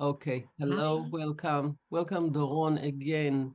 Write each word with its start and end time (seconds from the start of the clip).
Okay. 0.00 0.46
Hello, 0.60 1.02
Hi. 1.02 1.08
welcome. 1.10 1.76
Welcome, 1.90 2.32
Doron, 2.32 2.80
again. 2.84 3.52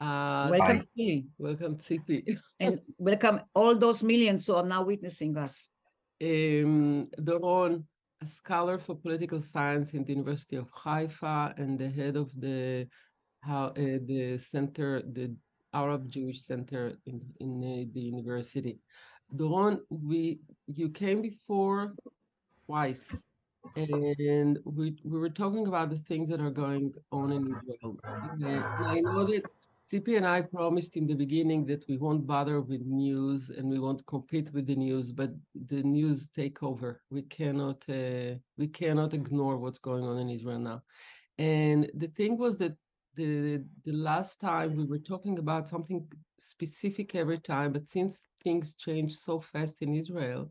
Uh, 0.00 0.48
Welcome. 0.50 0.88
Phil, 0.96 1.22
welcome, 1.38 1.76
Tzipi. 1.76 2.36
and 2.58 2.80
welcome 2.98 3.40
all 3.54 3.76
those 3.76 4.02
millions 4.02 4.44
who 4.46 4.56
are 4.56 4.66
now 4.66 4.82
witnessing 4.82 5.36
us. 5.36 5.68
Um, 6.20 7.08
Doron, 7.20 7.84
a 8.20 8.26
scholar 8.26 8.78
for 8.80 8.96
political 8.96 9.40
science 9.40 9.94
in 9.94 10.04
the 10.04 10.12
University 10.14 10.56
of 10.56 10.68
Haifa 10.72 11.54
and 11.58 11.78
the 11.78 11.88
head 11.88 12.16
of 12.16 12.28
the 12.40 12.88
how 13.40 13.66
uh, 13.66 13.98
the 14.04 14.36
center, 14.38 15.00
the 15.00 15.32
Arab 15.72 16.10
Jewish 16.10 16.42
Center 16.42 16.92
in 17.06 17.20
in 17.38 17.62
uh, 17.62 17.86
the 17.94 18.00
university. 18.00 18.80
Doron, 19.32 19.78
we 19.90 20.40
you 20.66 20.88
came 20.88 21.22
before 21.22 21.94
twice, 22.66 23.16
and 23.76 24.58
we 24.64 24.96
we 25.04 25.18
were 25.18 25.30
talking 25.30 25.66
about 25.66 25.90
the 25.90 25.96
things 25.96 26.28
that 26.30 26.40
are 26.40 26.50
going 26.50 26.92
on 27.12 27.32
in 27.32 27.42
Israel. 27.46 27.98
And 28.04 28.64
I 28.86 29.00
know 29.00 29.24
that 29.24 29.44
Tzipi 29.86 30.16
and 30.16 30.26
I 30.26 30.42
promised 30.42 30.96
in 30.96 31.06
the 31.06 31.14
beginning 31.14 31.66
that 31.66 31.84
we 31.88 31.96
won't 31.98 32.26
bother 32.26 32.60
with 32.60 32.82
news 32.82 33.50
and 33.50 33.68
we 33.68 33.78
won't 33.78 34.06
compete 34.06 34.52
with 34.52 34.66
the 34.66 34.76
news, 34.76 35.12
but 35.12 35.30
the 35.66 35.82
news 35.82 36.28
take 36.34 36.62
over. 36.62 37.02
We 37.10 37.22
cannot 37.22 37.84
uh, 37.88 38.34
we 38.56 38.68
cannot 38.68 39.14
ignore 39.14 39.58
what's 39.58 39.78
going 39.78 40.04
on 40.04 40.18
in 40.18 40.30
Israel 40.30 40.58
now. 40.58 40.82
And 41.38 41.90
the 41.94 42.08
thing 42.08 42.38
was 42.38 42.56
that 42.58 42.76
the 43.16 43.62
the 43.84 43.92
last 43.92 44.40
time 44.40 44.76
we 44.76 44.84
were 44.84 44.98
talking 45.12 45.38
about 45.38 45.68
something 45.68 46.06
specific 46.38 47.14
every 47.14 47.38
time, 47.38 47.72
but 47.72 47.88
since 47.88 48.20
things 48.42 48.74
change 48.74 49.12
so 49.12 49.40
fast 49.40 49.82
in 49.82 49.94
Israel, 49.94 50.50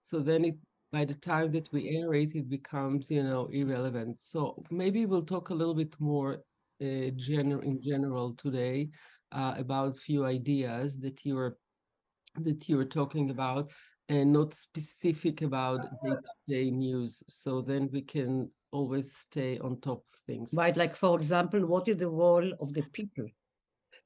so 0.00 0.20
then 0.20 0.44
it 0.44 0.56
by 0.92 1.04
the 1.04 1.14
time 1.14 1.52
that 1.52 1.70
we 1.72 1.88
air 1.96 2.14
it, 2.14 2.34
it 2.34 2.48
becomes 2.48 3.10
you 3.10 3.22
know 3.24 3.46
irrelevant. 3.52 4.22
So 4.22 4.62
maybe 4.70 5.06
we'll 5.06 5.24
talk 5.24 5.50
a 5.50 5.54
little 5.54 5.74
bit 5.74 5.96
more 6.00 6.34
uh, 6.80 7.10
gener- 7.26 7.64
in 7.64 7.80
general 7.80 8.34
today 8.34 8.90
uh, 9.32 9.54
about 9.56 9.96
few 9.96 10.24
ideas 10.24 10.98
that 11.00 11.24
you're 11.24 11.56
that 12.36 12.68
you 12.68 12.76
were 12.76 12.84
talking 12.84 13.30
about 13.30 13.70
and 14.08 14.32
not 14.32 14.54
specific 14.54 15.42
about 15.42 15.82
day-to-day 16.02 16.70
news 16.70 17.22
so 17.28 17.60
then 17.62 17.88
we 17.92 18.02
can 18.02 18.50
always 18.72 19.14
stay 19.14 19.58
on 19.60 19.80
top 19.80 20.04
of 20.12 20.18
things 20.26 20.52
Right, 20.54 20.76
like 20.76 20.96
for 20.96 21.16
example, 21.16 21.66
what 21.66 21.88
is 21.88 21.96
the 21.98 22.08
role 22.08 22.52
of 22.60 22.72
the 22.74 22.82
people? 22.82 23.28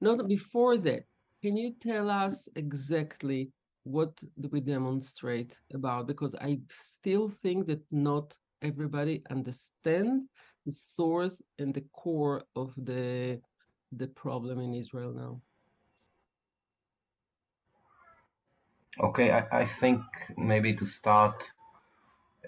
not 0.01 0.27
before 0.29 0.77
that 0.79 1.05
can 1.42 1.57
you 1.57 1.73
tell 1.75 2.11
us 2.11 2.48
exactly 2.57 3.51
what 3.87 4.12
do 4.41 4.48
we 4.51 4.61
demonstrate 4.61 5.59
about 5.73 6.06
because 6.06 6.34
i 6.41 6.59
still 6.69 7.29
think 7.29 7.67
that 7.67 7.83
not 7.92 8.37
everybody 8.62 9.23
understand 9.31 10.23
the 10.67 10.73
source 10.73 11.41
and 11.61 11.73
the 11.73 11.84
core 11.92 12.42
of 12.57 12.75
the 12.77 13.41
the 13.92 14.09
problem 14.09 14.61
in 14.61 14.75
israel 14.75 15.12
now 15.12 15.41
Okay, 18.98 19.31
I, 19.31 19.61
I 19.61 19.67
think 19.67 20.01
maybe 20.39 20.75
to 20.75 20.87
start 20.87 21.42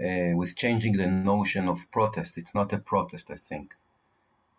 uh, 0.01 0.33
with 0.35 0.57
changing 0.57 0.97
the 0.97 1.07
notion 1.07 1.69
of 1.69 1.79
protest. 1.93 2.33
It's 2.37 2.55
not 2.55 2.73
a 2.73 2.79
protest, 2.79 3.27
I 3.31 3.37
think. 3.37 3.73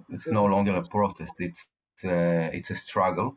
It's 0.10 0.28
no 0.28 0.46
longer 0.46 0.76
a 0.76 0.84
protest. 0.84 1.34
It's 1.40 1.66
uh, 2.04 2.50
it's 2.54 2.70
a 2.70 2.76
struggle. 2.76 3.36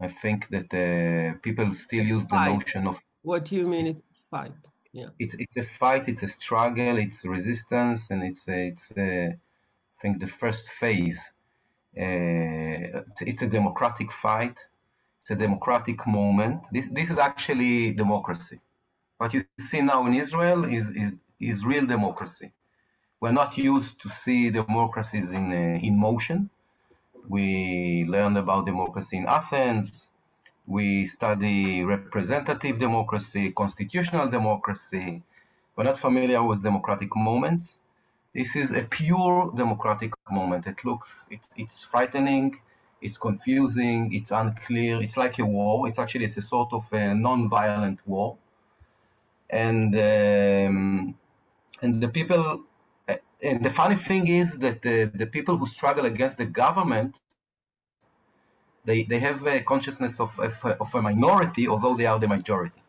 I 0.00 0.08
think 0.22 0.48
that 0.50 0.68
uh, 0.72 1.38
people 1.42 1.74
still 1.74 2.04
use 2.04 2.26
the 2.26 2.44
notion 2.52 2.86
of 2.86 2.96
what 3.22 3.44
do 3.44 3.54
you 3.56 3.66
mean 3.68 3.86
it's 3.86 4.02
a 4.02 4.36
fight 4.36 4.52
yeah 4.92 5.10
it's 5.18 5.34
it's 5.38 5.56
a 5.56 5.66
fight, 5.78 6.08
it's 6.08 6.22
a 6.22 6.28
struggle, 6.28 6.98
it's 6.98 7.24
resistance, 7.24 8.10
and 8.10 8.22
it's 8.22 8.48
a, 8.48 8.68
it's 8.68 8.90
a, 8.96 9.28
I 9.28 9.96
think 10.02 10.20
the 10.20 10.32
first 10.40 10.64
phase. 10.80 11.18
Uh, 11.98 13.02
it's, 13.10 13.22
it's 13.22 13.42
a 13.42 13.46
democratic 13.46 14.10
fight. 14.22 14.56
It's 15.20 15.30
a 15.30 15.34
democratic 15.34 16.06
moment. 16.06 16.62
This 16.72 16.86
this 16.92 17.10
is 17.10 17.18
actually 17.18 17.92
democracy. 17.92 18.58
What 19.18 19.34
you 19.34 19.44
see 19.70 19.80
now 19.80 20.06
in 20.06 20.14
Israel 20.14 20.64
is 20.64 20.86
is 20.90 21.12
is 21.40 21.64
real 21.64 21.86
democracy. 21.86 22.52
We're 23.20 23.38
not 23.42 23.58
used 23.58 24.00
to 24.02 24.08
see 24.24 24.50
democracies 24.50 25.30
in 25.30 25.46
uh, 25.52 25.86
in 25.86 25.98
motion. 25.98 26.50
We 27.28 28.04
learn 28.08 28.36
about 28.36 28.66
democracy 28.66 29.16
in 29.18 29.26
Athens. 29.26 30.06
We 30.66 31.06
study 31.06 31.82
representative 31.82 32.78
democracy, 32.78 33.52
constitutional 33.52 34.28
democracy. 34.28 35.22
We're 35.76 35.84
not 35.84 36.00
familiar 36.00 36.42
with 36.44 36.62
democratic 36.62 37.14
moments. 37.16 37.76
This 38.34 38.54
is 38.56 38.70
a 38.70 38.82
pure 38.82 39.52
democratic 39.56 40.12
moment. 40.30 40.66
It 40.66 40.84
looks, 40.84 41.08
it's, 41.30 41.48
it's 41.56 41.84
frightening, 41.90 42.60
it's 43.02 43.16
confusing, 43.18 44.12
it's 44.14 44.30
unclear. 44.30 45.02
It's 45.02 45.16
like 45.16 45.38
a 45.38 45.44
war. 45.44 45.88
It's 45.88 45.98
actually 45.98 46.26
it's 46.26 46.36
a 46.36 46.42
sort 46.42 46.72
of 46.72 46.84
a 46.92 47.14
non-violent 47.14 48.00
war, 48.06 48.36
and 49.50 49.94
um, 49.96 51.14
and 51.82 52.02
the 52.02 52.08
people. 52.08 52.62
And 53.42 53.64
the 53.64 53.70
funny 53.70 53.96
thing 53.96 54.28
is 54.28 54.50
that 54.58 54.82
the, 54.82 55.10
the 55.14 55.26
people 55.26 55.56
who 55.56 55.66
struggle 55.66 56.04
against 56.04 56.36
the 56.38 56.44
government 56.44 57.16
they, 58.84 59.02
they 59.04 59.20
have 59.20 59.46
a 59.46 59.60
consciousness 59.60 60.18
of, 60.18 60.30
of, 60.38 60.54
of, 60.64 60.94
a 60.94 61.02
minority, 61.02 61.68
although 61.68 61.96
they 61.96 62.06
are 62.06 62.18
the 62.18 62.28
majority. 62.28 62.82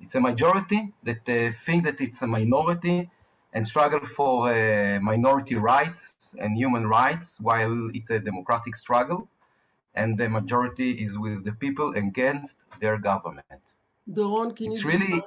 It's 0.00 0.14
a 0.14 0.20
majority 0.20 0.92
that 1.02 1.22
uh, 1.28 1.52
think 1.66 1.84
that 1.84 2.00
it's 2.00 2.22
a 2.22 2.26
minority 2.26 3.10
and 3.52 3.66
struggle 3.66 4.00
for 4.16 4.32
uh, 4.54 5.00
minority 5.00 5.56
rights 5.56 6.02
and 6.38 6.56
human 6.56 6.86
rights 6.86 7.28
while 7.38 7.90
it's 7.92 8.10
a 8.10 8.18
democratic 8.18 8.76
struggle. 8.76 9.28
And 9.94 10.16
the 10.16 10.28
majority 10.28 10.92
is 11.04 11.18
with 11.18 11.44
the 11.44 11.52
people 11.52 11.92
against 11.96 12.56
their 12.80 12.96
government. 12.96 13.62
Doron, 14.08 14.56
can 14.56 14.72
it's 14.72 14.82
you 14.82 14.88
really, 14.88 15.06
define, 15.06 15.22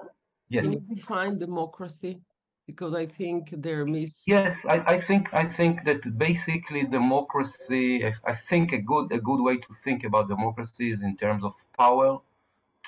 yes. 0.50 0.64
can 0.64 0.72
you 0.72 0.96
define 0.96 1.38
democracy? 1.38 2.22
Because 2.66 2.94
I 2.94 3.06
think 3.06 3.50
they're 3.58 3.86
mis. 3.86 4.24
Yes, 4.28 4.66
I, 4.66 4.78
I 4.96 5.00
think 5.00 5.34
I 5.34 5.46
think 5.46 5.84
that 5.86 6.18
basically 6.18 6.84
democracy. 6.84 8.06
I, 8.06 8.14
I 8.32 8.36
think 8.36 8.72
a 8.74 8.80
good 8.80 9.12
a 9.12 9.20
good 9.20 9.42
way 9.42 9.58
to 9.58 9.74
think 9.84 10.04
about 10.04 10.28
democracy 10.30 10.92
is 10.92 11.02
in 11.02 11.16
terms 11.18 11.44
of 11.44 11.54
power 11.78 12.20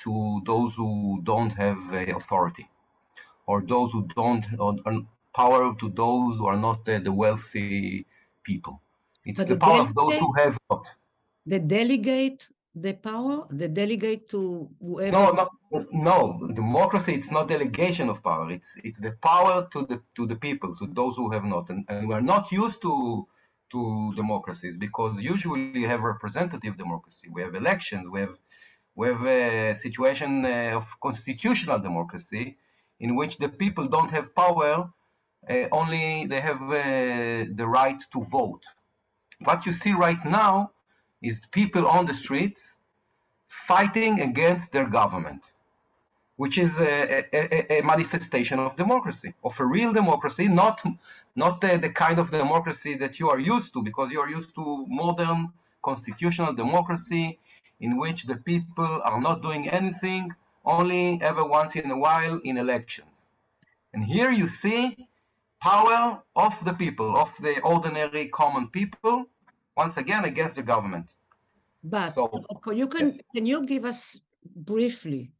to 0.04 0.40
those 0.46 0.74
who 0.74 1.20
don't 1.24 1.50
have 1.50 1.78
uh, 1.92 2.16
authority, 2.16 2.68
or 3.46 3.62
those 3.62 3.92
who 3.92 4.06
don't 4.14 4.44
or, 4.58 4.76
or 4.86 5.06
power 5.34 5.74
to 5.80 5.88
those 5.90 6.38
who 6.38 6.46
are 6.46 6.56
not 6.68 6.88
uh, 6.88 6.98
the 7.00 7.12
wealthy 7.12 8.06
people. 8.44 8.80
It's 9.24 9.38
But 9.38 9.48
the 9.48 9.54
the 9.54 9.56
power 9.56 9.80
of 9.80 9.94
those 9.94 10.16
who 10.18 10.32
have 10.38 10.56
not. 10.70 10.86
The 11.46 11.58
delegate 11.60 12.48
the 12.76 12.92
power, 12.92 13.46
the 13.50 13.68
delegate 13.68 14.28
to 14.28 14.68
whoever. 14.80 15.12
No, 15.12 15.48
no. 15.92 16.48
Democracy 16.54 17.14
it's 17.14 17.30
not 17.30 17.48
delegation 17.48 18.10
of 18.10 18.22
power. 18.22 18.50
It's 18.50 18.68
it's 18.84 18.98
the 18.98 19.12
power 19.22 19.66
to 19.72 19.86
the 19.86 20.00
to 20.16 20.26
the 20.26 20.36
people, 20.36 20.76
to 20.76 20.86
those 20.86 21.16
who 21.16 21.30
have 21.30 21.44
not, 21.44 21.70
and, 21.70 21.84
and 21.88 22.06
we're 22.08 22.28
not 22.34 22.52
used 22.52 22.82
to 22.82 23.26
to 23.72 24.12
democracies 24.14 24.76
because 24.78 25.18
usually 25.20 25.80
you 25.80 25.88
have 25.88 26.02
representative 26.02 26.76
democracy. 26.76 27.28
We 27.32 27.40
have 27.42 27.54
elections. 27.54 28.04
We 28.10 28.20
have 28.20 28.36
we 28.94 29.08
have 29.08 29.24
a 29.26 29.78
situation 29.80 30.44
uh, 30.44 30.80
of 30.80 30.86
constitutional 31.02 31.78
democracy 31.78 32.58
in 33.00 33.16
which 33.16 33.38
the 33.38 33.48
people 33.48 33.88
don't 33.88 34.10
have 34.10 34.34
power, 34.34 34.90
uh, 35.48 35.54
only 35.72 36.26
they 36.26 36.40
have 36.40 36.62
uh, 36.62 37.44
the 37.60 37.66
right 37.66 38.00
to 38.12 38.24
vote. 38.24 38.64
What 39.40 39.66
you 39.66 39.72
see 39.72 39.92
right 39.92 40.22
now 40.24 40.72
is 41.22 41.40
people 41.50 41.86
on 41.86 42.06
the 42.06 42.14
streets 42.14 42.62
fighting 43.66 44.20
against 44.20 44.72
their 44.72 44.86
government, 44.86 45.42
which 46.36 46.58
is 46.58 46.70
a, 46.78 47.24
a, 47.32 47.78
a 47.78 47.82
manifestation 47.82 48.58
of 48.58 48.76
democracy, 48.76 49.34
of 49.42 49.58
a 49.58 49.64
real 49.64 49.92
democracy, 49.92 50.48
not 50.48 50.82
not 51.34 51.60
the, 51.60 51.76
the 51.76 51.90
kind 51.90 52.18
of 52.18 52.30
democracy 52.30 52.96
that 52.96 53.18
you 53.20 53.28
are 53.28 53.38
used 53.38 53.72
to, 53.74 53.82
because 53.82 54.10
you 54.10 54.20
are 54.20 54.28
used 54.28 54.54
to 54.54 54.86
modern 54.88 55.52
constitutional 55.82 56.52
democracy 56.54 57.38
in 57.80 57.98
which 57.98 58.24
the 58.24 58.36
people 58.36 59.02
are 59.04 59.20
not 59.20 59.42
doing 59.42 59.68
anything, 59.68 60.32
only 60.64 61.20
ever 61.22 61.44
once 61.44 61.74
in 61.76 61.90
a 61.90 61.98
while 61.98 62.40
in 62.44 62.56
elections. 62.56 63.14
And 63.92 64.02
here 64.04 64.30
you 64.30 64.48
see 64.48 65.08
power 65.60 66.22
of 66.34 66.54
the 66.64 66.72
people, 66.72 67.16
of 67.16 67.30
the 67.40 67.60
ordinary 67.60 68.28
common 68.28 68.68
people, 68.68 69.26
once 69.76 69.96
again 69.96 70.24
against 70.24 70.56
the 70.56 70.62
government. 70.62 71.06
But 71.82 72.14
So- 72.14 72.30
you 72.72 72.88
can 72.88 73.06
yes. 73.08 73.20
can 73.34 73.46
you 73.46 73.64
give 73.66 73.84
us 73.84 74.18
briefly 74.72 75.32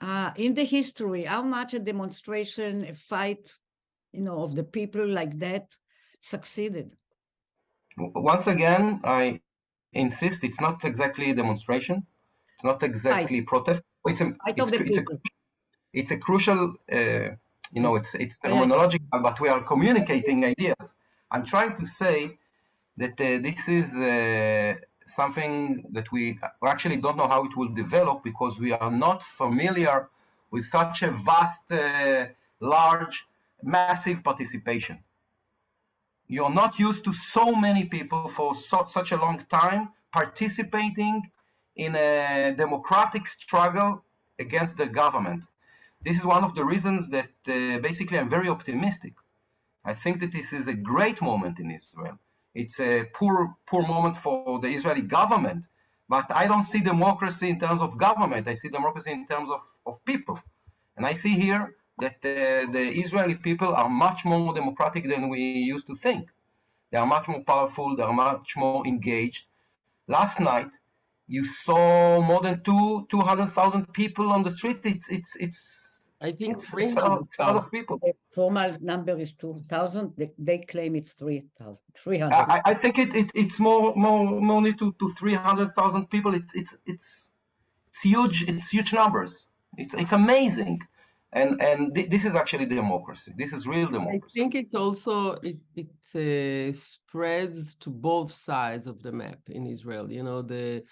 uh, 0.00 0.30
in 0.36 0.54
the 0.54 0.64
history 0.64 1.24
how 1.24 1.42
much 1.42 1.74
a 1.74 1.78
demonstration, 1.78 2.84
a 2.84 2.94
fight, 2.94 3.44
you 4.12 4.22
know, 4.22 4.42
of 4.42 4.54
the 4.54 4.64
people 4.64 5.06
like 5.06 5.38
that 5.38 5.66
succeeded? 6.18 6.96
Once 7.96 8.46
again, 8.46 9.00
I 9.04 9.40
insist 9.92 10.42
it's 10.42 10.60
not 10.60 10.84
exactly 10.84 11.30
a 11.30 11.34
demonstration. 11.34 11.96
It's 12.54 12.64
not 12.64 12.82
exactly 12.82 13.38
Right. 13.40 13.46
protest. 13.46 13.82
It's 14.06 14.20
a, 14.20 14.24
Fight 14.24 14.58
it's, 14.58 14.72
it's 14.90 14.98
a, 14.98 15.04
it's 15.92 16.10
a 16.10 16.16
crucial, 16.26 16.60
uh, 16.92 17.28
you 17.74 17.80
know, 17.84 17.94
it's 18.00 18.12
it's 18.14 18.36
Yeah. 18.38 18.50
terminological, 18.50 19.18
but 19.28 19.36
we 19.40 19.48
are 19.54 19.62
communicating 19.72 20.44
ideas. 20.44 20.86
I'm 21.32 21.44
trying 21.54 21.72
to 21.80 21.84
say 22.00 22.16
that 22.96 23.20
uh, 23.20 23.38
this 23.42 23.68
is 23.68 23.86
uh, 23.94 24.74
something 25.14 25.84
that 25.92 26.10
we 26.12 26.38
actually 26.64 26.96
don't 26.96 27.16
know 27.16 27.28
how 27.28 27.44
it 27.44 27.56
will 27.56 27.68
develop 27.68 28.22
because 28.22 28.58
we 28.58 28.72
are 28.72 28.90
not 28.90 29.22
familiar 29.36 30.08
with 30.50 30.64
such 30.70 31.02
a 31.02 31.10
vast, 31.10 31.70
uh, 31.72 32.26
large, 32.60 33.24
massive 33.62 34.22
participation. 34.22 34.98
You're 36.28 36.56
not 36.62 36.78
used 36.78 37.04
to 37.04 37.12
so 37.12 37.52
many 37.52 37.84
people 37.84 38.30
for 38.36 38.54
so, 38.70 38.88
such 38.92 39.12
a 39.12 39.16
long 39.16 39.44
time 39.50 39.88
participating 40.12 41.22
in 41.76 41.96
a 41.96 42.54
democratic 42.56 43.26
struggle 43.26 44.02
against 44.38 44.76
the 44.76 44.86
government. 44.86 45.42
This 46.04 46.16
is 46.16 46.24
one 46.24 46.44
of 46.44 46.54
the 46.54 46.64
reasons 46.64 47.10
that 47.10 47.30
uh, 47.48 47.78
basically 47.80 48.18
I'm 48.18 48.30
very 48.30 48.48
optimistic. 48.48 49.14
I 49.84 49.94
think 49.94 50.20
that 50.20 50.32
this 50.32 50.52
is 50.52 50.66
a 50.68 50.72
great 50.72 51.20
moment 51.20 51.58
in 51.58 51.70
Israel 51.70 52.18
it's 52.54 52.78
a 52.78 53.04
poor, 53.14 53.54
poor 53.66 53.86
moment 53.86 54.16
for 54.22 54.60
the 54.60 54.68
Israeli 54.68 55.02
government. 55.02 55.64
But 56.08 56.26
I 56.30 56.46
don't 56.46 56.68
see 56.70 56.80
democracy 56.80 57.48
in 57.48 57.58
terms 57.58 57.80
of 57.80 57.98
government. 57.98 58.46
I 58.46 58.54
see 58.54 58.68
democracy 58.68 59.10
in 59.10 59.26
terms 59.26 59.48
of, 59.50 59.60
of 59.86 60.04
people. 60.04 60.38
And 60.96 61.04
I 61.06 61.14
see 61.14 61.34
here 61.34 61.74
that 61.98 62.16
uh, 62.22 62.70
the 62.70 62.92
Israeli 63.04 63.34
people 63.36 63.74
are 63.74 63.88
much 63.88 64.24
more 64.24 64.54
democratic 64.54 65.08
than 65.08 65.28
we 65.28 65.40
used 65.40 65.86
to 65.86 65.96
think. 65.96 66.28
They 66.90 66.98
are 66.98 67.06
much 67.06 67.26
more 67.26 67.42
powerful. 67.42 67.96
They 67.96 68.02
are 68.02 68.12
much 68.12 68.52
more 68.56 68.86
engaged. 68.86 69.44
Last 70.06 70.38
night, 70.38 70.70
you 71.26 71.44
saw 71.64 72.20
more 72.20 72.42
than 72.42 72.62
two, 72.62 73.06
200,000 73.10 73.92
people 73.94 74.30
on 74.30 74.42
the 74.42 74.50
street. 74.50 74.80
It's, 74.84 75.06
it's, 75.08 75.30
it's 75.36 75.60
I 76.24 76.32
think 76.32 76.56
it's, 76.56 76.66
three 76.66 76.86
it's 76.86 76.94
a 76.94 77.00
lot, 77.00 77.08
hundred 77.08 77.24
it's 77.24 77.38
a 77.38 77.42
lot 77.42 77.56
of 77.56 77.62
thousand. 77.64 77.70
people. 77.70 77.98
The 78.02 78.14
formal 78.32 78.70
number 78.80 79.18
is 79.18 79.34
2,000. 79.34 80.14
They, 80.16 80.30
they 80.38 80.58
claim 80.58 80.96
it's 80.96 81.12
3,000, 81.12 81.82
300. 81.94 82.34
I, 82.34 82.60
I 82.64 82.74
think 82.74 82.98
it, 82.98 83.14
it 83.14 83.30
it's 83.34 83.58
more 83.58 83.94
more 83.94 84.40
more 84.40 84.56
only 84.56 84.74
to, 84.74 84.94
to 85.00 85.06
three 85.18 85.34
hundred 85.34 85.74
thousand 85.74 86.08
people. 86.08 86.34
It's 86.34 86.52
it's 86.54 86.74
it's 86.86 87.06
it's 87.92 88.02
huge. 88.02 88.44
It's 88.48 88.68
huge 88.70 88.92
numbers. 88.92 89.32
It's 89.76 89.94
it's 90.02 90.12
amazing, 90.12 90.80
and 91.32 91.60
and 91.60 91.94
th- 91.94 92.08
this 92.10 92.24
is 92.24 92.34
actually 92.34 92.66
democracy. 92.66 93.30
This 93.36 93.52
is 93.52 93.66
real 93.66 93.88
democracy. 93.90 94.24
I 94.24 94.32
think 94.38 94.54
it's 94.54 94.74
also 94.74 95.32
it 95.50 95.58
it 95.82 95.92
uh, 96.14 96.72
spreads 96.72 97.74
to 97.82 97.90
both 97.90 98.32
sides 98.32 98.86
of 98.86 99.02
the 99.02 99.12
map 99.12 99.40
in 99.48 99.66
Israel. 99.66 100.10
You 100.10 100.22
know 100.22 100.40
the 100.42 100.84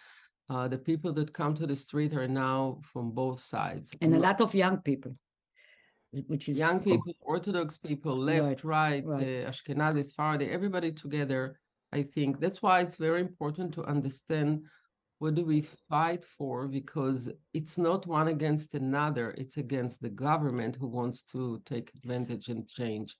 uh, 0.53 0.69
the 0.69 0.79
people 0.79 1.13
that 1.15 1.33
come 1.33 1.55
to 1.55 1.67
the 1.67 1.75
street 1.75 2.13
are 2.13 2.29
now 2.29 2.79
from 2.93 3.11
both 3.11 3.41
sides. 3.41 3.95
and 4.03 4.15
a 4.15 4.19
lot 4.19 4.41
of 4.41 4.55
young 4.55 4.79
people, 4.79 5.13
which 6.27 6.49
is 6.49 6.59
young 6.59 6.79
people, 6.81 7.13
Orthodox 7.21 7.79
people, 7.79 8.15
left, 8.17 8.63
right, 8.63 9.05
right. 9.07 9.23
uh, 9.23 9.51
Ashkenazi, 9.51 10.05
Sephardi, 10.05 10.47
everybody 10.51 10.93
together. 10.93 11.59
I 11.93 12.03
think 12.03 12.39
that's 12.39 12.61
why 12.63 12.81
it's 12.81 12.97
very 12.97 13.21
important 13.21 13.73
to 13.75 13.83
understand 13.85 14.65
what 15.21 15.35
do 15.35 15.45
we 15.45 15.63
fight 15.63 16.25
for 16.25 16.67
because 16.67 17.31
it's 17.55 17.79
not 17.79 18.07
one 18.07 18.29
against 18.29 18.75
another. 18.75 19.35
It's 19.39 19.57
against 19.57 20.03
the 20.03 20.11
government 20.11 20.77
who 20.79 20.89
wants 20.89 21.23
to 21.33 21.63
take 21.65 21.93
advantage 21.95 22.49
and 22.49 22.69
change. 22.69 23.17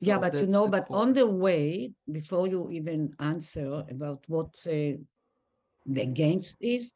Yeah, 0.00 0.18
but 0.18 0.34
you 0.34 0.46
know, 0.46 0.66
but 0.66 0.88
on 0.90 1.12
the 1.12 1.28
way, 1.28 1.92
before 2.10 2.48
you 2.48 2.70
even 2.72 3.14
answer 3.20 3.84
about 3.88 4.24
what 4.26 4.52
uh, 4.66 4.98
against 5.96 6.56
is, 6.60 6.92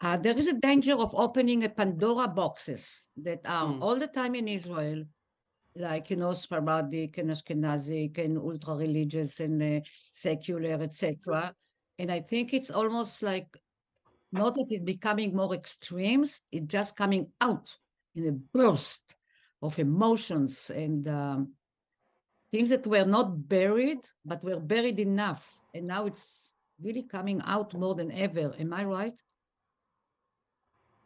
uh, 0.00 0.16
there 0.16 0.36
is 0.36 0.48
a 0.48 0.58
danger 0.58 0.94
of 0.94 1.14
opening 1.14 1.64
a 1.64 1.68
Pandora 1.68 2.28
boxes 2.28 3.08
that 3.16 3.40
are 3.44 3.68
Mm. 3.68 3.82
all 3.82 3.96
the 3.96 4.08
time 4.08 4.34
in 4.34 4.48
Israel, 4.48 5.04
like 5.76 6.10
you 6.10 6.16
know, 6.16 6.32
Sephardic 6.32 7.18
and 7.18 7.30
Ashkenazic 7.30 8.18
and 8.18 8.38
ultra 8.38 8.74
religious 8.74 9.40
and 9.40 9.62
uh, 9.62 9.80
secular, 10.12 10.82
etc. 10.82 11.54
And 11.98 12.10
I 12.10 12.20
think 12.20 12.52
it's 12.52 12.70
almost 12.70 13.22
like 13.22 13.56
not 14.32 14.54
that 14.54 14.66
it's 14.70 14.82
becoming 14.82 15.34
more 15.34 15.54
extremes, 15.54 16.42
it's 16.50 16.66
just 16.66 16.96
coming 16.96 17.30
out 17.40 17.76
in 18.14 18.28
a 18.28 18.32
burst 18.32 19.16
of 19.62 19.78
emotions 19.78 20.70
and 20.70 21.06
um, 21.08 21.52
things 22.50 22.70
that 22.70 22.86
were 22.86 23.04
not 23.04 23.48
buried, 23.48 23.98
but 24.24 24.42
were 24.44 24.60
buried 24.60 25.00
enough. 25.00 25.60
And 25.72 25.86
now 25.86 26.06
it's 26.06 26.52
really 26.80 27.02
coming 27.02 27.40
out 27.44 27.74
more 27.74 27.94
than 27.94 28.10
ever. 28.12 28.54
Am 28.58 28.72
I 28.72 28.84
right? 28.84 29.22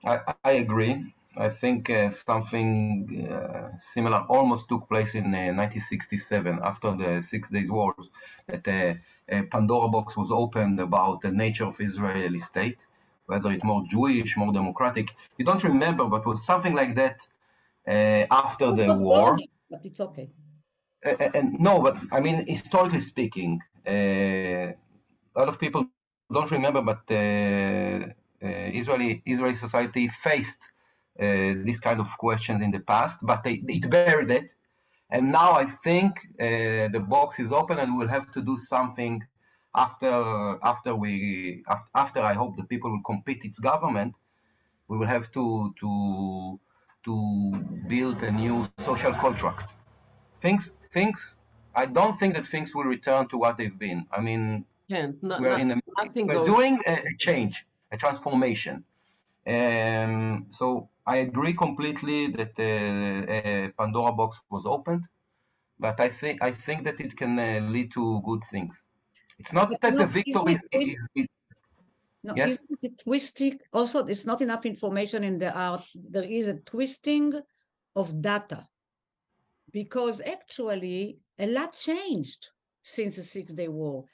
I, 0.05 0.35
I 0.44 0.53
agree. 0.53 1.12
I 1.37 1.49
think 1.50 1.91
uh, 1.91 2.11
something 2.11 3.29
uh, 3.31 3.69
similar 3.94 4.20
almost 4.29 4.69
took 4.69 4.88
place 4.88 5.15
in 5.15 5.35
uh, 5.35 5.53
1967 5.53 6.59
after 6.62 6.93
the 6.97 7.23
Six 7.31 7.50
Days 7.50 7.70
Wars. 7.70 8.09
That 8.47 8.67
uh, 8.69 8.94
a 9.29 9.43
Pandora 9.44 9.88
box 9.88 10.17
was 10.17 10.31
opened 10.31 10.81
about 10.81 11.20
the 11.23 11.31
nature 11.31 11.65
of 11.67 11.81
Israeli 11.81 12.41
state, 12.41 12.79
whether 13.26 13.50
it's 13.53 13.65
more 13.65 13.85
Jewish, 13.91 14.37
more 14.37 14.53
democratic. 14.53 15.09
You 15.38 15.44
don't 15.44 15.62
remember, 15.65 16.05
but 16.06 16.23
it 16.23 16.26
was 16.26 16.44
something 16.44 16.75
like 16.75 16.94
that 16.97 17.19
uh, 17.88 18.26
after 18.31 18.73
the 18.75 18.93
war. 18.93 19.38
only, 19.38 19.50
But 19.70 19.87
it's 19.87 20.00
okay. 20.00 20.31
Uh, 21.05 21.11
uh, 21.20 21.31
and 21.35 21.59
no, 21.61 21.81
but 21.81 21.97
I 22.12 22.20
mean, 22.20 22.47
historically 22.47 23.00
speaking, 23.00 23.61
uh, 23.87 24.73
a 25.34 25.40
lot 25.40 25.48
of 25.48 25.58
people 25.58 25.86
don't 26.32 26.50
remember, 26.50 26.82
but 26.82 27.02
uh, 27.10 27.14
uh, 27.14 28.80
Israeli 28.80 29.22
Israeli 29.26 29.56
society 29.56 30.10
faced 30.22 30.62
uh, 31.20 31.54
these 31.66 31.80
kind 31.80 32.00
of 32.00 32.08
questions 32.19 32.62
in 32.62 32.70
the 32.70 32.80
past, 32.80 33.19
but 33.22 33.42
they, 33.44 33.62
it 33.69 33.90
buried 33.90 34.30
it. 34.30 34.50
And 35.10 35.32
now 35.32 35.52
I 35.52 35.66
think 35.84 36.12
the 36.38 37.04
box 37.08 37.38
is 37.38 37.50
open, 37.52 37.78
and 37.78 37.96
we'll 37.96 38.08
have 38.19 38.30
to 38.32 38.42
do 38.42 38.58
something 38.69 39.22
after 39.75 40.12
after 40.62 40.94
we 40.94 41.64
after 41.94 42.20
I 42.20 42.34
hope 42.34 42.56
the 42.56 42.64
people 42.64 42.90
will 42.90 43.02
compete 43.02 43.44
its 43.44 43.58
government. 43.58 44.14
We 44.88 44.98
will 44.98 45.06
have 45.06 45.32
to 45.32 45.74
to 45.81 46.60
to 47.04 47.52
build 47.88 48.22
a 48.22 48.31
new 48.31 48.69
social 48.84 49.14
contract 49.14 49.72
things 50.42 50.70
things 50.92 51.19
i 51.74 51.86
don't 51.86 52.19
think 52.19 52.34
that 52.34 52.46
things 52.48 52.74
will 52.74 52.84
return 52.84 53.28
to 53.28 53.36
what 53.38 53.56
they've 53.56 53.78
been 53.78 54.06
i 54.12 54.20
mean 54.20 54.64
Can't, 54.90 55.23
no- 55.23 55.38
we're 55.40 55.50
no- 55.56 55.62
in 55.64 55.70
a 55.73 55.81
nothing 55.99 56.26
we're 56.26 56.35
goes. 56.35 56.46
doing 56.46 56.81
a, 56.87 56.94
a 56.94 57.14
change 57.19 57.64
a 57.93 57.96
transformation 57.96 58.85
um, 59.46 60.46
so 60.58 60.88
i 61.06 61.17
agree 61.17 61.55
completely 61.55 62.29
that 62.38 62.55
the 62.56 62.73
uh, 63.37 63.82
pandora 63.82 64.12
box 64.12 64.38
was 64.50 64.64
opened 64.67 65.05
but 65.79 65.99
i 66.00 66.08
think 66.08 66.43
i 66.43 66.50
think 66.52 66.85
that 66.85 66.99
it 67.00 67.17
can 67.17 67.38
uh, 67.38 67.61
lead 67.73 67.90
to 67.93 68.20
good 68.24 68.43
things 68.51 68.74
it's 69.39 69.53
not 69.53 69.70
that 69.82 69.93
no, 69.94 69.98
the 70.06 70.08
isn't 70.08 70.12
victory 70.15 70.53
it 70.55 70.60
is, 70.72 70.89
this- 70.89 70.89
is, 70.89 70.96
is 71.17 71.27
No, 72.24 72.34
Yes? 72.34 72.51
isn't 72.58 72.81
it 72.82 72.98
twisting? 72.98 73.60
Also, 73.72 74.03
there's 74.03 74.27
not 74.27 74.41
enough 74.43 74.67
information 74.67 75.22
in 75.22 75.39
the 75.39 75.51
art. 75.55 75.84
There 75.94 76.27
is 76.39 76.48
a 76.48 76.58
twisting 76.72 77.29
of 77.94 78.06
data 78.20 78.67
because 79.70 80.20
actually 80.20 81.19
a 81.39 81.46
lot 81.46 81.72
changed 81.77 82.48
since 82.82 83.15
the 83.17 83.22
Six 83.24 83.53
Day 83.53 83.69
War. 83.69 84.05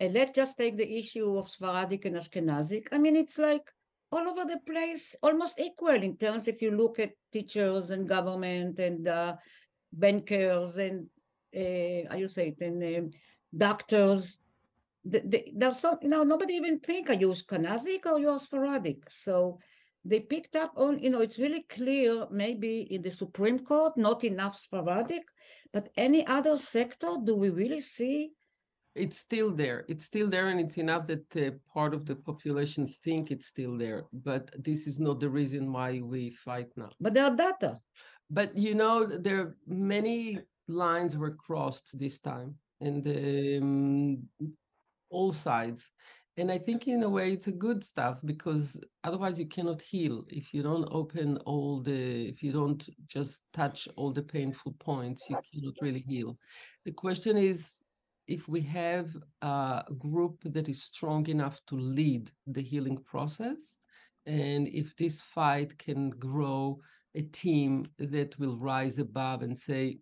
And 0.00 0.14
let's 0.14 0.32
just 0.32 0.58
take 0.58 0.76
the 0.76 0.98
issue 0.98 1.36
of 1.36 1.48
Sephardic 1.48 2.04
and 2.04 2.16
Ashkenazic. 2.16 2.88
I 2.92 2.98
mean, 2.98 3.16
it's 3.16 3.38
like 3.38 3.70
all 4.10 4.28
over 4.28 4.44
the 4.44 4.60
place, 4.66 5.16
almost 5.22 5.58
equal 5.60 5.90
in 5.90 6.16
terms 6.16 6.48
if 6.48 6.60
you 6.62 6.70
look 6.70 6.98
at 6.98 7.12
teachers 7.32 7.90
and 7.90 8.08
government 8.08 8.78
and 8.78 9.08
uh, 9.08 9.36
bankers 9.92 10.78
and 10.78 11.06
uh, 11.56 12.10
how 12.10 12.16
you 12.16 12.28
say 12.28 12.48
it, 12.48 12.60
and 12.60 12.82
um, 12.82 13.10
doctors 13.56 14.38
the, 15.04 15.20
the, 15.26 15.44
there's 15.54 15.80
some, 15.80 15.98
you 16.02 16.08
know, 16.08 16.22
nobody 16.22 16.54
even 16.54 16.80
think 16.80 17.10
are 17.10 17.14
you 17.14 17.28
Ashkenazic 17.28 18.06
or 18.06 18.18
you're 18.18 18.38
Sephardic. 18.38 19.10
So 19.10 19.58
they 20.04 20.20
picked 20.20 20.56
up 20.56 20.72
on, 20.76 20.98
you 20.98 21.10
know, 21.10 21.20
it's 21.20 21.38
really 21.38 21.64
clear 21.68 22.26
maybe 22.30 22.82
in 22.90 23.02
the 23.02 23.12
Supreme 23.12 23.58
Court, 23.58 23.96
not 23.96 24.24
enough 24.24 24.58
Sephardic, 24.58 25.22
but 25.72 25.88
any 25.96 26.26
other 26.26 26.56
sector, 26.56 27.16
do 27.22 27.36
we 27.36 27.50
really 27.50 27.80
see? 27.80 28.30
It's 28.94 29.18
still 29.18 29.50
there. 29.50 29.84
It's 29.88 30.04
still 30.04 30.28
there, 30.28 30.48
and 30.48 30.60
it's 30.60 30.78
enough 30.78 31.06
that 31.08 31.36
uh, 31.36 31.50
part 31.72 31.94
of 31.94 32.06
the 32.06 32.14
population 32.14 32.86
think 32.86 33.30
it's 33.30 33.46
still 33.46 33.76
there. 33.76 34.04
But 34.12 34.50
this 34.62 34.86
is 34.86 35.00
not 35.00 35.18
the 35.18 35.28
reason 35.28 35.72
why 35.72 36.00
we 36.00 36.30
fight 36.30 36.68
now. 36.76 36.90
But 37.00 37.14
there 37.14 37.24
are 37.24 37.34
data. 37.34 37.78
But 38.30 38.56
you 38.56 38.74
know, 38.74 39.04
there 39.04 39.40
are 39.40 39.56
many 39.66 40.38
lines 40.68 41.16
were 41.16 41.34
crossed 41.34 41.98
this 41.98 42.18
time, 42.20 42.54
and 42.80 43.06
um, 43.06 44.22
all 45.10 45.32
sides. 45.32 45.90
And 46.36 46.50
I 46.50 46.58
think 46.58 46.88
in 46.88 47.04
a 47.04 47.08
way 47.08 47.32
it's 47.32 47.46
a 47.46 47.52
good 47.52 47.84
stuff 47.84 48.18
because 48.24 48.76
otherwise 49.04 49.38
you 49.38 49.46
cannot 49.46 49.80
heal 49.80 50.24
if 50.28 50.52
you 50.52 50.64
don't 50.64 50.88
open 50.90 51.36
all 51.46 51.80
the 51.80 52.28
if 52.28 52.42
you 52.42 52.50
don't 52.50 52.88
just 53.06 53.42
touch 53.52 53.88
all 53.94 54.10
the 54.12 54.22
painful 54.22 54.74
points, 54.80 55.30
you 55.30 55.38
cannot 55.52 55.74
really 55.80 56.00
heal. 56.00 56.36
The 56.84 56.90
question 56.90 57.36
is 57.36 57.83
if 58.26 58.48
we 58.48 58.60
have 58.62 59.16
a 59.42 59.84
group 59.98 60.38
that 60.44 60.68
is 60.68 60.82
strong 60.82 61.26
enough 61.28 61.60
to 61.66 61.76
lead 61.76 62.30
the 62.46 62.62
healing 62.62 62.98
process, 63.04 63.78
and 64.26 64.68
if 64.68 64.96
this 64.96 65.20
fight 65.20 65.76
can 65.78 66.10
grow 66.10 66.80
a 67.14 67.22
team 67.22 67.86
that 67.98 68.38
will 68.38 68.56
rise 68.56 68.98
above 68.98 69.42
and 69.42 69.58
say, 69.58 69.98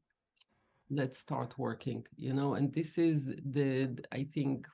let's 0.90 1.18
start 1.18 1.58
working 1.58 2.04
you 2.16 2.32
know? 2.32 2.54
And 2.54 2.72
this 2.72 2.98
is 2.98 3.26
the 3.26 3.98
i 4.12 4.24
think 4.34 4.66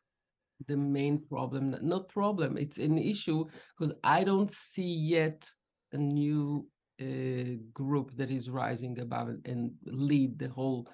the 0.66 0.76
main 0.76 1.18
problem 1.24 1.76
not 1.82 2.08
problem 2.08 2.58
it's 2.58 2.78
an 2.78 2.98
issue 2.98 3.46
because 3.78 3.94
i 4.02 4.24
don't 4.24 4.50
see 4.50 4.92
yet 4.92 5.48
a 5.92 5.96
new 5.96 6.66
uh, 7.00 7.54
group 7.72 8.10
that 8.16 8.30
is 8.30 8.50
rising 8.50 8.98
above 8.98 9.28
and 9.44 9.70
lead 9.84 10.36
the 10.38 10.48
whole 10.48 10.88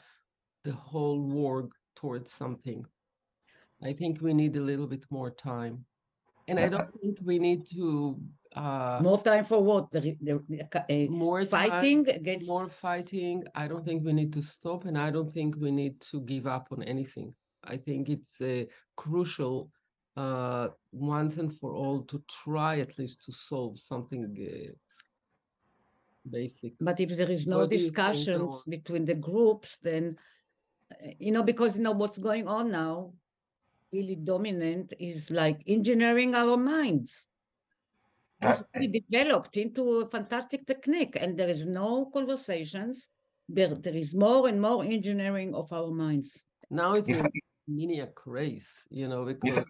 the 0.65 0.73
whole 0.73 1.23
war 1.23 1.69
towards 1.95 2.33
something. 2.33 2.85
I 3.83 3.93
think 3.93 4.21
we 4.21 4.33
need 4.35 4.57
a 4.57 4.61
little 4.61 4.87
bit 4.87 5.05
more 5.11 5.31
time. 5.31 5.85
And 6.49 6.59
i 6.61 6.69
don't 6.69 6.93
think 7.01 7.19
we 7.25 7.39
need 7.39 7.67
to 7.75 8.19
uh 8.55 8.99
More 9.03 9.23
time 9.23 9.45
for 9.45 9.61
what? 9.63 9.91
The, 9.91 10.17
the, 10.21 10.35
uh, 10.73 11.11
more 11.11 11.41
time, 11.41 11.71
fighting 11.71 12.09
against. 12.09 12.47
more 12.47 12.69
fighting. 12.69 13.45
I 13.55 13.67
don't 13.67 13.85
think 13.85 14.05
we 14.05 14.13
need 14.13 14.33
to 14.35 14.43
stop 14.43 14.85
and 14.85 14.97
i 14.97 15.11
don't 15.11 15.33
think 15.33 15.57
we 15.57 15.71
need 15.71 16.01
to 16.11 16.21
give 16.21 16.47
up 16.47 16.69
on 16.71 16.83
anything. 16.83 17.35
I 17.65 17.77
think 17.79 18.09
it's 18.09 18.41
uh, 18.41 18.65
crucial 18.97 19.71
uh 20.17 20.69
once 20.93 21.39
and 21.39 21.53
for 21.53 21.73
all 21.75 22.03
to 22.11 22.23
try 22.43 22.79
at 22.79 22.97
least 22.99 23.25
to 23.25 23.33
solve 23.33 23.81
something 23.81 24.23
uh, 24.23 24.73
basic. 26.31 26.73
But 26.81 27.01
if 27.01 27.17
there 27.17 27.31
is 27.31 27.47
no 27.47 27.59
What 27.59 27.71
do 27.71 27.77
you 27.77 27.83
think, 27.83 27.95
discussions 27.95 28.65
between 28.65 29.05
the 29.05 29.15
groups, 29.15 29.79
then, 29.79 30.17
you 31.19 31.33
know, 31.33 31.43
because 31.43 31.77
you 31.77 31.83
know 31.83 31.93
what's 31.93 32.19
going 32.19 32.49
on 32.49 32.71
now, 32.71 33.15
really 33.93 34.17
dominant 34.17 34.95
is 35.01 35.31
like 35.31 35.63
engineering 35.67 36.35
our 36.35 36.57
minds. 36.57 37.29
It's 38.41 38.63
really 38.77 39.01
developed 39.01 39.57
into 39.57 40.01
a 40.01 40.09
fantastic 40.09 40.67
technique, 40.67 41.17
and 41.21 41.37
there 41.39 41.49
is 41.49 41.67
no 41.67 42.07
conversations. 42.07 43.09
There, 43.49 43.75
there 43.75 43.95
is 43.97 44.15
more 44.15 44.49
and 44.49 44.61
more 44.61 44.85
engineering 44.85 45.55
of 45.55 45.73
our 45.73 45.91
minds. 45.91 46.43
now 46.71 46.95
it's 46.95 47.11
If 47.11 47.21
a 47.21 47.25
I- 47.25 47.31
mania 47.67 48.07
craze 48.09 48.85
you 48.91 49.09
know 49.09 49.25
because 49.25 49.65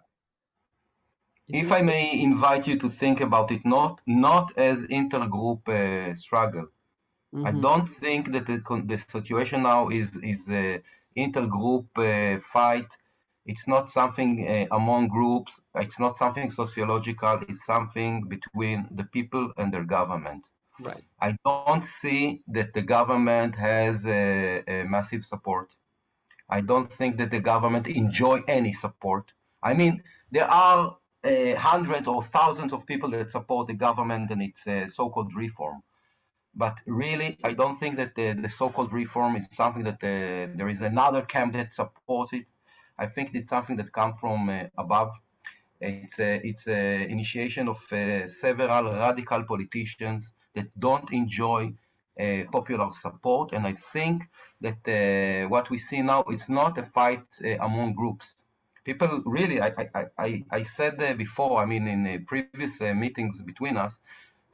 If, 1.48 1.66
if 1.66 1.72
I 1.72 1.80
may 1.80 2.20
invite 2.20 2.66
you 2.66 2.78
to 2.80 2.90
think 2.90 3.20
about 3.20 3.50
it 3.50 3.64
not 3.64 4.00
not 4.06 4.46
as 4.58 4.78
intergroup 5.00 5.62
uh, 5.68 6.14
struggle. 6.14 6.66
I 7.44 7.52
Mhm. 7.52 7.60
don't 7.66 7.88
think 8.02 8.32
that 8.32 8.46
the, 8.46 8.58
the 8.92 8.98
situation 9.12 9.62
now 9.64 9.88
is 9.90 10.08
is 10.34 10.42
a 10.50 10.82
intergroup 11.16 11.86
uh, 11.96 12.40
fight. 12.52 12.86
It's 13.46 13.66
not 13.66 13.90
something 13.90 14.46
uh, 14.48 14.74
among 14.74 15.08
groups. 15.08 15.52
It's 15.74 15.98
not 15.98 16.18
something 16.18 16.50
sociological. 16.50 17.40
It's 17.48 17.64
something 17.66 18.24
between 18.28 18.88
the 18.90 19.04
people 19.04 19.52
and 19.58 19.72
their 19.72 19.84
government. 19.84 20.42
right 20.80 21.04
I 21.20 21.30
don't 21.44 21.84
see 22.00 22.42
that 22.56 22.72
the 22.74 22.82
government 22.82 23.54
has 23.54 23.96
a, 24.04 24.62
a 24.74 24.84
massive 24.84 25.24
support. 25.24 25.68
I 26.48 26.60
don't 26.60 26.92
think 26.98 27.16
that 27.18 27.30
the 27.30 27.40
government 27.40 27.86
enjoy 27.86 28.42
any 28.48 28.72
support. 28.72 29.24
I 29.62 29.72
mean, 29.74 30.02
there 30.30 30.50
are 30.50 30.96
uh, 31.24 31.54
hundreds 31.56 32.06
or 32.06 32.22
thousands 32.24 32.72
of 32.72 32.84
people 32.86 33.10
that 33.10 33.30
support 33.30 33.66
the 33.68 33.74
government 33.74 34.30
and 34.30 34.42
its 34.42 34.66
uh, 34.66 34.86
so-called 34.94 35.34
reform. 35.34 35.82
But 36.56 36.76
really, 36.86 37.38
I 37.42 37.52
don't 37.52 37.78
think 37.80 37.96
that 37.96 38.14
the, 38.14 38.34
the 38.34 38.48
so-called 38.48 38.92
reform 38.92 39.36
is 39.36 39.46
something 39.52 39.84
that 39.84 40.02
uh, 40.02 40.54
there 40.56 40.68
is 40.68 40.80
another 40.80 41.22
camp 41.22 41.52
that 41.54 41.72
supports 41.72 42.32
it. 42.32 42.46
I 42.98 43.06
think 43.06 43.34
it's 43.34 43.50
something 43.50 43.76
that 43.76 43.92
comes 43.92 44.16
from 44.20 44.48
uh, 44.48 44.64
above. 44.78 45.10
It's 45.80 46.18
a, 46.18 46.40
it's 46.46 46.66
a 46.68 47.06
initiation 47.08 47.68
of 47.68 47.78
uh, 47.92 48.28
several 48.28 48.92
radical 48.92 49.42
politicians 49.42 50.30
that 50.54 50.68
don't 50.78 51.12
enjoy 51.12 51.74
uh, 52.20 52.44
popular 52.52 52.88
support, 53.02 53.52
and 53.52 53.66
I 53.66 53.74
think 53.92 54.22
that 54.60 54.80
uh, 54.86 55.48
what 55.48 55.68
we 55.70 55.78
see 55.78 56.00
now 56.00 56.20
it's 56.28 56.48
not 56.48 56.78
a 56.78 56.84
fight 56.84 57.26
uh, 57.44 57.58
among 57.60 57.94
groups. 57.94 58.34
People 58.84 59.22
really, 59.26 59.60
I 59.60 59.72
I, 59.94 60.04
I, 60.18 60.44
I 60.52 60.62
said 60.62 61.02
uh, 61.02 61.14
before, 61.14 61.60
I 61.60 61.66
mean 61.66 61.88
in 61.88 62.06
uh, 62.06 62.18
previous 62.26 62.80
uh, 62.80 62.94
meetings 62.94 63.42
between 63.42 63.76
us, 63.76 63.94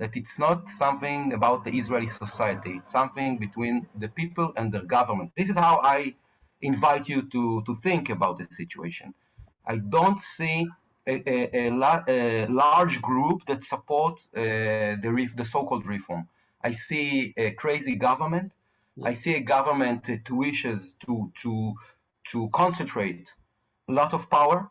that 0.00 0.12
it's 0.20 0.36
not 0.46 0.58
something 0.82 1.22
about 1.38 1.58
the 1.66 1.72
Israeli 1.82 2.10
society. 2.24 2.72
It's 2.80 2.92
something 3.00 3.30
between 3.46 3.76
the 4.02 4.08
people 4.20 4.48
and 4.58 4.66
their 4.74 4.86
government. 4.98 5.30
This 5.38 5.50
is 5.52 5.56
how 5.66 5.76
I 5.96 6.14
invite 6.72 7.06
you 7.12 7.20
to 7.34 7.42
to 7.66 7.72
think 7.86 8.04
about 8.16 8.34
the 8.40 8.46
situation. 8.60 9.08
I 9.72 9.76
don't 9.96 10.20
see 10.36 10.56
a, 11.06 11.14
a, 11.34 11.38
a, 11.62 11.70
la- 11.84 12.04
a 12.08 12.46
large 12.64 12.96
group 13.10 13.38
that 13.46 13.62
supports 13.64 14.22
uh, 14.36 14.40
the, 15.04 15.28
the 15.40 15.44
so-called 15.44 15.86
reform. 15.86 16.28
I 16.64 16.72
see 16.72 17.34
a 17.36 17.52
crazy 17.52 17.94
government. 18.08 18.52
I 19.10 19.14
see 19.14 19.34
a 19.36 19.40
government 19.56 20.00
that 20.10 20.24
wishes 20.30 20.80
to 21.06 21.32
to 21.42 21.52
to 22.32 22.38
concentrate 22.62 23.26
a 23.88 23.92
lot 24.00 24.12
of 24.18 24.22
power, 24.30 24.70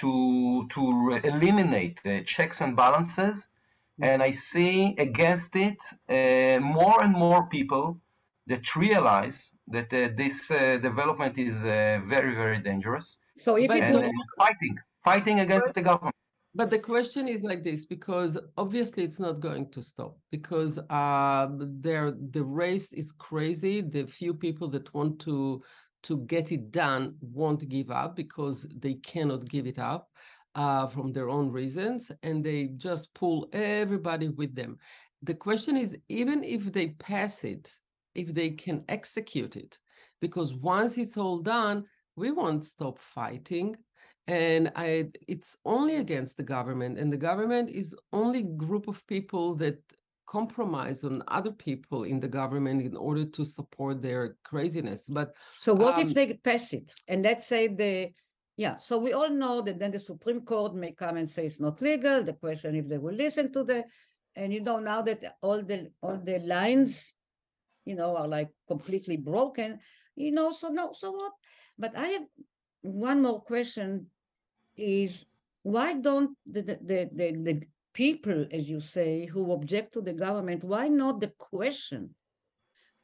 to 0.00 0.68
to 0.74 0.82
eliminate 1.24 1.96
the 2.04 2.16
checks 2.24 2.60
and 2.60 2.76
balances, 2.76 3.36
and 4.00 4.22
I 4.22 4.32
see 4.32 4.94
against 4.98 5.56
it 5.56 5.78
uh, 6.08 6.60
more 6.60 7.02
and 7.02 7.12
more 7.12 7.46
people 7.48 7.98
that 8.46 8.76
realize 8.76 9.38
that 9.68 9.92
uh, 9.92 10.08
this 10.16 10.50
uh, 10.50 10.78
development 10.78 11.38
is 11.38 11.54
uh, 11.64 12.00
very 12.08 12.34
very 12.34 12.58
dangerous 12.58 13.18
So 13.34 13.56
if 13.56 13.68
But 13.68 13.78
it 13.78 13.94
uh, 13.94 14.10
fighting 14.38 14.78
fighting 15.04 15.40
against 15.40 15.74
the 15.74 15.82
government. 15.82 16.14
But 16.54 16.70
the 16.70 16.78
question 16.78 17.28
is 17.28 17.42
like 17.42 17.62
this 17.62 17.84
because 17.84 18.38
obviously 18.56 19.04
it's 19.04 19.20
not 19.20 19.40
going 19.40 19.70
to 19.72 19.82
stop 19.82 20.16
because 20.30 20.78
uh, 20.88 21.48
there 21.86 22.12
the 22.30 22.42
race 22.42 22.94
is 22.94 23.12
crazy. 23.12 23.82
The 23.82 24.06
few 24.06 24.32
people 24.32 24.68
that 24.70 24.92
want 24.94 25.20
to 25.20 25.62
to 26.04 26.18
get 26.26 26.52
it 26.52 26.70
done 26.70 27.16
won't 27.20 27.68
give 27.68 27.90
up 27.90 28.16
because 28.16 28.66
they 28.78 28.94
cannot 28.94 29.44
give 29.48 29.66
it 29.66 29.78
up 29.78 30.08
uh, 30.56 30.88
from 30.88 31.12
their 31.12 31.28
own 31.28 31.52
reasons, 31.52 32.10
and 32.24 32.42
they 32.42 32.68
just 32.76 33.14
pull 33.14 33.48
everybody 33.52 34.30
with 34.30 34.54
them. 34.54 34.78
The 35.22 35.34
question 35.34 35.76
is 35.76 35.96
even 36.08 36.42
if 36.42 36.72
they 36.72 36.88
pass 36.88 37.44
it, 37.44 37.72
if 38.14 38.34
they 38.34 38.50
can 38.50 38.82
execute 38.88 39.54
it, 39.56 39.78
because 40.20 40.54
once 40.54 40.98
it's 40.98 41.16
all 41.16 41.38
done, 41.38 41.84
we 42.16 42.32
won't 42.32 42.64
stop 42.64 42.98
fighting 42.98 43.76
and 44.26 44.72
I 44.74 45.10
it's 45.28 45.56
only 45.64 45.96
against 45.96 46.36
the 46.36 46.42
government 46.42 46.98
and 46.98 47.12
the 47.12 47.16
government 47.16 47.70
is 47.70 47.94
only 48.12 48.42
group 48.42 48.88
of 48.88 49.06
people 49.06 49.54
that 49.56 49.78
compromise 50.26 51.04
on 51.04 51.22
other 51.28 51.52
people 51.52 52.02
in 52.02 52.18
the 52.18 52.26
government 52.26 52.82
in 52.82 52.96
order 52.96 53.24
to 53.24 53.44
support 53.44 54.02
their 54.02 54.36
craziness 54.42 55.08
but 55.08 55.34
so 55.60 55.72
what 55.72 55.94
um, 55.94 56.00
if 56.00 56.14
they 56.14 56.34
pass 56.34 56.72
it? 56.72 56.92
And 57.06 57.22
let's 57.22 57.46
say 57.46 57.68
the, 57.68 58.10
yeah, 58.56 58.78
so 58.78 58.98
we 58.98 59.12
all 59.12 59.28
know 59.28 59.60
that 59.60 59.78
then 59.78 59.90
the 59.90 59.98
Supreme 59.98 60.40
Court 60.40 60.74
may 60.74 60.92
come 60.92 61.18
and 61.18 61.28
say 61.28 61.44
it's 61.44 61.60
not 61.60 61.82
legal. 61.82 62.22
The 62.22 62.32
question 62.32 62.74
if 62.74 62.88
they 62.88 62.96
will 62.96 63.14
listen 63.14 63.52
to 63.52 63.64
the, 63.64 63.84
and 64.34 64.52
you 64.52 64.62
know, 64.62 64.78
now 64.78 65.02
that 65.02 65.36
all 65.42 65.62
the, 65.62 65.90
all 66.00 66.16
the 66.16 66.38
lines, 66.38 67.14
you 67.84 67.94
know, 67.94 68.16
are 68.16 68.26
like 68.26 68.48
completely 68.66 69.18
broken, 69.18 69.78
you 70.14 70.32
know, 70.32 70.52
so 70.52 70.68
no, 70.68 70.92
so 70.94 71.12
what? 71.12 71.32
But 71.78 71.96
I 71.96 72.06
have 72.06 72.26
one 72.80 73.22
more 73.22 73.42
question 73.42 74.06
is 74.76 75.26
why 75.62 75.92
don't 75.94 76.36
the, 76.46 76.62
the, 76.62 76.78
the, 76.82 77.10
the, 77.12 77.32
the 77.42 77.62
people, 77.92 78.46
as 78.50 78.70
you 78.70 78.80
say, 78.80 79.26
who 79.26 79.52
object 79.52 79.92
to 79.92 80.00
the 80.00 80.12
government, 80.14 80.64
why 80.64 80.88
not 80.88 81.20
the 81.20 81.32
question 81.38 82.14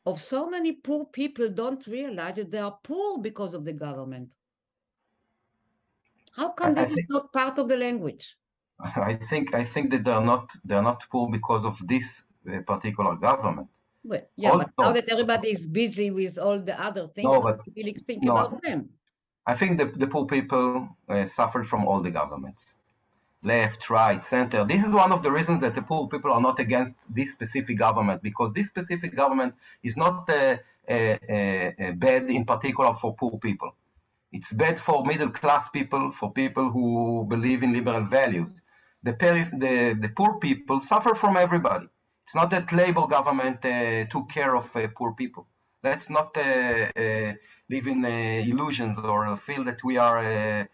of 0.07 0.21
so 0.21 0.49
many 0.49 0.73
poor 0.73 1.05
people 1.07 1.49
don't 1.49 1.87
realize 1.87 2.37
that 2.37 2.51
they 2.51 2.59
are 2.59 2.79
poor 2.83 3.19
because 3.19 3.53
of 3.53 3.65
the 3.67 3.73
government? 3.73 4.31
How 6.37 6.49
come 6.51 6.71
I 6.73 6.85
this 6.85 6.91
is 6.93 6.97
think- 6.97 7.11
not 7.11 7.33
part 7.33 7.59
of 7.59 7.69
the 7.69 7.77
language? 7.77 8.37
I 8.81 9.15
think 9.31 9.55
I 9.55 9.65
think 9.65 9.91
that 9.93 10.03
they're 10.05 10.27
not 10.33 10.49
they're 10.65 10.83
not 10.83 11.01
poor 11.11 11.31
because 11.31 11.65
of 11.65 11.77
this 11.87 12.07
uh, 12.49 12.61
particular 12.73 13.15
government. 13.17 13.69
Well, 14.05 14.23
yeah, 14.37 14.57
but 14.57 14.71
now 14.79 14.93
that 14.93 15.09
everybody 15.09 15.51
is 15.51 15.67
busy 15.69 16.11
with 16.11 16.37
all 16.39 16.59
the 16.59 16.77
other 16.89 17.07
things, 17.15 17.31
No, 17.33 17.41
but- 17.41 17.61
really 17.77 17.95
think 18.07 18.25
no. 18.25 18.33
about 18.33 18.61
them. 18.63 18.89
I 19.47 19.55
think 19.57 19.79
the, 19.79 19.87
the 19.87 20.07
poor 20.07 20.25
people 20.27 20.89
uh, 21.09 21.27
suffered 21.37 21.67
from 21.69 21.85
all 21.85 22.01
the 22.01 22.11
governments, 22.13 22.63
left, 23.43 23.91
right, 23.91 24.25
center. 24.25 24.65
This 24.65 24.85
is 24.85 24.93
one 24.93 25.11
of 25.13 25.23
the 25.25 25.33
reasons 25.33 25.61
that 25.63 25.75
the 25.75 25.83
poor 25.83 26.07
people 26.09 26.33
are 26.33 26.41
not 26.41 26.61
against 26.61 26.95
this 27.09 27.33
specific 27.33 27.77
government 27.77 28.23
because 28.23 28.53
this 28.55 28.69
specific 28.69 29.17
government 29.17 29.55
is 29.83 29.97
not 29.97 30.29
uh, 30.31 30.57
uh, 30.89 31.93
bad 32.05 32.31
in 32.31 32.45
particular 32.45 32.95
for 33.01 33.15
poor 33.17 33.37
people. 33.39 33.75
It's 34.33 34.51
bad 34.53 34.81
for 34.81 35.05
middle 35.05 35.31
class 35.31 35.69
people, 35.69 36.13
for 36.19 36.33
people 36.33 36.71
who 36.71 37.27
believe 37.29 37.63
in 37.63 37.73
liberal 37.73 38.05
values. 38.07 38.49
The, 39.05 39.13
the, 39.13 39.99
the 40.01 40.09
poor 40.17 40.39
people 40.39 40.81
suffer 40.81 41.15
from 41.15 41.37
everybody. 41.37 41.87
It's 42.25 42.35
not 42.35 42.51
that 42.51 42.73
labor 42.73 43.07
government 43.07 43.65
uh, 43.65 44.05
took 44.11 44.31
care 44.31 44.57
of 44.57 44.65
uh, 44.75 44.87
poor 44.97 45.13
people. 45.13 45.47
Let's 45.85 46.09
not 46.09 46.35
uh, 46.37 46.41
uh, 46.41 47.33
live 47.69 47.87
in 47.87 48.05
uh, 48.05 48.09
illusions 48.09 48.97
or 49.03 49.27
uh, 49.27 49.37
feel 49.47 49.65
that 49.65 49.83
we 49.85 49.99
are. 49.99 50.19
Uh, 50.19 50.65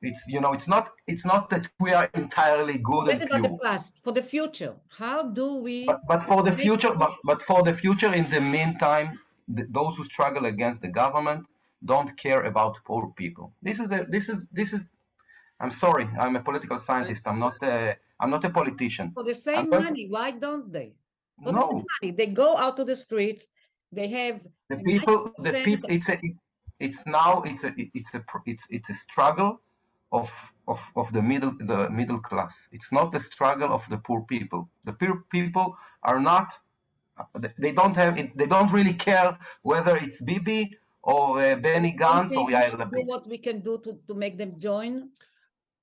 it's 0.00 0.20
you 0.26 0.40
know, 0.40 0.52
it's 0.52 0.66
not. 0.66 0.92
It's 1.06 1.24
not 1.24 1.50
that 1.50 1.68
we 1.78 1.92
are 1.92 2.08
entirely 2.14 2.78
good 2.78 3.06
What 3.08 3.22
about 3.22 3.42
the 3.42 3.58
past? 3.62 3.98
For 4.02 4.12
the 4.12 4.22
future, 4.22 4.74
how 4.88 5.24
do 5.24 5.56
we? 5.56 5.84
But, 5.84 6.00
but 6.06 6.24
for 6.24 6.42
the 6.42 6.52
future, 6.52 6.94
but, 6.94 7.12
but 7.24 7.42
for 7.42 7.62
the 7.62 7.74
future, 7.74 8.14
in 8.14 8.30
the 8.30 8.40
meantime, 8.40 9.18
th 9.56 9.66
those 9.78 9.92
who 9.96 10.04
struggle 10.04 10.44
against 10.54 10.80
the 10.86 10.92
government 11.02 11.42
don't 11.84 12.16
care 12.16 12.42
about 12.44 12.76
poor 12.84 13.12
people. 13.16 13.52
This 13.62 13.78
is 13.80 13.88
the 13.88 14.06
this 14.08 14.28
is 14.28 14.38
this 14.52 14.72
is. 14.72 14.80
I'm 15.60 15.70
sorry. 15.70 16.08
I'm 16.20 16.36
a 16.36 16.40
political 16.40 16.78
scientist. 16.78 17.22
I'm 17.26 17.38
not 17.38 17.56
a 17.62 17.96
I'm 18.20 18.30
not 18.30 18.44
a 18.44 18.50
politician. 18.50 19.12
For 19.14 19.24
the 19.24 19.34
same 19.34 19.70
going- 19.70 19.84
money, 19.84 20.06
why 20.08 20.30
don't 20.32 20.72
they? 20.72 20.92
For 21.42 21.52
the 21.52 21.58
No, 21.60 21.68
same 21.70 21.84
money, 22.00 22.10
they 22.12 22.26
go 22.26 22.56
out 22.56 22.76
to 22.78 22.84
the 22.84 22.96
streets. 22.96 23.46
They 23.92 24.08
have 24.08 24.46
the 24.68 24.76
people 24.76 25.32
the 25.38 25.50
90% 25.52 25.64
people 25.64 25.90
it's 25.90 26.08
a 26.08 26.20
it's 26.78 26.98
now 27.06 27.42
it's 27.42 27.64
a 27.64 27.72
it's 27.94 28.12
a 28.14 28.22
it's 28.46 28.64
it's 28.68 28.90
a 28.90 28.94
struggle 29.06 29.60
of 30.12 30.28
of 30.66 30.78
of 30.96 31.10
the 31.12 31.22
middle 31.22 31.52
the 31.72 31.88
middle 31.90 32.20
class 32.20 32.54
it's 32.70 32.90
not 32.92 33.12
the 33.12 33.20
struggle 33.20 33.70
of 33.72 33.82
the 33.88 33.96
poor 34.06 34.20
people 34.22 34.68
the 34.84 34.92
poor 34.92 35.24
people 35.30 35.66
are 36.02 36.20
not 36.20 36.48
they- 37.58 37.72
don't 37.72 37.96
have 37.96 38.18
it 38.18 38.36
they 38.36 38.46
don't 38.46 38.70
really 38.78 38.94
care 38.94 39.30
whether 39.62 39.96
it's 39.96 40.20
bibi 40.20 40.60
or 41.02 41.42
uh, 41.42 41.56
benny 41.56 41.92
gantz 41.96 42.32
or 42.32 42.50
something 42.50 42.54
yair 42.54 42.70
lapid 42.80 43.06
what 43.06 43.26
we 43.28 43.38
can 43.38 43.60
do 43.60 43.78
to, 43.84 43.98
to 44.08 44.14
make 44.14 44.36
them 44.38 44.58
join. 44.58 45.10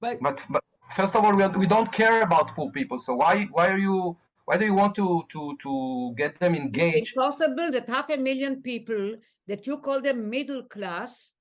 But 0.01 0.19
but 0.21 0.39
but 0.49 0.63
first 0.95 1.15
of 1.15 1.23
all 1.25 1.35
we, 1.35 1.43
are- 1.43 1.57
we 1.57 1.67
don't 1.67 1.91
care 1.91 2.21
about 2.21 2.55
poor 2.55 2.71
people 2.71 2.99
so 2.99 3.15
why 3.15 3.45
why 3.51 3.67
are 3.67 3.77
you 3.77 4.17
why 4.45 4.57
do 4.57 4.65
you 4.65 4.73
want 4.73 4.93
to 4.95 5.23
to 5.33 5.57
to 5.63 6.13
get 6.17 6.39
them 6.39 6.53
engaged 6.55 6.97
It's 6.97 7.11
possible 7.13 7.71
that 7.71 7.89
half 7.89 8.09
a 8.09 8.17
million 8.17 8.61
people 8.61 9.15
that 9.47 9.65
you 9.67 9.77
call 9.79 10.01
them 10.01 10.29
middle 10.29 10.63
class 10.63 11.33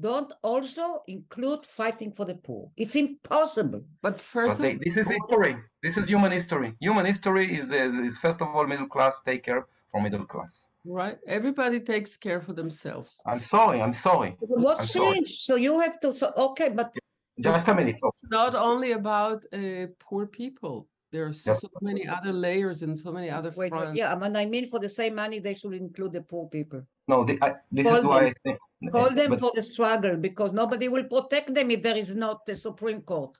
don't 0.00 0.32
also 0.42 1.02
include 1.08 1.66
fighting 1.66 2.10
for 2.12 2.24
the 2.24 2.34
poor. 2.34 2.70
It's 2.76 2.96
impossible. 2.96 3.82
but 4.00 4.12
But 4.12 4.20
first 4.20 4.56
of 4.56 4.62
they, 4.62 4.74
this 4.76 4.96
is 4.96 5.06
history. 5.06 5.56
This 5.82 5.96
is 5.98 6.08
human 6.08 6.32
history. 6.32 6.74
Human 6.80 7.04
history 7.04 7.58
is, 7.58 7.68
is, 7.68 7.94
is 8.08 8.16
first 8.18 8.40
of 8.40 8.48
all 8.48 8.66
middle 8.66 8.86
class 8.88 9.14
take 9.26 9.44
care 9.44 9.66
for 9.90 10.00
middle 10.00 10.24
class. 10.24 10.64
Right, 10.84 11.18
everybody 11.26 11.80
takes 11.80 12.16
care 12.16 12.40
for 12.40 12.52
themselves. 12.52 13.20
I'm 13.26 13.40
sorry. 13.40 13.80
I'm 13.80 13.94
sorry. 13.94 14.36
What 14.40 14.80
I'm 14.80 14.84
sorry. 14.84 15.14
changed? 15.14 15.42
So 15.42 15.56
you 15.56 15.80
have 15.80 16.00
to. 16.00 16.12
So 16.12 16.32
okay, 16.36 16.68
but 16.70 16.94
Just 17.40 17.68
a 17.68 17.74
minute. 17.74 17.96
It's 18.02 18.22
not 18.30 18.54
only 18.54 18.92
about 18.92 19.44
uh, 19.52 19.86
poor 19.98 20.26
people. 20.26 20.88
There 21.12 21.24
are 21.24 21.32
Yes. 21.46 21.60
so 21.60 21.68
many 21.82 22.06
other 22.06 22.32
layers 22.32 22.82
and 22.82 22.96
so 22.96 23.10
many 23.10 23.30
other 23.30 23.50
wait, 23.50 23.72
wait, 23.72 23.78
fronts. 23.80 23.98
yeah, 23.98 24.14
but 24.14 24.36
I 24.36 24.46
mean, 24.46 24.66
for 24.68 24.78
the 24.78 24.88
same 24.88 25.14
money, 25.16 25.38
they 25.40 25.54
should 25.54 25.74
include 25.74 26.12
the 26.12 26.22
poor 26.22 26.46
people. 26.48 26.82
no, 27.08 27.24
the, 27.24 27.36
I, 27.42 27.54
this 27.72 27.84
Call 27.86 27.96
is 27.96 28.04
why 28.04 28.20
them. 28.20 28.28
I 28.28 28.34
think. 28.44 28.58
Call 28.92 29.10
them 29.10 29.30
but- 29.30 29.40
for 29.40 29.52
the 29.54 29.62
struggle 29.62 30.16
because 30.16 30.52
nobody 30.52 30.86
will 30.88 31.04
protect 31.04 31.52
them 31.56 31.70
if 31.72 31.82
there 31.82 31.96
is 31.96 32.14
not 32.14 32.38
a 32.48 32.54
Supreme 32.54 33.02
Court 33.02 33.36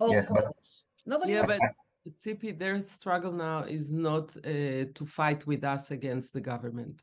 or 0.00 0.10
Yes, 0.10 0.26
but- 0.28 0.44
courts. 0.44 0.84
Nobody. 1.06 1.32
Yeah, 1.32 1.40
will. 1.46 1.58
but 1.58 1.60
Tzipi, 2.10 2.58
their 2.58 2.80
struggle 2.80 3.32
now 3.32 3.62
is 3.62 3.92
not 3.92 4.36
uh, 4.36 4.84
to 4.94 5.06
fight 5.06 5.46
with 5.46 5.64
us 5.64 5.90
against 5.90 6.32
the 6.32 6.40
government. 6.40 7.02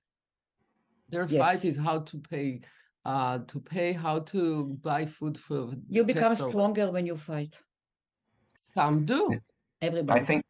Their 1.09 1.27
fight 1.27 1.65
is 1.65 1.77
how 1.77 1.99
to 1.99 2.17
pay, 2.17 2.61
uh, 3.03 3.39
to 3.47 3.59
pay, 3.59 3.93
how 3.93 4.19
to 4.19 4.65
buy 4.81 5.05
food 5.05 5.37
for. 5.37 5.73
you 5.89 6.03
become 6.03 6.35
peso. 6.35 6.49
stronger 6.49 6.91
when 6.91 7.05
you 7.05 7.17
fight. 7.17 7.61
Some 8.53 9.03
do. 9.03 9.39
Everybody. 9.81 10.19
I 10.19 10.23
think 10.23 10.43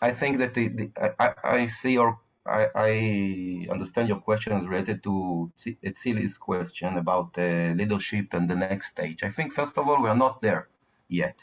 I 0.00 0.12
think 0.12 0.38
that 0.38 0.54
the, 0.54 0.68
the 0.68 0.90
I, 0.96 1.26
I 1.26 1.56
I 1.56 1.68
see 1.82 1.92
your 1.92 2.18
I, 2.46 2.66
I 2.74 3.66
understand 3.70 4.08
your 4.08 4.20
questions 4.20 4.66
related 4.66 5.02
to 5.02 5.52
Tsi- 5.56 6.38
question 6.40 6.96
about 6.96 7.36
uh, 7.36 7.74
leadership 7.76 8.28
and 8.32 8.48
the 8.48 8.54
next 8.56 8.88
stage. 8.88 9.22
I 9.22 9.30
think 9.30 9.52
first 9.52 9.76
of 9.76 9.86
all 9.86 10.02
we 10.02 10.08
are 10.08 10.16
not 10.16 10.40
there 10.40 10.68
yet. 11.08 11.36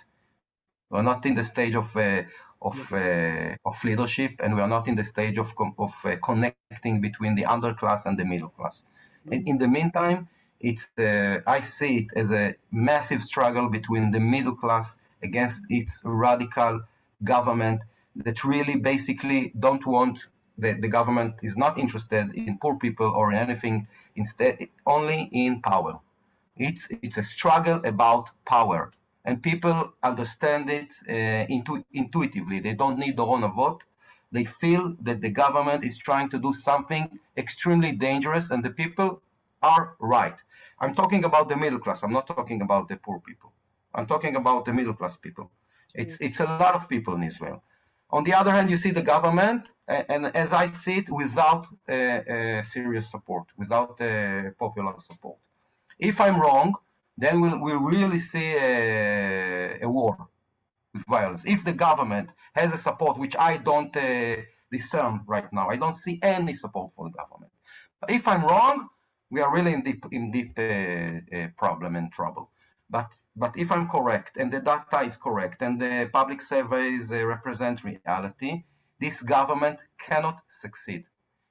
We 0.89 0.99
are 0.99 1.03
not 1.03 1.25
in 1.25 1.35
the 1.35 1.43
stage 1.43 1.75
of 1.75 1.95
uh, 1.95 2.23
of 2.61 2.77
uh, 2.91 3.55
of 3.65 3.75
leadership, 3.83 4.31
and 4.43 4.55
we 4.55 4.61
are 4.61 4.67
not 4.67 4.87
in 4.87 4.95
the 4.95 5.03
stage 5.03 5.37
of 5.37 5.51
of 5.77 5.93
uh, 6.03 6.15
connecting 6.23 7.01
between 7.01 7.35
the 7.35 7.43
underclass 7.43 8.05
and 8.05 8.17
the 8.19 8.25
middle 8.25 8.49
class. 8.49 8.83
In, 9.31 9.47
in 9.47 9.57
the 9.57 9.67
meantime, 9.67 10.27
it's 10.59 10.87
uh, 10.97 11.39
I 11.47 11.61
see 11.61 11.93
it 12.01 12.07
as 12.15 12.31
a 12.31 12.55
massive 12.71 13.21
struggle 13.23 13.69
between 13.69 14.11
the 14.11 14.19
middle 14.19 14.55
class 14.55 14.87
against 15.23 15.57
its 15.69 15.91
radical 16.03 16.81
government 17.23 17.81
that 18.15 18.43
really 18.43 18.75
basically 18.75 19.51
don't 19.59 19.85
want 19.85 20.17
the, 20.57 20.73
the 20.73 20.87
government 20.87 21.33
is 21.41 21.55
not 21.57 21.77
interested 21.77 22.33
in 22.35 22.57
poor 22.61 22.75
people 22.75 23.07
or 23.07 23.31
in 23.31 23.37
anything 23.37 23.87
instead 24.15 24.57
only 24.85 25.29
in 25.31 25.61
power 25.61 25.99
it's 26.57 26.87
it's 26.89 27.17
a 27.17 27.23
struggle 27.23 27.81
about 27.83 28.29
power 28.45 28.91
and 29.25 29.41
people 29.43 29.93
understand 30.03 30.69
it 30.69 30.89
uh, 31.09 31.45
intu- 31.55 31.83
intuitively. 31.93 32.59
They 32.59 32.73
don't 32.73 32.99
need 32.99 33.17
their 33.17 33.25
own 33.25 33.41
vote. 33.53 33.83
They 34.31 34.45
feel 34.61 34.95
that 35.01 35.21
the 35.21 35.29
government 35.29 35.83
is 35.85 35.97
trying 35.97 36.29
to 36.31 36.39
do 36.39 36.53
something 36.53 37.19
extremely 37.37 37.91
dangerous 37.93 38.51
and 38.51 38.63
the 38.63 38.71
people 38.71 39.21
are 39.63 39.95
right. 39.99 40.37
I'm 40.81 40.95
talking 40.95 41.23
about 41.25 41.49
the 41.49 41.57
middle 41.57 41.79
class. 41.79 41.99
I'm 42.03 42.13
not 42.13 42.27
talking 42.27 42.61
about 42.61 42.89
the 42.89 42.97
poor 42.97 43.19
people. 43.19 43.51
I'm 43.95 44.07
talking 44.07 44.35
about 44.35 44.65
the 44.65 44.73
middle 44.73 44.93
class 44.93 45.15
people. 45.21 45.49
It's 45.95 46.15
it's 46.19 46.39
a 46.41 46.45
lot 46.45 46.75
of 46.75 46.89
people 46.89 47.13
in 47.15 47.23
Israel. 47.23 47.51
On 48.09 48.23
the 48.23 48.33
other 48.33 48.51
hand, 48.51 48.69
you 48.69 48.77
see 48.77 48.91
the 48.91 49.01
government, 49.13 49.61
a- 49.87 50.05
and 50.13 50.23
as 50.43 50.51
I 50.53 50.65
see 50.83 50.97
it, 51.01 51.09
without 51.09 51.63
uh, 51.89 51.93
uh, 51.93 52.63
serious 52.75 53.05
support, 53.15 53.45
without 53.57 53.91
uh, 54.01 54.07
popular 54.65 54.93
support. 55.09 55.37
If 55.99 56.19
I'm 56.19 56.39
wrong, 56.39 56.73
then 57.17 57.41
we'll, 57.41 57.59
we'll 57.59 57.79
really 57.79 58.19
see 58.19 58.53
a, 58.55 59.79
a 59.81 59.89
war 59.89 60.17
with 60.93 61.05
violence. 61.07 61.41
If 61.45 61.63
the 61.63 61.73
government 61.73 62.29
has 62.53 62.73
a 62.73 62.77
support, 62.81 63.17
which 63.17 63.35
I 63.37 63.57
don't 63.57 63.95
uh, 63.95 64.35
discern 64.71 65.21
right 65.27 65.51
now, 65.51 65.69
I 65.69 65.77
don't 65.77 65.95
see 65.95 66.19
any 66.21 66.53
support 66.53 66.91
for 66.95 67.09
the 67.09 67.15
government. 67.17 67.51
But 68.01 68.11
if 68.11 68.27
I'm 68.27 68.43
wrong, 68.43 68.89
we 69.29 69.41
are 69.41 69.51
really 69.53 69.73
in 69.73 69.83
deep 69.83 70.05
in 70.11 70.31
deep 70.31 70.53
uh, 70.57 70.63
uh, 70.63 71.47
problem 71.57 71.95
and 71.95 72.11
trouble. 72.11 72.51
But 72.89 73.09
but 73.35 73.53
if 73.57 73.71
I'm 73.71 73.87
correct 73.89 74.37
and 74.37 74.51
the 74.51 74.59
data 74.59 75.03
is 75.03 75.17
correct 75.17 75.61
and 75.61 75.81
the 75.81 76.09
public 76.13 76.41
surveys 76.41 77.11
uh, 77.11 77.25
represent 77.25 77.83
reality, 77.83 78.63
this 78.99 79.21
government 79.21 79.79
cannot 79.99 80.37
succeed, 80.61 81.03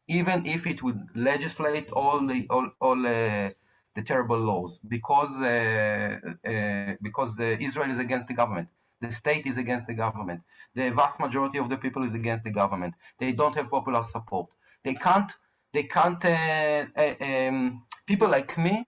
even 0.09 0.47
if 0.47 0.67
it 0.67 0.83
would 0.83 1.01
legislate 1.15 1.91
all 1.91 2.27
the 2.27 2.47
all, 2.51 2.71
all 2.81 3.07
uh, 3.07 3.51
the 3.97 4.03
terrible 4.03 4.39
laws, 4.39 4.79
because 4.89 5.33
uh, 5.41 6.19
uh, 6.53 6.95
because 7.03 7.31
Israel 7.39 7.91
is 7.91 7.99
against 7.99 8.29
the 8.29 8.35
government, 8.35 8.69
the 9.01 9.11
state 9.13 9.47
is 9.47 9.57
against 9.57 9.87
the 9.87 9.95
government, 9.95 10.41
the 10.75 10.91
vast 10.91 11.21
majority 11.21 11.59
of 11.59 11.69
the 11.69 11.77
people 11.77 12.03
is 12.05 12.15
against 12.15 12.45
the 12.45 12.51
government. 12.51 12.95
They 13.21 13.33
don't 13.33 13.57
have 13.57 13.71
popular 13.71 14.03
support. 14.11 14.49
They 14.85 14.95
can't. 14.95 15.33
They 15.73 15.85
can't. 15.85 16.25
Uh, 16.25 16.87
um, 17.21 17.85
people 18.07 18.29
like 18.29 18.57
me, 18.59 18.87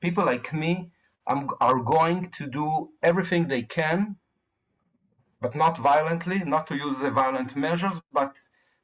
people 0.00 0.24
like 0.24 0.52
me 0.52 0.90
um, 1.26 1.50
are 1.60 1.80
going 1.80 2.30
to 2.38 2.46
do 2.48 2.90
everything 3.02 3.48
they 3.48 3.62
can, 3.62 4.16
but 5.40 5.54
not 5.54 5.78
violently, 5.78 6.38
not 6.44 6.66
to 6.68 6.74
use 6.74 6.96
the 7.00 7.10
violent 7.10 7.56
measures, 7.56 7.98
but 8.12 8.32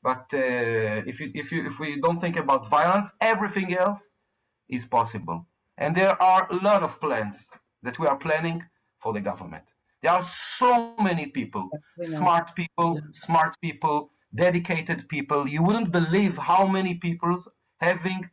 but 0.03 0.27
uh, 0.33 1.03
if 1.11 1.21
you 1.21 1.31
if 1.35 1.53
you 1.53 1.67
if 1.67 1.79
we 1.79 2.01
don't 2.01 2.21
think 2.21 2.37
about 2.37 2.71
violence, 2.71 3.11
everything 3.21 3.77
else 3.77 4.03
is 4.69 4.87
possible. 4.87 5.48
And 5.79 5.97
there 5.97 6.21
are 6.21 6.47
a 6.51 6.57
lot 6.57 6.83
of 6.83 7.01
plans 7.01 7.37
that 7.83 7.99
we 7.99 8.07
are 8.07 8.17
planning 8.17 8.63
for 9.03 9.13
the 9.13 9.21
government. 9.21 9.65
There 10.03 10.13
are 10.13 10.27
so 10.59 10.95
many 11.01 11.27
people, 11.27 11.69
smart 12.17 12.55
people, 12.55 13.01
smart 13.13 13.55
people, 13.61 14.11
dedicated 14.35 15.09
people. 15.09 15.49
You 15.49 15.63
wouldn't 15.63 15.91
believe 15.91 16.37
how 16.37 16.67
many 16.67 16.95
people 16.95 17.43
having 17.81 18.29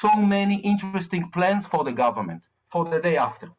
so 0.00 0.14
many 0.16 0.56
interesting 0.60 1.30
plans 1.30 1.66
for 1.66 1.82
the 1.84 1.92
government 1.92 2.42
for 2.70 2.84
the 2.84 3.00
day 3.00 3.16
after. 3.16 3.50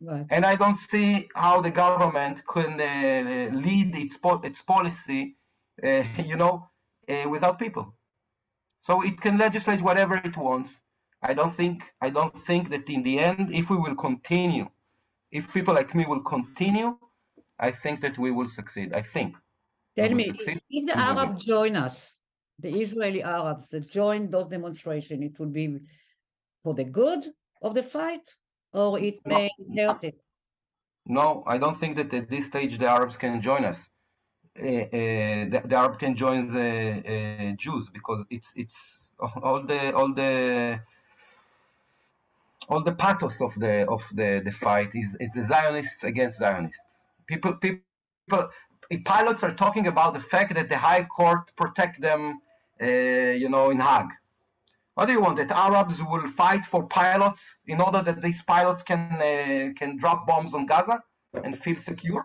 Right. 0.00 0.26
And 0.30 0.44
I 0.44 0.56
don't 0.56 0.78
see 0.90 1.28
how 1.34 1.60
the 1.60 1.70
government 1.70 2.42
can 2.52 2.80
uh, 2.80 3.56
lead 3.56 3.96
its 3.96 4.16
po- 4.16 4.42
its 4.44 4.60
policy, 4.62 5.36
uh, 5.82 6.02
you 6.30 6.36
know, 6.36 6.68
uh, 7.08 7.28
without 7.28 7.58
people. 7.58 7.94
So 8.82 9.02
it 9.02 9.20
can 9.20 9.38
legislate 9.38 9.82
whatever 9.82 10.16
it 10.18 10.36
wants. 10.36 10.70
I 11.28 11.34
don't 11.34 11.56
think 11.56 11.82
I 12.00 12.10
don't 12.10 12.34
think 12.46 12.70
that 12.70 12.88
in 12.88 13.02
the 13.02 13.18
end, 13.18 13.44
if 13.60 13.68
we 13.68 13.76
will 13.84 13.96
continue, 13.96 14.66
if 15.32 15.42
people 15.52 15.74
like 15.74 15.92
me 15.94 16.04
will 16.06 16.24
continue, 16.36 16.96
I 17.58 17.70
think 17.82 18.00
that 18.04 18.16
we 18.24 18.30
will 18.30 18.48
succeed. 18.48 18.88
I 19.00 19.02
think. 19.14 19.34
Tell 19.96 20.14
me, 20.14 20.26
succeed, 20.26 20.60
if 20.70 20.86
the 20.86 20.96
Arabs 20.98 21.44
join 21.44 21.74
us, 21.86 21.96
the 22.64 22.70
Israeli 22.84 23.22
Arabs 23.22 23.70
that 23.70 23.88
join 24.00 24.30
those 24.30 24.46
demonstrations, 24.46 25.24
it 25.24 25.38
will 25.40 25.54
be 25.60 25.66
for 26.62 26.74
the 26.74 26.84
good 26.84 27.22
of 27.62 27.74
the 27.74 27.82
fight, 27.82 28.26
or 28.72 28.98
it 28.98 29.16
No. 29.24 29.36
may 29.36 29.50
hurt 29.76 30.04
it. 30.04 30.22
No, 31.06 31.44
I 31.46 31.56
don't 31.58 31.78
think 31.80 31.96
that 31.96 32.12
at 32.20 32.28
this 32.28 32.46
stage 32.46 32.78
the 32.78 32.88
Arabs 32.96 33.16
can 33.16 33.40
join 33.40 33.64
us. 33.64 33.78
Uh, 34.58 34.66
uh, 34.66 35.42
the, 35.52 35.62
the 35.70 35.76
Arab 35.76 35.98
can 35.98 36.16
join 36.16 36.40
the 36.58 36.70
uh, 37.14 37.52
Jews 37.64 37.84
because 37.92 38.20
it's 38.30 38.50
it's 38.62 38.76
all 39.42 39.62
the 39.72 39.94
all 39.94 40.12
the 40.22 40.80
all 42.68 42.82
the 42.82 42.92
pathos 42.92 43.40
of 43.40 43.52
the 43.58 43.86
of 43.88 44.02
the, 44.12 44.42
the 44.44 44.52
fight 44.52 44.90
is 44.94 45.16
it's 45.20 45.34
the 45.34 45.46
Zionists 45.46 46.02
against 46.02 46.38
Zionists. 46.38 46.78
People 47.26 47.54
people 47.54 48.50
pilots 49.04 49.42
are 49.42 49.54
talking 49.54 49.86
about 49.86 50.14
the 50.14 50.20
fact 50.20 50.54
that 50.54 50.68
the 50.68 50.78
High 50.78 51.04
Court 51.04 51.50
protect 51.56 52.00
them, 52.00 52.40
uh, 52.80 52.86
you 52.86 53.48
know, 53.48 53.70
in 53.70 53.80
Hague. 53.80 54.12
What 54.94 55.06
do 55.06 55.12
you 55.12 55.20
want? 55.20 55.36
That 55.36 55.50
Arabs 55.50 56.00
will 56.02 56.28
fight 56.30 56.64
for 56.70 56.86
pilots 56.86 57.40
in 57.66 57.80
order 57.80 58.02
that 58.02 58.22
these 58.22 58.40
pilots 58.46 58.82
can 58.82 59.00
uh, 59.12 59.72
can 59.78 59.98
drop 59.98 60.26
bombs 60.26 60.54
on 60.54 60.66
Gaza 60.66 61.02
and 61.44 61.58
feel 61.62 61.80
secure? 61.80 62.24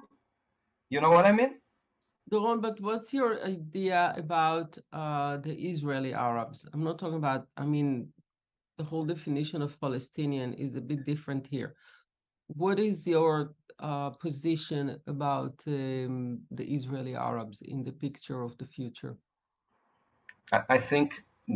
You 0.90 1.02
know 1.02 1.10
what 1.10 1.26
I 1.26 1.32
mean? 1.32 1.56
Doron, 2.32 2.62
but 2.62 2.80
what's 2.80 3.14
your 3.14 3.44
idea 3.44 4.14
about 4.16 4.78
uh, 4.94 5.38
the 5.38 5.54
Israeli 5.54 6.14
Arabs? 6.14 6.66
I'm 6.72 6.84
not 6.84 6.98
talking 6.98 7.18
about, 7.18 7.48
I 7.58 7.66
mean, 7.66 8.08
the 8.82 8.90
whole 8.92 9.08
definition 9.16 9.62
of 9.68 9.80
Palestinian 9.86 10.50
is 10.66 10.72
a 10.76 10.86
bit 10.92 11.02
different 11.12 11.44
here. 11.56 11.70
What 12.64 12.78
is 12.90 12.98
your 13.16 13.36
uh, 13.90 14.10
position 14.26 14.84
about 15.16 15.56
um, 15.68 16.40
the 16.60 16.66
Israeli 16.78 17.16
Arabs 17.30 17.58
in 17.74 17.80
the 17.88 17.96
picture 18.06 18.40
of 18.48 18.52
the 18.60 18.68
future? 18.78 19.14
I, 20.76 20.80
think 20.92 21.08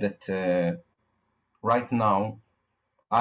that 0.04 0.22
uh, 0.30 0.72
right 1.72 1.90
now, 2.08 2.20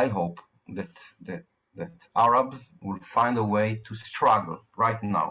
I 0.02 0.04
hope 0.18 0.38
that, 0.76 0.94
that 1.28 1.44
that 1.80 1.94
Arabs 2.26 2.60
will 2.86 3.02
find 3.16 3.34
a 3.38 3.46
way 3.56 3.68
to 3.86 3.92
struggle 4.10 4.58
right 4.84 5.02
now, 5.18 5.28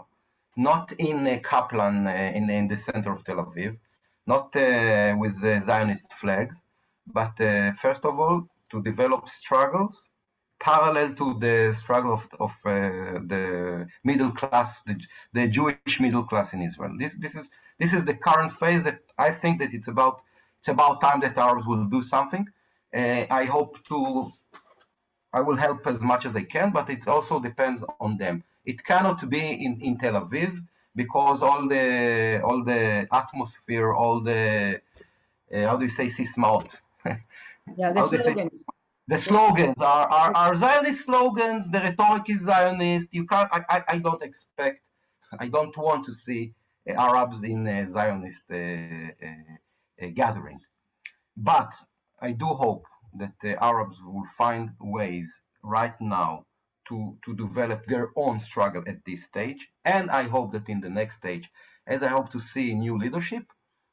not 0.70 0.86
in 1.08 1.18
uh, 1.26 1.38
Kaplan 1.50 1.96
in, 2.38 2.44
in 2.58 2.64
the 2.72 2.78
center 2.88 3.10
of 3.14 3.24
Tel 3.24 3.40
Aviv, 3.46 3.72
not 4.32 4.46
uh, 4.54 5.14
with 5.22 5.34
the 5.44 5.54
Zionist 5.68 6.10
flags, 6.20 6.56
but 7.18 7.34
uh, 7.40 7.72
first 7.84 8.04
of 8.10 8.14
all 8.24 8.38
to 8.70 8.82
develop 8.82 9.28
struggles 9.28 10.02
parallel 10.64 11.14
to 11.14 11.26
the 11.44 11.76
struggle 11.80 12.14
of, 12.14 12.24
of 12.40 12.52
uh, 12.64 13.20
the 13.32 13.86
middle 14.02 14.32
class, 14.32 14.70
the, 14.86 14.96
the 15.32 15.46
Jewish 15.48 16.00
middle 16.00 16.24
class 16.24 16.52
in 16.54 16.62
Israel. 16.62 16.94
This 16.98 17.12
this 17.24 17.34
is 17.40 17.46
this 17.80 17.92
is 17.92 18.02
the 18.10 18.16
current 18.26 18.52
phase 18.60 18.82
that 18.88 19.00
I 19.18 19.30
think 19.40 19.54
that 19.60 19.70
it's 19.76 19.88
about 19.94 20.22
it's 20.58 20.68
about 20.76 21.00
time 21.06 21.20
that 21.20 21.36
Arabs 21.36 21.66
will 21.66 21.84
do 21.96 22.02
something. 22.14 22.44
Uh, 23.00 23.24
I 23.40 23.44
hope 23.56 23.72
to 23.88 23.98
I 25.38 25.40
will 25.46 25.58
help 25.66 25.80
as 25.86 26.00
much 26.00 26.24
as 26.28 26.34
I 26.42 26.44
can, 26.54 26.68
but 26.78 26.88
it 26.88 27.06
also 27.14 27.34
depends 27.40 27.80
on 28.00 28.16
them. 28.16 28.44
It 28.64 28.78
cannot 28.90 29.18
be 29.28 29.44
in, 29.66 29.72
in 29.82 29.98
Tel 29.98 30.14
Aviv 30.22 30.52
because 31.02 31.42
all 31.42 31.62
the 31.74 32.40
all 32.46 32.60
the 32.64 33.06
atmosphere, 33.12 33.92
all 33.92 34.18
the 34.30 34.80
uh, 35.54 35.62
how 35.68 35.76
do 35.76 35.84
you 35.88 35.94
say 36.00 36.06
sismaot? 36.18 36.68
Yeah, 37.76 37.92
the 37.92 38.06
slogans. 38.06 38.64
the 39.08 39.18
slogans 39.18 39.80
are, 39.80 40.08
are, 40.08 40.34
are 40.36 40.56
Zionist 40.56 41.04
slogans. 41.04 41.68
The 41.70 41.80
rhetoric 41.80 42.28
is 42.28 42.42
Zionist. 42.42 43.08
You 43.10 43.26
can't. 43.26 43.48
I, 43.52 43.64
I, 43.68 43.84
I 43.88 43.98
don't 43.98 44.22
expect. 44.22 44.80
I 45.38 45.48
don't 45.48 45.76
want 45.76 46.06
to 46.06 46.14
see 46.14 46.54
uh, 46.88 46.92
Arabs 46.92 47.42
in 47.42 47.66
a 47.66 47.90
Zionist 47.92 48.42
uh, 48.50 48.56
uh, 48.56 50.04
uh, 50.04 50.08
gathering. 50.14 50.60
But 51.36 51.72
I 52.20 52.32
do 52.32 52.46
hope 52.46 52.84
that 53.18 53.32
the 53.42 53.62
Arabs 53.62 53.96
will 54.04 54.28
find 54.38 54.70
ways 54.80 55.28
right 55.62 55.98
now 56.00 56.44
to 56.88 57.16
to 57.24 57.34
develop 57.34 57.86
their 57.86 58.10
own 58.16 58.40
struggle 58.40 58.84
at 58.86 59.04
this 59.04 59.24
stage. 59.24 59.66
And 59.84 60.10
I 60.10 60.24
hope 60.24 60.52
that 60.52 60.68
in 60.68 60.80
the 60.80 60.90
next 60.90 61.16
stage, 61.16 61.48
as 61.86 62.02
I 62.02 62.08
hope 62.08 62.30
to 62.32 62.40
see 62.52 62.74
new 62.74 62.96
leadership, 62.98 63.44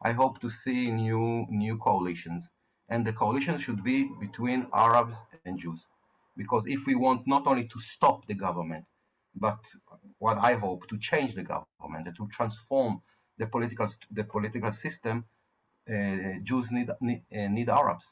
I 0.04 0.12
hope 0.12 0.40
to 0.42 0.50
see 0.50 0.92
new 0.92 1.48
new 1.50 1.78
coalitions 1.78 2.44
and 2.92 3.08
the 3.08 3.14
coalition 3.14 3.58
should 3.58 3.82
be 3.84 3.98
between 4.20 4.68
Arabs 4.74 5.16
and 5.46 5.58
Jews. 5.58 5.80
Because 6.38 6.64
if 6.68 6.82
we 6.86 6.96
want 6.96 7.22
not 7.26 7.48
only 7.48 7.66
to 7.74 7.80
stop 7.80 8.28
the 8.28 8.38
government, 8.46 8.86
but 9.36 9.60
what 10.20 10.38
I 10.38 10.54
hope 10.56 10.88
to 10.90 10.98
change 11.10 11.32
the 11.36 11.46
government 11.54 12.08
and 12.08 12.16
to 12.18 12.28
transform 12.38 13.02
the 13.40 13.48
political 13.48 13.88
the 14.20 14.26
political 14.36 14.72
system, 14.86 15.16
uh, 15.90 16.34
Jews 16.44 16.66
need 16.76 16.90
need, 17.08 17.22
uh, 17.40 17.48
need 17.58 17.70
Arabs, 17.70 18.06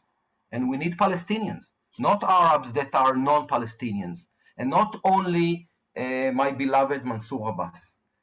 and 0.54 0.70
we 0.70 0.78
need 0.78 0.98
Palestinians, 0.98 1.64
not 2.00 2.24
Arabs 2.24 2.70
that 2.74 2.92
are 2.94 3.16
non-Palestinians, 3.30 4.20
and 4.58 4.70
not 4.70 4.92
only 5.04 5.68
uh, 5.98 6.32
my 6.42 6.50
beloved 6.52 7.06
Mansour 7.06 7.50
Abbas. 7.50 7.80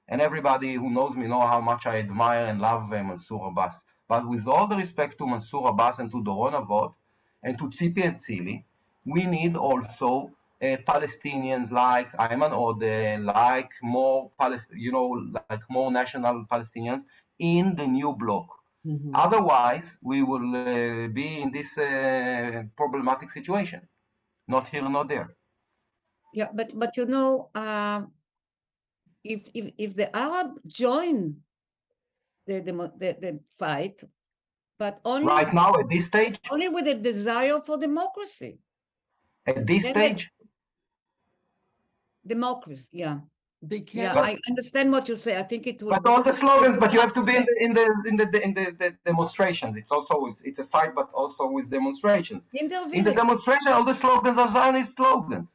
And 0.09 0.21
everybody 0.21 0.75
who 0.75 0.89
knows 0.91 1.17
me 1.17 1.27
know 1.27 1.41
how 1.41 1.61
much 1.61 1.85
I 1.85 1.99
admire 1.99 2.45
and 2.47 2.61
love 2.61 2.93
uh, 2.93 3.03
Mansour 3.03 3.41
Abbas. 3.51 3.75
But 4.09 4.29
with 4.29 4.47
all 4.47 4.67
the 4.67 4.77
respect 4.77 5.19
to 5.19 5.27
Mansour 5.27 5.67
Abbas 5.69 5.99
and 5.99 6.11
to 6.13 6.19
Doron 6.23 6.53
Navot 6.53 6.95
and 7.43 7.59
to 7.59 7.65
Tzipi 7.69 8.05
and 8.05 8.17
Tzili, 8.17 8.65
we 9.05 9.25
need 9.25 9.57
also 9.57 10.31
uh, 10.63 10.77
Palestinians 10.89 11.71
like 11.71 12.11
Ayman 12.13 12.53
Odeh, 12.53 13.23
like 13.25 13.71
more 13.83 14.31
Palest- 14.41 14.73
you 14.75 14.93
know, 14.93 15.07
like 15.51 15.63
more 15.69 15.91
national 15.91 16.45
Palestinians 16.51 17.03
in 17.39 17.75
the 17.77 17.87
new 17.87 18.13
bloc. 18.13 18.47
Mhm. 18.87 19.11
Otherwise, 19.15 19.89
we 20.03 20.23
will 20.23 20.55
uh, 20.57 21.09
be 21.09 21.41
in 21.43 21.51
this 21.51 21.77
uh, 21.77 22.63
problematic 22.77 23.31
situation, 23.33 23.81
not 24.49 24.69
here, 24.69 24.89
not 24.89 25.09
there. 25.09 25.37
Yeah, 26.33 26.51
but 26.55 26.73
but 26.79 26.97
you 26.97 27.07
know, 27.07 27.51
uh, 27.55 28.03
if 29.25 29.49
if 29.55 29.73
if 29.79 29.97
the 29.97 30.15
Arab 30.17 30.61
join 30.67 31.43
the 32.47 32.61
the 32.61 32.73
the, 32.99 33.17
the 33.21 33.41
fight, 33.59 34.03
but 34.79 35.01
only 35.05 35.27
Right 35.27 35.53
now, 35.53 35.75
at 35.75 35.89
this 35.89 36.07
stage, 36.07 36.39
only 36.51 36.69
with 36.69 36.87
a 36.89 36.95
desire 36.95 37.61
for 37.61 37.77
democracy, 37.79 38.59
at 39.47 39.67
this 39.67 39.83
Then 39.83 39.93
stage, 39.95 40.31
democracy. 42.27 42.89
Yeah, 42.93 43.19
They 43.63 43.79
yeah, 43.79 44.13
can't. 44.13 44.17
yeah 44.17 44.21
I 44.21 44.37
understand 44.49 44.93
what 44.93 45.09
you 45.09 45.17
say. 45.17 45.37
I 45.37 45.43
think 45.43 45.67
it 45.67 45.83
will. 45.83 45.91
But 45.91 46.05
be- 46.05 46.11
all 46.11 46.23
the 46.23 46.37
slogans, 46.37 46.77
but 46.77 46.93
you 46.93 47.01
have 47.01 47.15
to 47.15 47.23
be 47.23 47.37
in 47.37 47.45
the 47.45 47.57
in 47.61 47.73
the 47.75 47.87
in 48.09 48.17
the, 48.17 48.43
in 48.45 48.55
the, 48.55 48.77
the 48.79 48.97
demonstrations. 49.05 49.77
It's 49.77 49.91
also 49.91 50.27
it's, 50.27 50.41
it's 50.43 50.59
a 50.59 50.65
fight, 50.65 50.95
but 50.95 51.11
also 51.13 51.49
with 51.51 51.71
demonstrations. 51.71 52.43
In 52.53 52.69
the 52.69 52.77
intervening. 52.77 53.15
demonstration, 53.15 53.69
all 53.69 53.85
the 53.85 53.95
slogans 53.95 54.39
are 54.39 54.53
Zionist 54.53 54.95
slogans. 54.97 55.49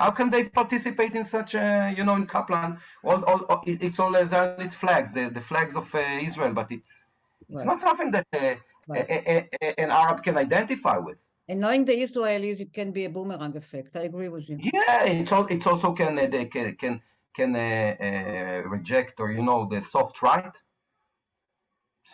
How 0.00 0.10
can 0.10 0.30
they 0.30 0.44
participate 0.44 1.14
in 1.20 1.24
such 1.36 1.54
a 1.54 1.94
you 1.96 2.04
know 2.06 2.16
in 2.20 2.26
Kaplan? 2.26 2.70
All, 3.04 3.20
all, 3.30 3.40
all 3.50 3.62
it's 3.66 3.98
all 4.02 4.12
Zionist 4.32 4.76
flags, 4.76 5.08
the, 5.16 5.24
the 5.38 5.44
flags 5.50 5.74
of 5.82 5.86
uh, 5.94 6.00
Israel, 6.28 6.52
but 6.60 6.68
it's 6.76 6.92
it's 7.50 7.64
not 7.70 7.80
something 7.86 8.10
that 8.16 8.26
uh, 8.32 8.54
right. 8.88 9.06
a, 9.10 9.48
a, 9.62 9.80
an 9.82 9.90
Arab 9.90 10.22
can 10.26 10.36
identify 10.38 10.96
with. 10.96 11.18
And 11.50 11.60
knowing 11.60 11.84
the 11.84 11.96
Israelis, 12.06 12.60
it 12.60 12.72
can 12.72 12.92
be 12.92 13.04
a 13.04 13.10
boomerang 13.10 13.54
effect. 13.56 13.90
I 13.96 14.04
agree 14.10 14.30
with 14.36 14.48
you. 14.48 14.56
Yeah, 14.72 15.04
it's 15.04 15.32
all, 15.32 15.46
it's 15.54 15.66
also 15.66 15.92
can 15.92 16.18
uh, 16.18 16.26
they 16.34 16.46
can 16.46 16.76
can 16.82 16.94
can 17.38 17.50
uh, 17.54 17.60
uh, 17.60 18.68
reject 18.74 19.14
or 19.22 19.28
you 19.36 19.42
know 19.48 19.60
the 19.72 19.80
soft 19.92 20.16
right. 20.22 20.54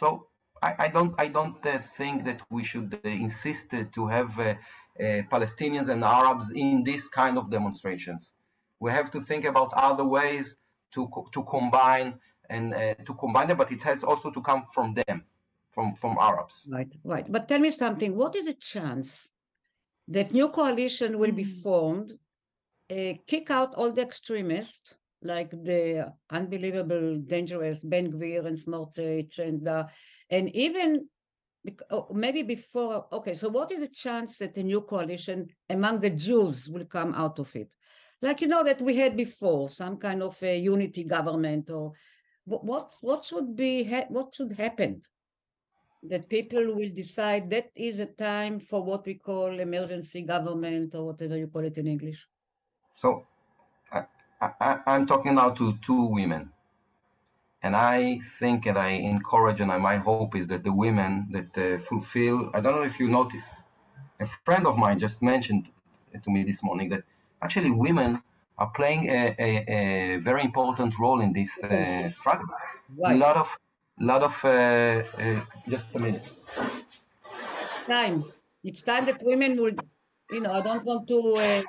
So 0.00 0.06
I, 0.60 0.70
I 0.84 0.88
don't 0.88 1.14
I 1.24 1.28
don't 1.28 1.64
uh, 1.64 1.78
think 1.98 2.24
that 2.24 2.40
we 2.50 2.64
should 2.64 2.90
uh, 3.04 3.08
insist 3.08 3.66
uh, 3.72 3.84
to 3.94 4.02
have 4.16 4.32
Palestinians 5.30 5.88
and 5.88 6.02
Arabs 6.04 6.50
in 6.54 6.82
this 6.84 7.08
kind 7.08 7.36
of 7.38 7.50
demonstrations. 7.50 8.30
We 8.80 8.90
have 8.92 9.10
to 9.12 9.20
think 9.24 9.44
about 9.44 9.72
other 9.74 10.04
ways 10.04 10.56
to 10.94 11.08
co- 11.08 11.28
to 11.32 11.42
combine 11.44 12.14
and 12.50 12.74
uh, 12.74 12.94
to 13.06 13.14
combine 13.14 13.48
them, 13.48 13.56
but 13.58 13.72
it 13.72 13.82
has 13.82 14.02
also 14.04 14.30
to 14.30 14.40
come 14.40 14.62
from 14.74 14.94
them, 14.94 15.24
from 15.74 15.94
from 16.00 16.16
Arabs. 16.20 16.54
Right, 16.68 16.92
right. 17.04 17.26
But 17.30 17.48
tell 17.48 17.60
me 17.60 17.70
something. 17.70 18.16
What 18.16 18.36
is 18.36 18.46
the 18.46 18.54
chance 18.54 19.30
that 20.08 20.32
new 20.32 20.48
coalition 20.48 21.18
will 21.18 21.32
be 21.32 21.44
Mm. 21.44 21.62
formed, 21.62 22.08
uh, 22.90 23.14
kick 23.26 23.50
out 23.50 23.74
all 23.74 23.90
the 23.92 24.02
extremists, 24.02 24.94
like 25.22 25.50
the 25.50 26.12
unbelievable, 26.30 27.16
dangerous 27.26 27.80
Ben 27.80 28.12
Gvir 28.12 28.46
and 28.46 28.56
Smotrich, 28.56 29.38
and 29.38 29.66
uh, 29.66 29.86
and 30.30 30.48
even 30.54 30.90
bec- 30.94 31.15
oh, 31.90 32.08
maybe 32.12 32.42
before. 32.42 33.06
Okay, 33.12 33.34
so 33.34 33.48
what 33.48 33.72
is 33.72 33.80
the 33.80 33.88
chance 33.88 34.38
that 34.38 34.56
a 34.56 34.62
new 34.62 34.80
coalition 34.82 35.48
among 35.68 36.00
the 36.00 36.10
Jews 36.10 36.68
will 36.68 36.84
come 36.84 37.14
out 37.14 37.38
of 37.38 37.54
it? 37.56 37.70
Like 38.22 38.40
you 38.40 38.48
know 38.48 38.64
that 38.64 38.80
we 38.80 38.96
had 38.96 39.16
before, 39.16 39.68
some 39.68 39.96
kind 39.98 40.22
of 40.22 40.42
a 40.42 40.58
unity 40.58 41.04
government, 41.04 41.70
or 41.70 41.92
what? 42.44 42.90
What, 43.00 43.24
should 43.24 43.54
be? 43.54 43.84
What 44.08 44.34
should 44.34 44.52
happen? 44.52 45.02
that 46.08 46.28
people 46.28 46.74
will 46.74 46.90
decide 46.90 47.50
that 47.50 47.70
is 47.74 47.98
a 47.98 48.06
time 48.06 48.60
for 48.60 48.82
what 48.82 49.06
we 49.06 49.14
call 49.14 49.58
emergency 49.58 50.22
government 50.22 50.94
or 50.94 51.06
whatever 51.06 51.36
you 51.36 51.46
call 51.48 51.64
it 51.64 51.78
in 51.78 51.86
English. 51.86 52.26
So 52.96 53.24
I, 53.92 54.04
I, 54.40 54.78
I'm 54.86 55.06
talking 55.06 55.34
now 55.34 55.50
to 55.50 55.74
two 55.84 56.04
women. 56.06 56.50
And 57.66 57.74
I 57.74 58.20
think 58.40 58.58
and 58.70 58.78
I 58.78 58.90
encourage 59.14 59.60
and 59.60 59.70
I, 59.72 59.78
my 59.78 59.96
hope 59.96 60.32
is 60.40 60.46
that 60.52 60.62
the 60.62 60.74
women 60.84 61.12
that 61.36 61.50
uh, 61.58 61.66
fulfill, 61.88 62.36
I 62.54 62.60
don't 62.60 62.76
know 62.78 62.88
if 62.92 62.96
you 63.00 63.08
noticed, 63.20 63.52
a 64.20 64.26
friend 64.46 64.64
of 64.70 64.74
mine 64.84 64.98
just 65.06 65.18
mentioned 65.20 65.64
to 66.24 66.30
me 66.34 66.40
this 66.50 66.60
morning 66.62 66.88
that 66.90 67.02
actually 67.42 67.72
women 67.72 68.22
are 68.58 68.70
playing 68.78 69.02
a, 69.10 69.34
a, 69.46 69.50
a 69.78 69.80
very 70.28 70.42
important 70.44 70.94
role 71.00 71.20
in 71.26 71.32
this 71.32 71.50
uh, 71.64 72.08
struggle. 72.18 72.46
A 73.04 73.14
lot 73.24 73.36
of, 73.36 73.48
lot 73.98 74.22
of, 74.22 74.34
uh, 74.44 74.48
uh, 74.48 75.40
just 75.68 75.86
a 75.96 75.98
minute. 75.98 76.26
Time. 77.88 78.24
It's 78.62 78.82
time 78.82 79.06
that 79.06 79.20
women 79.24 79.56
will, 79.60 79.76
you 80.30 80.40
know, 80.40 80.52
I 80.52 80.60
don't 80.60 80.84
want 80.84 81.08
to 81.08 81.18
uh, 81.36 81.62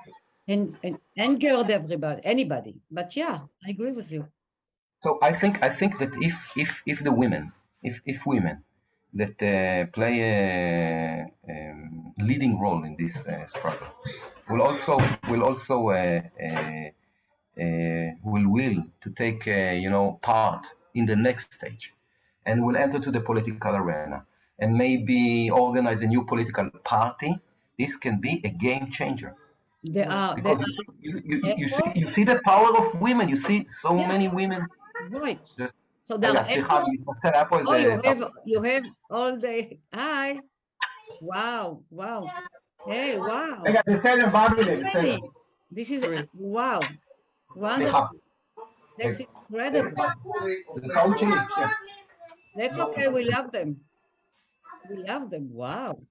and, 0.47 0.77
and 0.83 0.99
anger 1.17 1.63
everybody, 1.79 2.21
anybody. 2.23 2.75
But 2.91 3.15
yeah, 3.15 3.39
I 3.65 3.69
agree 3.71 3.93
with 3.93 4.11
you. 4.11 4.27
So 4.99 5.19
I 5.21 5.31
think 5.33 5.63
I 5.63 5.69
think 5.69 5.99
that 5.99 6.11
if 6.21 6.35
if 6.55 6.81
if 6.85 7.03
the 7.03 7.11
women 7.11 7.51
if 7.83 8.01
if 8.05 8.25
women 8.25 8.63
that 9.13 9.41
uh, 9.41 9.85
play 9.93 10.15
a, 10.21 11.25
um, 11.49 12.13
leading 12.19 12.59
role 12.59 12.83
in 12.83 12.95
this 12.97 13.15
uh, 13.15 13.47
struggle. 13.47 13.87
Will 14.49 14.61
also 14.61 14.97
will 15.29 15.43
also 15.43 15.89
uh, 15.89 16.21
uh, 16.41 16.89
uh, 17.61 18.11
will 18.23 18.47
will 18.49 18.83
to 19.01 19.09
take 19.11 19.45
you 19.45 19.89
know 19.89 20.19
part 20.21 20.65
in 20.95 21.05
the 21.05 21.15
next 21.15 21.53
stage, 21.53 21.93
and 22.45 22.65
will 22.65 22.77
enter 22.77 22.99
to 22.99 23.11
the 23.11 23.19
political 23.19 23.75
arena 23.75 24.25
and 24.59 24.75
maybe 24.75 25.49
organize 25.51 26.01
a 26.01 26.05
new 26.07 26.23
political 26.25 26.69
party. 26.83 27.39
This 27.77 27.95
can 27.95 28.19
be 28.19 28.41
a 28.43 28.49
game 28.49 28.89
changer. 28.91 29.35
There 29.83 30.09
are, 30.11 30.35
there 30.41 30.57
you, 30.99 31.21
you, 31.23 31.53
you 31.57 31.69
see 31.69 31.91
you 31.95 32.07
see 32.09 32.23
the 32.23 32.39
power 32.43 32.75
of 32.77 32.99
women. 32.99 33.29
You 33.29 33.35
see 33.37 33.67
so 33.81 33.95
Yeah. 33.95 34.07
many 34.07 34.27
women. 34.27 34.67
Right. 34.99 35.45
So 36.03 36.17
now 36.17 36.33
everyone, 36.47 36.83
oh, 37.65 37.75
you 37.75 37.99
have 38.03 38.31
you 38.45 38.61
have 38.63 38.83
all 39.09 39.37
the 39.37 39.79
hi. 39.93 40.39
Wow, 41.21 41.83
wow. 41.89 42.27
Hey, 42.85 43.17
wow. 43.17 43.63
This 45.71 45.89
is 45.91 46.07
wow. 46.33 46.81
Wonderful. 47.55 48.09
That's 48.97 49.19
incredible. 49.19 50.13
That's 52.55 52.77
okay. 52.77 53.07
We 53.07 53.23
love 53.29 53.51
them. 53.51 53.81
We 54.89 54.97
love 54.97 55.29
them. 55.29 55.53
Wow. 55.53 56.01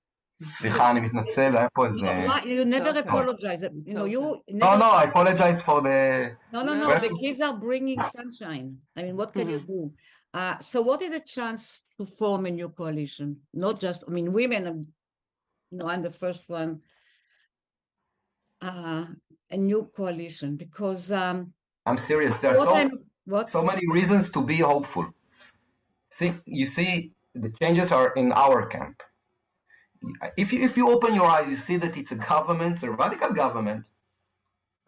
סליחה, 0.58 0.92
אני 0.92 1.00
מתנצל, 1.00 1.58
היה 1.58 1.70
פה 1.70 1.86
You, 1.86 1.90
איזה... 1.90 2.06
know, 2.06 2.30
why- 2.30 2.44
you 2.46 2.66
never 2.66 2.90
okay. 2.90 3.00
apologize. 3.00 3.62
You 3.86 3.94
know, 3.94 4.06
you 4.06 4.22
No, 4.50 4.66
never 4.66 4.78
no, 4.78 4.90
I 4.92 5.04
apologize 5.04 5.62
for 5.62 5.82
the... 5.82 5.98
No, 6.54 6.64
no, 6.64 6.74
no. 6.74 6.88
Well- 6.88 7.00
The 7.00 7.14
kids 7.24 7.40
are 7.42 7.56
bringing 7.68 8.00
sunshine. 8.18 8.68
I 8.98 9.04
mean, 9.04 9.16
what 9.18 9.30
can 9.34 9.48
you 9.54 9.60
do? 9.60 9.80
Uh, 10.34 10.56
so, 10.60 10.78
what 10.90 11.00
is 11.08 11.14
a 11.14 11.20
chance 11.36 11.84
to 11.98 12.06
form 12.20 12.42
a 12.48 12.52
new 12.60 12.70
coalition? 12.70 13.28
Not 13.54 13.76
just, 13.86 14.00
I 14.08 14.12
mean, 14.18 14.28
women. 14.40 14.62
um, 14.72 14.80
You 15.72 15.78
know, 15.80 15.88
I'm 15.92 16.04
the 16.10 16.16
first 16.24 16.44
one. 16.60 16.72
Uh, 18.70 19.06
a 19.52 19.58
new 19.58 19.82
coalition 20.00 20.50
because 20.66 21.04
um, 21.12 21.38
I'm 21.90 22.00
serious, 22.10 22.34
there 22.42 22.52
are 22.54 22.60
what 22.62 22.70
so, 22.70 22.76
I'm 22.82 22.92
what 23.34 23.46
so 23.52 23.62
many 23.72 23.86
reasons 23.98 24.24
to 24.36 24.40
be 24.52 24.58
hopeful. 24.72 25.06
See, 26.18 26.32
you 26.60 26.68
see, 26.76 26.90
the 27.44 27.52
changes 27.62 27.90
are 27.92 28.10
in 28.22 28.28
our 28.46 28.60
camp. 28.76 28.98
If 30.37 30.53
you, 30.53 30.63
if 30.63 30.77
you 30.77 30.91
open 30.91 31.15
your 31.15 31.27
eyes, 31.27 31.49
you 31.49 31.59
see 31.67 31.77
that 31.79 31.97
it's 31.97 32.13
a 32.13 32.17
government, 32.17 32.83
a 32.83 32.91
radical 32.91 33.33
government, 33.33 33.85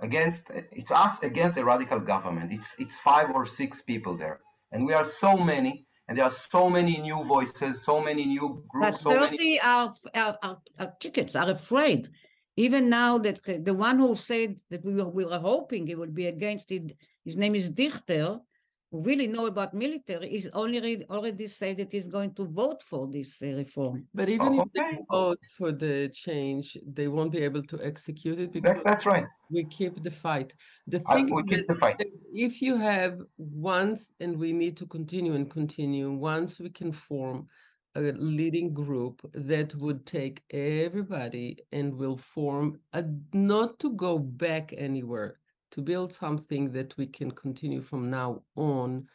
against, 0.00 0.42
it's 0.72 0.90
us 0.90 1.18
against 1.22 1.56
a 1.56 1.64
radical 1.64 2.00
government. 2.00 2.52
It's, 2.52 2.66
it's 2.78 2.96
five 3.04 3.30
or 3.30 3.46
six 3.46 3.82
people 3.82 4.16
there. 4.16 4.40
And 4.72 4.86
we 4.86 4.92
are 4.94 5.06
so 5.20 5.36
many, 5.36 5.86
and 6.06 6.18
there 6.18 6.26
are 6.26 6.36
so 6.50 6.68
many 6.70 6.98
new 6.98 7.24
voices, 7.24 7.82
so 7.84 8.00
many 8.00 8.24
new 8.24 8.64
but 8.72 8.90
groups, 8.90 9.02
so 9.02 9.20
many 9.20 9.36
30 9.36 9.60
are, 9.60 9.94
are, 10.14 10.38
are, 10.42 10.58
are 10.78 10.92
tickets 11.00 11.34
are 11.34 11.50
afraid. 11.50 12.08
Even 12.56 12.88
now 12.88 13.18
that 13.18 13.40
the, 13.64 13.74
one 13.74 13.98
who 13.98 14.14
said 14.14 14.56
that 14.70 14.84
we 14.84 14.94
were, 14.94 15.08
we 15.08 15.24
were 15.24 15.38
hoping 15.38 15.86
he 15.86 15.94
would 15.94 16.14
be 16.14 16.26
against 16.26 16.72
it, 16.72 16.96
his 17.24 17.36
name 17.36 17.54
is 17.54 17.70
Dichter, 17.70 18.40
really 18.90 19.26
know 19.26 19.46
about 19.46 19.74
military, 19.74 20.28
is 20.34 20.48
only 20.54 21.04
already 21.10 21.46
said 21.46 21.76
that 21.78 21.92
he's 21.92 22.08
going 22.08 22.34
to 22.34 22.46
vote 22.46 22.82
for 22.82 23.06
this 23.06 23.40
uh, 23.42 23.48
reform. 23.48 24.06
But 24.14 24.28
even 24.28 24.54
if 24.54 24.68
they 24.72 24.98
vote 25.10 25.42
for 25.56 25.72
the 25.72 26.08
change, 26.08 26.76
they 26.86 27.08
won't 27.08 27.32
be 27.32 27.38
able 27.38 27.62
to 27.64 27.78
execute 27.82 28.38
it 28.40 28.52
because 28.52 28.76
That, 28.76 28.84
that's 28.84 29.06
right. 29.06 29.26
we 29.50 29.64
keep 29.64 30.02
the 30.02 30.10
fight. 30.10 30.54
The 30.86 31.02
I, 31.06 31.14
thing 31.14 31.34
we 31.34 31.42
is 31.42 31.48
keep 31.48 31.68
the 31.68 31.74
fight. 31.74 32.02
if 32.32 32.62
you 32.62 32.76
have 32.76 33.18
once, 33.36 34.10
and 34.20 34.38
we 34.38 34.52
need 34.52 34.76
to 34.78 34.86
continue 34.86 35.34
and 35.34 35.50
continue, 35.50 36.10
once 36.12 36.58
we 36.58 36.70
can 36.70 36.92
form 36.92 37.46
a 37.94 38.00
leading 38.12 38.72
group 38.72 39.20
that 39.34 39.74
would 39.74 40.06
take 40.06 40.42
everybody 40.50 41.58
and 41.72 41.94
will 41.94 42.16
form 42.16 42.78
a 42.92 43.04
not 43.32 43.78
to 43.80 43.90
go 43.94 44.18
back 44.18 44.72
anywhere, 44.76 45.40
to 45.72 45.82
build 45.82 46.12
something 46.12 46.70
that 46.72 46.96
we 46.96 47.06
can 47.06 47.30
continue 47.30 47.82
from 47.82 48.10
now 48.10 48.42
on 48.56 49.06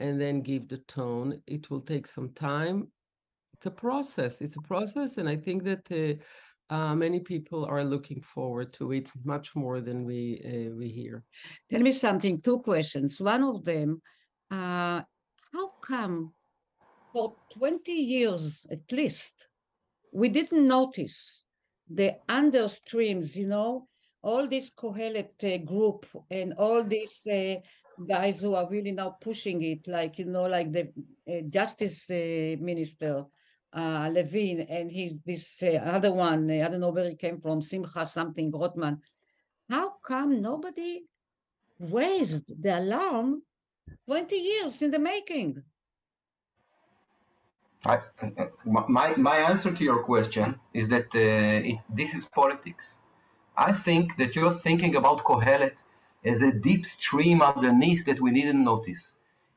and 0.00 0.20
then 0.20 0.40
give 0.40 0.68
the 0.68 0.78
tone. 0.78 1.40
It 1.46 1.70
will 1.70 1.80
take 1.80 2.06
some 2.06 2.30
time. 2.30 2.88
It's 3.54 3.66
a 3.66 3.70
process. 3.70 4.40
It's 4.40 4.56
a 4.56 4.62
process, 4.62 5.16
and 5.16 5.28
I 5.28 5.36
think 5.36 5.64
that 5.64 5.90
uh, 5.90 6.74
uh, 6.74 6.94
many 6.94 7.20
people 7.20 7.64
are 7.64 7.84
looking 7.84 8.20
forward 8.20 8.72
to 8.74 8.92
it 8.92 9.10
much 9.24 9.56
more 9.56 9.80
than 9.80 10.04
we 10.04 10.40
uh, 10.44 10.76
we 10.76 10.88
hear. 10.88 11.24
Tell 11.70 11.80
me 11.80 11.92
something, 11.92 12.40
two 12.40 12.60
questions. 12.60 13.20
One 13.20 13.42
of 13.42 13.64
them, 13.64 14.00
uh, 14.50 15.02
how 15.52 15.72
come 15.82 16.32
for 17.12 17.34
20 17.58 17.92
years 17.92 18.66
at 18.70 18.92
least, 18.92 19.48
we 20.12 20.28
didn't 20.28 20.66
notice 20.68 21.44
the 21.88 22.16
understreams, 22.28 23.34
you 23.34 23.48
know, 23.48 23.88
all 24.22 24.46
this 24.46 24.70
Kohelet 24.70 25.42
uh, 25.44 25.58
group 25.64 26.06
and 26.30 26.54
all 26.54 26.82
these 26.82 27.20
uh, 27.26 27.54
guys 28.06 28.40
who 28.40 28.54
are 28.54 28.68
really 28.68 28.92
now 28.92 29.16
pushing 29.20 29.62
it, 29.62 29.86
like, 29.86 30.18
you 30.18 30.24
know, 30.24 30.44
like 30.44 30.72
the 30.72 30.92
uh, 31.28 31.40
justice 31.46 32.10
uh, 32.10 32.56
minister, 32.60 33.24
uh, 33.72 34.08
Levin, 34.12 34.60
and 34.62 34.90
he's 34.90 35.20
this 35.22 35.62
uh, 35.62 35.76
other 35.84 36.12
one, 36.12 36.50
I 36.50 36.68
don't 36.68 36.80
know 36.80 36.90
where 36.90 37.08
he 37.08 37.16
came 37.16 37.40
from, 37.40 37.60
Simcha 37.60 38.06
something, 38.06 38.50
Rotman. 38.50 38.98
How 39.68 39.94
come 40.04 40.40
nobody 40.40 41.04
raised 41.78 42.62
the 42.62 42.78
alarm 42.78 43.42
20 44.06 44.36
years 44.36 44.82
in 44.82 44.90
the 44.90 44.98
making? 44.98 45.62
I, 47.84 48.00
my, 48.64 49.14
my 49.16 49.36
answer 49.36 49.72
to 49.72 49.84
your 49.84 50.02
question 50.02 50.56
is 50.74 50.88
that 50.88 51.06
it, 51.14 51.78
this 51.94 52.12
is 52.14 52.24
politics. 52.34 52.84
I 53.58 53.72
think 53.72 54.16
that 54.18 54.36
you're 54.36 54.54
thinking 54.60 54.94
about 54.94 55.24
Kohelet 55.24 55.74
as 56.24 56.40
a 56.42 56.52
deep 56.52 56.86
stream 56.86 57.42
underneath 57.42 58.06
that 58.06 58.20
we 58.20 58.30
didn't 58.30 58.62
notice. 58.62 59.02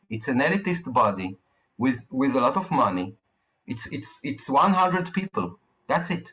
It's 0.09 0.27
an 0.27 0.39
elitist 0.39 0.91
body 0.91 1.37
with, 1.77 1.99
with 2.09 2.35
a 2.35 2.39
lot 2.39 2.57
of 2.57 2.69
money. 2.71 3.13
It's, 3.67 3.83
it's, 3.91 4.09
it's 4.23 4.49
100 4.49 5.13
people. 5.13 5.59
That's 5.87 6.09
it. 6.09 6.27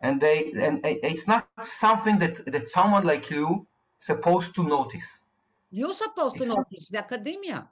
And 0.00 0.20
they 0.20 0.52
and 0.60 0.80
it's 0.84 1.26
not 1.26 1.48
something 1.80 2.18
that, 2.18 2.44
that 2.52 2.68
someone 2.68 3.06
like 3.06 3.30
you 3.30 3.66
supposed 4.00 4.54
to 4.56 4.62
notice. 4.62 5.08
You're 5.70 5.94
supposed 5.94 6.36
to 6.38 6.46
not- 6.46 6.58
notice 6.58 6.88
the 6.88 6.98
academia. 6.98 7.68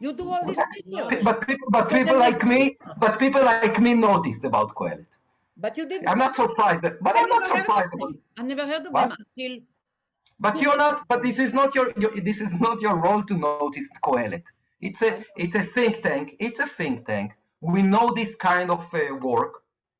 You 0.00 0.12
do 0.12 0.28
all 0.28 0.44
this 0.44 0.58
research, 0.58 1.22
But 1.22 1.46
people, 1.46 1.68
but 1.70 1.88
people 1.88 2.18
like 2.18 2.44
me, 2.44 2.76
but 2.98 3.20
people 3.20 3.42
like 3.44 3.80
me 3.80 3.94
noticed 3.94 4.42
about 4.44 4.74
Kohelet. 4.74 5.06
But 5.56 5.76
you 5.76 5.86
didn't. 5.86 6.08
I'm 6.08 6.18
not 6.18 6.36
surprised, 6.36 6.82
that, 6.82 7.02
but 7.02 7.16
I 7.16 7.20
I'm 7.20 7.28
not 7.28 7.46
surprised. 7.46 7.90
I 8.38 8.42
never 8.42 8.66
heard 8.66 8.86
of 8.86 8.92
What? 8.92 9.10
them 9.10 9.18
until 9.36 9.58
But 10.40 10.60
you're 10.60 10.76
not. 10.76 11.06
But 11.08 11.22
this 11.22 11.38
is 11.38 11.52
not 11.52 11.74
your, 11.74 11.92
your. 11.96 12.12
This 12.20 12.40
is 12.40 12.52
not 12.54 12.80
your 12.80 12.96
role 12.96 13.22
to 13.24 13.34
notice 13.36 13.86
Kohelet. 14.04 14.44
It's 14.80 15.02
a. 15.02 15.24
It's 15.36 15.54
a 15.54 15.64
think 15.64 16.02
tank. 16.02 16.36
It's 16.40 16.58
a 16.58 16.68
think 16.78 17.06
tank. 17.06 17.32
We 17.60 17.82
know 17.82 18.12
this 18.14 18.34
kind 18.36 18.70
of 18.70 18.82
uh, 18.94 19.14
work. 19.16 19.52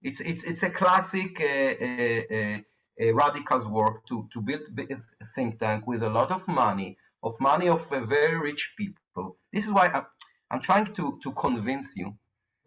It's 0.03 0.21
it's 0.21 0.43
it's 0.45 0.63
a 0.63 0.71
classic 0.71 1.33
uh, 1.41 1.47
uh, 1.87 2.23
uh, 2.37 2.59
uh, 3.03 3.15
radicals 3.15 3.67
work 3.67 4.07
to 4.09 4.29
to 4.33 4.41
build 4.41 4.65
b- 4.75 4.89
a 4.91 5.27
think 5.35 5.59
tank 5.61 5.87
with 5.87 6.03
a 6.03 6.11
lot 6.11 6.31
of 6.33 6.43
money, 6.49 6.97
of 7.23 7.35
money 7.41 7.69
of 7.69 7.83
uh, 7.93 8.01
very 8.07 8.37
rich 8.49 8.73
people. 8.77 9.37
This 9.53 9.65
is 9.65 9.71
why 9.71 9.87
I'm, 9.97 10.07
I'm 10.51 10.61
trying 10.61 10.93
to 10.99 11.19
to 11.23 11.33
convince 11.33 11.89
you 12.01 12.15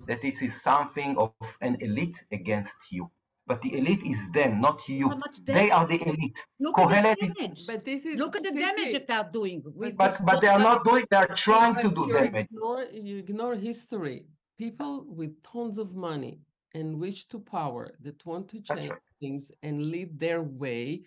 that 0.07 0.21
this 0.21 0.41
is 0.41 0.51
something 0.63 1.17
of 1.17 1.31
an 1.61 1.77
elite 1.81 2.17
against 2.31 2.73
you. 2.91 3.09
But 3.47 3.61
the 3.61 3.77
elite 3.77 4.01
is 4.03 4.17
them, 4.33 4.59
not 4.59 4.79
you. 4.89 5.11
They 5.45 5.69
are 5.69 5.85
the 5.85 6.01
elite. 6.01 6.37
look 6.59 6.79
at 6.79 6.87
Kohelet 6.89 7.15
the 7.19 7.25
is- 7.27 7.33
damage. 7.35 7.67
But 7.67 7.85
this 7.85 8.05
is 8.05 8.15
Look 8.17 8.35
at 8.35 8.43
the 8.43 8.51
damage 8.51 8.93
that 8.93 9.07
they 9.07 9.13
are 9.13 9.29
doing. 9.31 9.61
With 9.63 9.95
But 9.95 10.19
but 10.25 10.41
they 10.41 10.47
are 10.47 10.59
not 10.59 10.83
doing. 10.83 11.05
They 11.11 11.17
are 11.17 11.27
trying 11.35 11.75
to 11.75 11.89
do 11.89 12.07
you 12.07 12.13
damage. 12.13 12.47
Ignore, 12.51 12.85
you 12.91 13.17
ignore 13.19 13.55
history. 13.55 14.25
People 14.57 15.05
with 15.07 15.31
tons 15.43 15.77
of 15.77 15.93
money 15.95 16.39
and 16.73 16.99
wish 16.99 17.25
to 17.27 17.39
power 17.39 17.93
that 18.01 18.25
want 18.25 18.49
to 18.49 18.61
change 18.61 18.89
right. 18.91 18.99
things 19.19 19.51
and 19.61 19.91
lead 19.91 20.19
their 20.19 20.41
way 20.41 21.03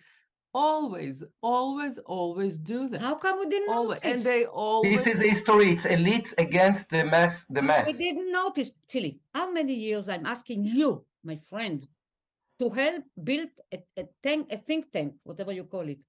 always, 0.53 1.23
always, 1.41 1.97
always 1.99 2.57
do 2.57 2.87
that. 2.89 3.01
How 3.01 3.15
come 3.15 3.39
we 3.39 3.47
didn't 3.47 3.73
Always, 3.73 4.03
notice? 4.03 4.17
and 4.17 4.23
they 4.23 4.45
always 4.45 4.97
This 5.03 5.07
is 5.15 5.19
the 5.19 5.29
history. 5.29 5.71
It's 5.73 5.83
elites 5.83 6.33
against 6.37 6.89
the 6.89 7.03
mass. 7.03 7.45
The 7.49 7.61
mass. 7.61 7.85
We 7.87 7.93
didn't 7.93 8.31
notice, 8.31 8.71
Tzili. 8.87 9.19
How 9.33 9.51
many 9.51 9.73
years 9.73 10.09
I'm 10.09 10.25
asking 10.25 10.65
you, 10.65 11.05
my 11.23 11.37
friend, 11.37 11.87
to 12.59 12.69
help 12.69 13.03
build 13.23 13.49
a, 13.73 13.79
a 13.97 14.05
tank, 14.23 14.51
a 14.51 14.57
think 14.57 14.91
tank, 14.91 15.13
whatever 15.23 15.51
you 15.53 15.63
call 15.65 15.87
it, 15.87 15.99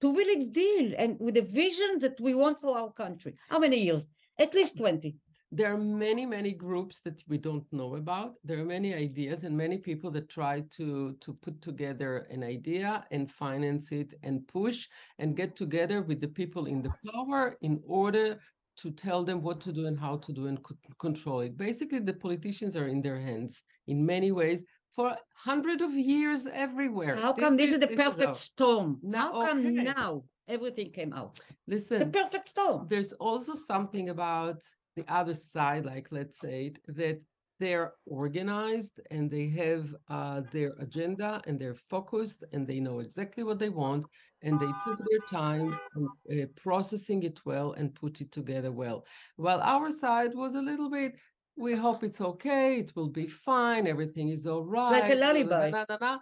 to 0.00 0.14
really 0.14 0.44
deal 0.46 0.94
and 0.96 1.18
with 1.18 1.34
the 1.34 1.42
vision 1.42 1.98
that 2.00 2.20
we 2.20 2.34
want 2.34 2.60
for 2.60 2.76
our 2.78 2.92
country. 2.92 3.34
How 3.48 3.58
many 3.58 3.78
years? 3.78 4.06
At 4.38 4.54
least 4.54 4.76
20. 4.78 5.16
There 5.50 5.72
are 5.72 5.78
many 5.78 6.26
many 6.26 6.52
groups 6.52 7.00
that 7.00 7.22
we 7.28 7.38
don't 7.38 7.64
know 7.72 7.96
about 7.96 8.34
there 8.44 8.58
are 8.58 8.64
many 8.64 8.94
ideas 8.94 9.44
and 9.44 9.56
many 9.56 9.78
people 9.78 10.10
that 10.10 10.28
try 10.28 10.62
to 10.70 11.12
to 11.20 11.32
put 11.32 11.60
together 11.62 12.26
an 12.30 12.42
idea 12.42 13.04
and 13.10 13.30
finance 13.30 13.90
it 13.92 14.12
and 14.22 14.46
push 14.48 14.88
and 15.18 15.36
get 15.36 15.56
together 15.56 16.02
with 16.02 16.20
the 16.20 16.28
people 16.28 16.66
in 16.66 16.82
the 16.82 16.92
power 17.12 17.56
in 17.62 17.80
order 17.86 18.38
to 18.76 18.90
tell 18.90 19.24
them 19.24 19.40
what 19.42 19.58
to 19.60 19.72
do 19.72 19.86
and 19.86 19.98
how 19.98 20.16
to 20.18 20.32
do 20.32 20.46
and 20.46 20.62
co- 20.62 20.76
control 21.00 21.40
it. 21.40 21.56
Basically, 21.56 21.98
the 21.98 22.12
politicians 22.12 22.76
are 22.76 22.86
in 22.86 23.02
their 23.02 23.18
hands 23.18 23.64
in 23.88 24.06
many 24.06 24.30
ways 24.30 24.62
for 24.94 25.16
hundreds 25.34 25.82
of 25.82 25.90
years 25.90 26.46
everywhere. 26.46 27.16
How 27.16 27.32
come 27.32 27.56
this 27.56 27.72
is 27.72 27.80
the 27.80 27.88
perfect 27.88 28.26
how- 28.28 28.32
storm? 28.34 29.00
Now- 29.02 29.32
How 29.32 29.46
come 29.46 29.66
okay. 29.66 29.82
now 29.98 30.22
everything 30.46 30.92
came 30.92 31.12
out? 31.12 31.40
Listen, 31.66 31.98
the 31.98 32.06
perfect 32.06 32.48
storm. 32.50 32.86
there's 32.88 33.12
also 33.14 33.54
something 33.56 34.10
about 34.10 34.58
the 34.98 35.12
other 35.12 35.34
side, 35.34 35.84
like 35.84 36.08
let's 36.10 36.38
say 36.38 36.66
it, 36.66 36.78
that 36.96 37.20
they're 37.60 37.92
organized 38.06 39.00
and 39.10 39.30
they 39.30 39.48
have 39.48 39.94
uh, 40.08 40.42
their 40.52 40.74
agenda 40.78 41.40
and 41.46 41.58
they're 41.58 41.74
focused 41.74 42.44
and 42.52 42.66
they 42.66 42.78
know 42.78 43.00
exactly 43.00 43.42
what 43.42 43.58
they 43.58 43.68
want 43.68 44.04
and 44.42 44.60
they 44.60 44.70
took 44.84 44.98
their 44.98 45.24
time 45.28 45.78
uh, 45.96 46.46
processing 46.56 47.22
it 47.24 47.40
well 47.44 47.72
and 47.72 47.94
put 47.94 48.20
it 48.20 48.30
together 48.30 48.70
well. 48.70 49.04
While 49.36 49.60
our 49.60 49.90
side 49.90 50.34
was 50.34 50.54
a 50.54 50.62
little 50.62 50.90
bit, 50.90 51.16
we 51.56 51.74
hope 51.74 52.04
it's 52.04 52.20
okay, 52.20 52.78
it 52.78 52.92
will 52.94 53.08
be 53.08 53.26
fine, 53.26 53.88
everything 53.88 54.28
is 54.28 54.46
all 54.46 54.64
right. 54.64 55.00
like 55.00 55.12
a 55.12 55.16
lullaby. 55.16 55.70
da, 55.70 55.84
da, 55.84 55.96
da. 55.96 56.18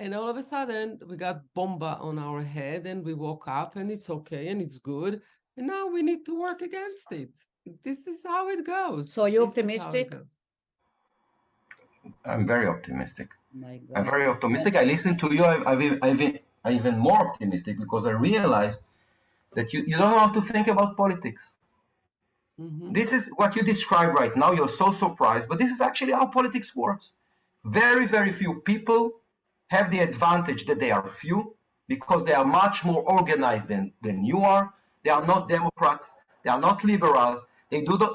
And 0.00 0.14
all 0.14 0.28
of 0.28 0.36
a 0.36 0.42
sudden, 0.42 0.98
we 1.08 1.16
got 1.16 1.42
bomba 1.54 1.98
on 2.00 2.18
our 2.18 2.42
head, 2.42 2.88
and 2.88 3.04
we 3.04 3.14
woke 3.14 3.46
up, 3.46 3.76
and 3.76 3.88
it's 3.88 4.10
okay, 4.10 4.48
and 4.48 4.60
it's 4.60 4.78
good. 4.78 5.20
And 5.56 5.68
now 5.68 5.86
we 5.86 6.02
need 6.02 6.24
to 6.26 6.40
work 6.40 6.60
against 6.62 7.12
it. 7.12 7.30
This 7.84 8.06
is 8.06 8.20
how 8.24 8.48
it 8.48 8.66
goes. 8.66 9.12
So 9.12 9.26
you're 9.26 9.46
This 9.46 9.58
is 9.58 9.82
how 9.82 9.92
it 9.92 10.06
optimistic? 10.06 10.26
I'm 12.24 12.46
very 12.46 12.66
optimistic. 12.66 13.28
My 13.54 13.80
I'm 13.94 14.04
very 14.04 14.26
optimistic. 14.26 14.76
I 14.76 14.82
listen 14.82 15.16
to 15.18 15.32
you. 15.34 15.44
I, 15.44 15.70
I've, 15.70 15.98
I've, 16.02 16.38
I'm 16.64 16.74
even 16.74 16.98
more 16.98 17.20
optimistic 17.30 17.78
because 17.78 18.06
I 18.06 18.10
realize 18.10 18.76
that 19.54 19.72
you, 19.72 19.84
you 19.86 19.96
don't 19.96 20.10
know 20.10 20.18
how 20.18 20.32
to 20.32 20.40
think 20.40 20.66
about 20.68 20.96
politics. 20.96 21.42
Mhm. 22.60 22.92
This 22.94 23.12
is 23.12 23.24
what 23.36 23.54
you 23.56 23.62
describe 23.62 24.14
right 24.14 24.36
now. 24.36 24.52
You're 24.52 24.76
so 24.82 24.92
surprised, 24.92 25.48
but 25.48 25.58
this 25.58 25.70
is 25.70 25.80
actually 25.80 26.12
how 26.12 26.26
politics 26.26 26.74
works. 26.74 27.12
Very, 27.64 28.06
very 28.06 28.32
few 28.32 28.54
people 28.70 29.12
have 29.68 29.90
the 29.90 30.00
advantage 30.00 30.66
that 30.66 30.78
they 30.80 30.90
are 30.90 31.08
few 31.20 31.54
because 31.88 32.24
they 32.26 32.32
are 32.32 32.44
much 32.44 32.84
more 32.84 33.02
organized 33.02 33.68
than, 33.68 33.92
than 34.02 34.24
you 34.24 34.40
are. 34.40 34.72
They 35.04 35.10
are 35.10 35.24
not 35.24 35.48
Democrats. 35.48 36.06
They 36.44 36.50
are 36.50 36.60
not 36.60 36.84
liberals. 36.84 37.40
They 37.72 37.82
do 37.90 37.96
the. 38.02 38.08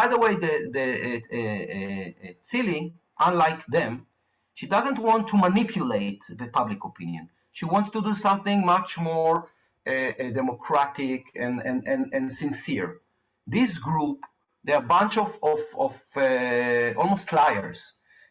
by- 0.00 0.08
the 0.14 0.18
way, 0.24 0.34
the 0.44 0.54
the 0.76 0.86
uh, 1.10 1.38
uh, 1.40 2.30
uh, 2.30 3.30
unlike 3.30 3.62
them, 3.78 3.94
she 4.58 4.66
doesn't 4.66 4.98
want 5.08 5.28
to 5.30 5.36
manipulate 5.36 6.22
the 6.40 6.48
public 6.58 6.80
opinion. 6.84 7.24
She 7.58 7.66
wants 7.74 7.90
to 7.92 8.00
do 8.08 8.14
something 8.16 8.66
much 8.66 8.98
more 8.98 9.36
uh, 9.86 9.90
uh, 9.92 10.30
democratic 10.40 11.22
and, 11.44 11.60
and, 11.68 11.78
and, 11.92 12.02
and 12.16 12.32
sincere. 12.32 12.88
This 13.46 13.78
group, 13.78 14.18
they're 14.64 14.78
a 14.78 14.90
bunch 14.98 15.16
of, 15.18 15.30
of, 15.52 15.60
of 15.86 15.94
uh, 16.16 16.94
almost 17.02 17.32
liars. 17.32 17.80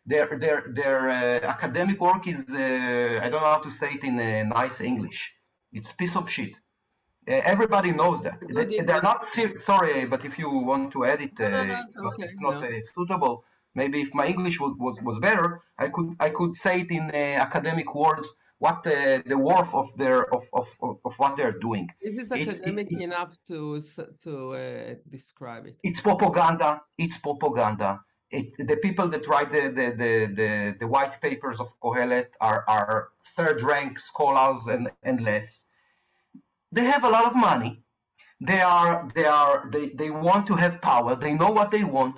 Their, 0.06 0.28
their, 0.44 0.60
their 0.80 1.02
academic 1.46 2.02
work 2.02 2.28
is, 2.28 2.42
I 2.50 3.30
don't 3.30 3.42
know 3.44 3.54
how 3.58 3.62
to 3.68 3.72
say 3.72 3.92
it 3.98 4.04
in 4.04 4.18
nice 4.50 4.82
English. 4.82 5.20
It's 5.72 5.92
piece 5.94 6.16
of 6.18 6.30
shit. 6.30 6.54
Uh, 7.28 7.40
everybody 7.54 7.92
knows 7.92 8.22
that. 8.24 8.38
They, 8.54 8.80
they're 8.88 9.02
not 9.02 9.26
sorry, 9.66 10.06
but 10.06 10.26
if 10.26 10.38
you 10.38 10.50
want 10.50 10.92
to 10.94 11.06
edit, 11.06 11.32
uh, 11.40 11.44
No, 11.44 11.50
no, 11.50 11.74
no, 11.74 11.82
it's 11.88 11.98
okay, 11.98 12.24
it's 12.24 12.40
not 12.40 12.62
no. 12.62 12.68
uh, 12.68 12.72
suitable. 12.96 13.46
Maybe 13.76 14.02
if 14.02 14.14
my 14.14 14.28
English 14.28 14.60
was, 14.60 14.76
was, 14.78 14.96
was 15.02 15.18
better, 15.20 15.62
I 15.80 15.88
could 15.90 16.16
I 16.20 16.30
could 16.30 16.56
say 16.56 16.82
it 16.82 16.92
in 16.92 17.10
uh, 17.12 17.18
academic 17.48 17.96
words 17.96 18.28
what 18.60 18.84
the 18.84 19.38
worth 19.38 19.74
of 19.74 19.88
their 19.98 20.34
of, 20.34 20.44
of, 20.54 20.68
of, 20.82 21.14
what 21.18 21.36
they're 21.36 21.58
doing. 21.68 21.88
Is 22.02 22.16
This 22.16 22.26
is 22.26 22.32
It's- 22.32 22.56
academic 22.56 22.88
it's- 22.92 23.04
enough 23.10 23.32
to 23.50 23.82
to 24.26 24.34
uh, 24.54 24.96
describe 25.10 25.66
it. 25.70 25.76
It's 25.84 26.02
propaganda. 26.02 26.82
It's 26.98 27.18
propaganda. 27.18 28.00
It, 28.32 28.48
the 28.58 28.78
people 28.78 29.08
that 29.10 29.28
write 29.28 29.52
the, 29.52 29.64
the, 29.80 29.88
the, 30.02 30.34
the, 30.40 30.76
the 30.80 30.88
white 30.88 31.22
papers 31.22 31.58
of 31.60 31.68
Kohelet 31.84 32.30
are, 32.42 32.64
are 32.68 33.10
third 33.38 33.62
rank 33.62 34.00
scholars 34.00 34.64
and, 34.68 34.90
and 35.04 35.22
less. 35.24 35.63
They 36.76 36.86
have 36.86 37.04
a 37.06 37.10
lot 37.10 37.26
of 37.32 37.36
money. 37.36 37.74
They 38.42 38.62
are 38.62 39.08
they 39.16 39.26
are 39.26 39.70
they, 39.74 39.86
they 40.02 40.10
want 40.12 40.48
to 40.48 40.56
have 40.56 40.82
power. 40.82 41.16
They 41.16 41.34
know 41.34 41.52
what 41.52 41.72
they 41.72 41.84
want. 41.86 42.18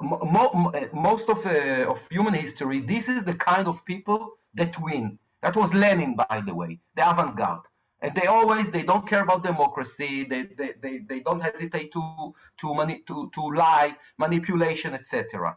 Uh, 0.00 0.86
most 0.92 1.28
of 1.34 1.38
uh, 1.46 1.92
of 1.92 1.98
human 2.10 2.34
history, 2.34 2.80
this 2.80 3.08
is 3.08 3.24
the 3.24 3.34
kind 3.34 3.66
of 3.68 3.84
people 3.86 4.20
that 4.54 4.74
win. 4.80 5.18
That 5.42 5.56
was 5.56 5.72
Lenin, 5.72 6.16
by 6.16 6.42
the 6.46 6.54
way, 6.54 6.80
the 6.96 7.08
avant-garde. 7.10 7.62
And 8.02 8.14
they 8.16 8.26
always 8.26 8.70
they 8.70 8.84
don't 8.84 9.06
care 9.08 9.22
about 9.22 9.44
democracy. 9.44 10.24
They 10.30 10.42
they, 10.58 10.70
they, 10.82 10.98
they 11.10 11.20
don't 11.20 11.40
hesitate 11.40 11.92
to 11.94 12.34
to 12.60 12.74
mani- 12.74 13.02
to 13.08 13.30
to 13.36 13.42
lie, 13.64 13.96
manipulation, 14.18 14.94
etc. 14.94 15.56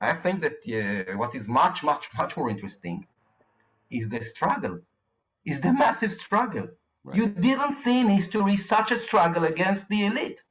I 0.00 0.14
think 0.14 0.42
that 0.46 0.58
uh, 0.78 1.16
what 1.18 1.34
is 1.34 1.46
much 1.48 1.82
much 1.82 2.04
much 2.18 2.36
more 2.36 2.50
interesting 2.50 3.06
is 3.90 4.08
the 4.10 4.22
struggle, 4.24 4.80
is 5.44 5.60
the 5.60 5.72
massive 5.72 6.12
struggle. 6.14 6.68
You 7.14 7.26
didn't 7.28 7.74
see 7.82 8.00
in 8.00 8.08
history 8.10 8.56
such 8.58 8.90
a 8.92 8.98
struggle 9.00 9.44
against 9.44 9.88
the 9.88 10.04
elite. 10.04 10.42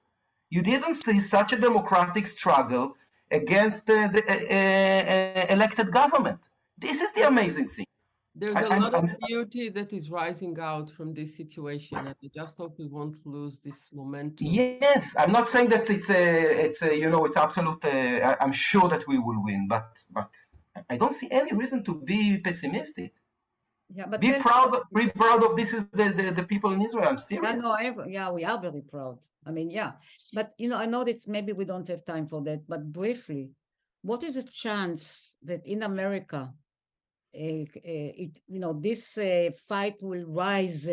You 0.49 0.62
didn't 0.63 0.95
see 1.04 1.21
such 1.21 1.54
a 1.54 1.58
democratic 1.58 2.25
struggle 2.28 2.95
against 3.32 3.88
uh, 3.89 4.08
the 4.08 4.23
uh, 4.28 4.34
uh, 4.34 5.45
elected 5.56 5.91
government. 5.91 6.39
This 6.78 6.99
is 6.99 7.12
the 7.13 7.28
amazing 7.28 7.69
thing. 7.69 7.86
There's 8.34 8.56
I- 8.56 8.62
a 8.62 8.69
I'm- 8.69 8.82
lot 8.82 8.93
of 8.95 9.04
I'm- 9.04 9.17
beauty 9.28 9.69
that 9.69 9.93
is 9.93 10.10
rising 10.10 10.60
out 10.60 10.89
from 10.89 11.13
this 11.13 11.36
situation, 11.38 11.97
and 11.97 12.10
I 12.10 12.28
just 12.34 12.58
hope 12.58 12.80
we 12.80 12.88
won't 12.88 13.17
lose 13.25 13.60
this 13.60 13.89
momentum. 13.93 14.47
Yes, 14.47 15.04
I'm 15.17 15.32
not 15.32 15.49
saying 15.52 15.69
that 15.69 15.88
it's 15.89 16.10
a, 16.10 16.23
it's 16.65 16.82
a, 16.82 16.95
you 16.95 17.10
know, 17.12 17.25
it's 17.25 17.38
absolute. 17.38 17.84
Uh, 17.86 17.89
I, 18.30 18.38
I'm 18.41 18.52
sure 18.69 18.88
that 18.89 19.08
we 19.08 19.19
will 19.19 19.43
win, 19.43 19.67
but 19.67 19.88
but 20.17 20.30
I 20.89 20.97
don't 20.97 21.17
see 21.19 21.30
any 21.30 21.54
reason 21.54 21.84
to 21.84 21.93
be 21.93 22.38
pessimistic. 22.47 23.12
Yeah, 23.91 24.06
but 24.06 24.21
Be 24.21 24.32
then- 24.32 24.41
proud, 24.41 24.71
be 24.93 25.10
proud 25.10 25.43
of 25.43 25.56
this 25.56 25.69
is 25.69 25.84
the, 25.93 26.06
the, 26.15 26.32
the 26.39 26.43
people 26.43 26.71
in 26.73 26.82
Israel. 26.82 27.08
I'm 27.10 27.17
serious. 27.17 27.62
no, 27.62 27.73
ev- 27.73 28.08
yeah, 28.08 28.30
we 28.30 28.45
are 28.45 28.60
very 28.60 28.82
proud. 28.82 29.17
I 29.47 29.52
mean, 29.52 29.71
yeah, 29.71 29.93
but 30.32 30.54
you 30.60 30.69
know, 30.69 30.78
I 30.78 30.86
know 30.86 31.04
that 31.04 31.28
maybe 31.28 31.54
we 31.54 31.65
don't 31.65 31.88
have 31.88 32.06
time 32.06 32.28
for 32.28 32.41
that, 32.43 32.67
but 32.67 32.91
briefly, 32.93 33.49
what 34.04 34.23
is 34.23 34.36
the 34.36 34.43
chance 34.43 35.38
that 35.43 35.65
in 35.65 35.82
America, 35.84 36.41
uh, 37.36 37.38
uh, 37.38 38.12
it 38.23 38.39
you 38.47 38.60
know 38.60 38.73
this 38.73 39.17
uh, 39.17 39.49
fight 39.67 39.95
will 40.02 40.25
rise 40.25 40.88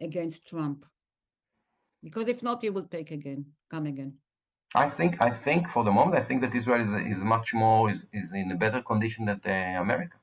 against 0.00 0.48
Trump? 0.48 0.86
Because 2.02 2.26
if 2.28 2.42
not, 2.42 2.62
he 2.62 2.70
will 2.70 2.84
take 2.84 3.10
again, 3.10 3.44
come 3.70 3.86
again. 3.86 4.14
I 4.74 4.88
think 4.88 5.20
I 5.20 5.30
think 5.30 5.68
for 5.68 5.82
the 5.84 5.90
moment 5.90 6.16
I 6.16 6.24
think 6.24 6.40
that 6.40 6.54
Israel 6.54 6.82
is, 6.86 7.16
is 7.16 7.22
much 7.22 7.52
more 7.52 7.90
is, 7.90 7.98
is 8.12 8.26
in 8.32 8.50
a 8.52 8.56
better 8.56 8.80
condition 8.82 9.26
than 9.26 9.40
uh, 9.44 9.82
America. 9.82 10.16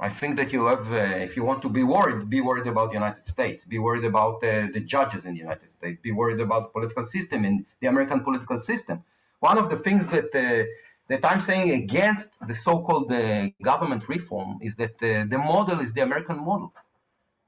I 0.00 0.08
think 0.08 0.36
that 0.36 0.50
you 0.54 0.64
have, 0.72 0.86
uh, 0.90 1.26
if 1.28 1.36
you 1.36 1.44
want 1.44 1.60
to 1.66 1.68
be 1.68 1.82
worried, 1.82 2.30
be 2.30 2.40
worried 2.40 2.66
about 2.66 2.88
the 2.88 2.98
United 3.02 3.24
States, 3.34 3.66
be 3.66 3.78
worried 3.78 4.06
about 4.12 4.36
uh, 4.36 4.68
the 4.76 4.80
judges 4.94 5.26
in 5.26 5.32
the 5.34 5.42
United 5.48 5.70
States, 5.78 5.98
be 6.02 6.12
worried 6.20 6.40
about 6.40 6.62
the 6.66 6.72
political 6.76 7.04
system 7.04 7.44
in 7.44 7.54
the 7.80 7.86
American 7.86 8.20
political 8.28 8.58
system. 8.70 8.96
One 9.40 9.58
of 9.58 9.68
the 9.72 9.78
things 9.86 10.04
that 10.14 10.30
uh, 10.34 10.64
that 11.10 11.22
I'm 11.30 11.42
saying 11.50 11.68
against 11.82 12.28
the 12.50 12.54
so-called 12.66 13.10
uh, 13.12 13.48
government 13.70 14.02
reform 14.08 14.50
is 14.62 14.74
that 14.76 14.96
uh, 15.02 15.08
the 15.32 15.40
model 15.52 15.78
is 15.80 15.92
the 15.92 16.02
American 16.08 16.38
model, 16.48 16.72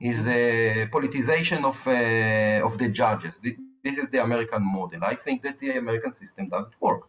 is 0.01 0.19
a 0.27 0.89
politicization 0.95 1.61
of 1.73 1.79
uh, 1.87 2.67
of 2.69 2.73
the 2.81 2.89
judges. 3.01 3.33
This 3.87 3.97
is 4.03 4.09
the 4.15 4.21
American 4.29 4.63
model. 4.77 5.01
I 5.13 5.17
think 5.25 5.43
that 5.47 5.57
the 5.63 5.71
American 5.85 6.13
system 6.23 6.45
doesn't 6.55 6.77
work. 6.81 7.03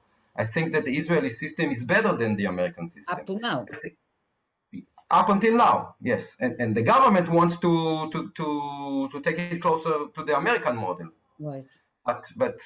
I 0.43 0.45
think 0.53 0.65
that 0.73 0.83
the 0.85 0.95
Israeli 1.01 1.33
system 1.43 1.65
is 1.75 1.81
better 1.83 2.13
than 2.21 2.31
the 2.41 2.45
American 2.45 2.85
system 2.87 3.13
Up 3.13 3.25
to 3.29 3.35
now, 3.49 3.59
up 5.13 5.29
until 5.29 5.55
now, 5.55 5.95
yes. 6.01 6.23
And, 6.39 6.55
and 6.59 6.75
the 6.75 6.81
government 6.81 7.29
wants 7.29 7.55
to, 7.59 8.09
to, 8.11 8.31
to, 8.35 9.09
to 9.11 9.21
take 9.21 9.39
it 9.39 9.61
closer 9.61 9.95
to 10.15 10.25
the 10.25 10.35
American 10.35 10.75
model. 10.75 11.09
right? 11.39 11.65
But, 12.05 12.25
but 12.35 12.57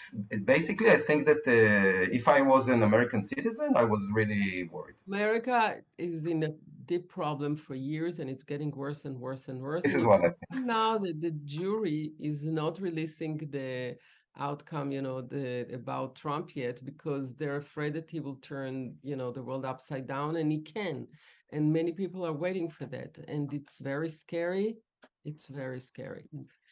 basically, 0.45 0.89
I 0.89 0.97
think 0.97 1.27
that 1.27 1.43
uh, 1.45 2.17
if 2.19 2.27
I 2.27 2.41
was 2.41 2.67
an 2.69 2.81
American 2.81 3.21
citizen, 3.21 3.73
I 3.75 3.83
was 3.83 4.01
really 4.11 4.67
worried. 4.71 4.95
America 5.07 5.75
is 5.99 6.25
in 6.25 6.43
a 6.43 6.49
deep 6.87 7.07
problem 7.09 7.55
for 7.55 7.75
years, 7.75 8.17
and 8.19 8.29
it's 8.29 8.43
getting 8.43 8.71
worse 8.71 9.05
and 9.05 9.19
worse 9.19 9.47
and 9.47 9.61
worse. 9.61 9.83
This 9.83 9.95
is 9.95 10.03
what 10.03 10.21
I 10.25 10.29
think. 10.29 10.65
now 10.65 10.97
that 10.97 11.21
the 11.21 11.31
jury 11.45 12.13
is 12.19 12.45
not 12.45 12.81
releasing 12.81 13.37
the 13.51 13.97
outcome, 14.39 14.91
you 14.91 15.01
know, 15.01 15.21
the 15.21 15.67
about 15.73 16.15
Trump 16.15 16.55
yet 16.55 16.83
because 16.83 17.35
they're 17.35 17.57
afraid 17.57 17.93
that 17.93 18.09
he 18.09 18.19
will 18.19 18.35
turn, 18.37 18.95
you 19.03 19.15
know, 19.15 19.31
the 19.31 19.43
world 19.43 19.65
upside 19.65 20.07
down, 20.07 20.37
and 20.37 20.51
he 20.51 20.61
can. 20.61 21.07
And 21.51 21.71
many 21.71 21.91
people 21.91 22.25
are 22.25 22.33
waiting 22.33 22.69
for 22.69 22.85
that, 22.87 23.17
and 23.27 23.51
it's 23.53 23.77
very 23.79 24.09
scary. 24.09 24.77
It's 25.23 25.47
very 25.47 25.79
scary. 25.79 26.25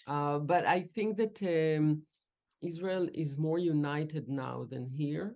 Uh, 0.07 0.39
but 0.39 0.65
I 0.65 0.81
think 0.95 1.17
that 1.17 1.41
um, 1.43 2.01
Israel 2.61 3.07
is 3.13 3.37
more 3.37 3.59
united 3.59 4.27
now 4.27 4.65
than 4.69 4.89
here. 4.89 5.35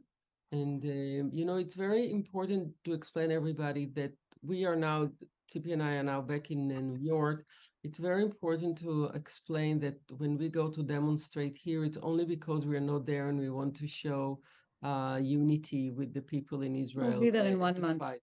And, 0.51 0.83
um, 0.83 1.29
you 1.31 1.45
know, 1.45 1.57
it's 1.57 1.75
very 1.75 2.11
important 2.11 2.73
to 2.85 2.93
explain 2.93 3.31
everybody 3.31 3.85
that 3.95 4.11
we 4.41 4.65
are 4.65 4.75
now 4.75 5.09
Tzipi 5.49 5.73
and 5.73 5.83
I 5.83 5.93
are 5.93 6.03
now 6.03 6.21
back 6.21 6.51
in 6.51 6.71
uh, 6.71 6.79
New 6.79 6.99
York, 6.99 7.45
it's 7.83 7.97
very 7.97 8.23
important 8.23 8.77
to 8.79 9.05
explain 9.15 9.79
that 9.79 9.97
when 10.17 10.37
we 10.37 10.49
go 10.49 10.69
to 10.69 10.83
demonstrate 10.83 11.57
here, 11.57 11.83
it's 11.85 11.97
only 12.03 12.25
because 12.25 12.65
we 12.65 12.75
are 12.75 12.81
not 12.81 13.05
there 13.05 13.29
and 13.29 13.39
we 13.39 13.49
want 13.49 13.75
to 13.77 13.87
show 13.87 14.39
uh, 14.83 15.19
unity 15.21 15.91
with 15.91 16.13
the 16.13 16.21
people 16.21 16.61
in 16.61 16.75
Israel. 16.75 17.11
We'll 17.11 17.21
be 17.21 17.29
there 17.29 17.45
in 17.45 17.59
one 17.59 17.79
month. 17.79 18.01
fight. 18.01 18.19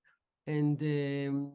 And 0.46 0.80
um, 0.82 1.52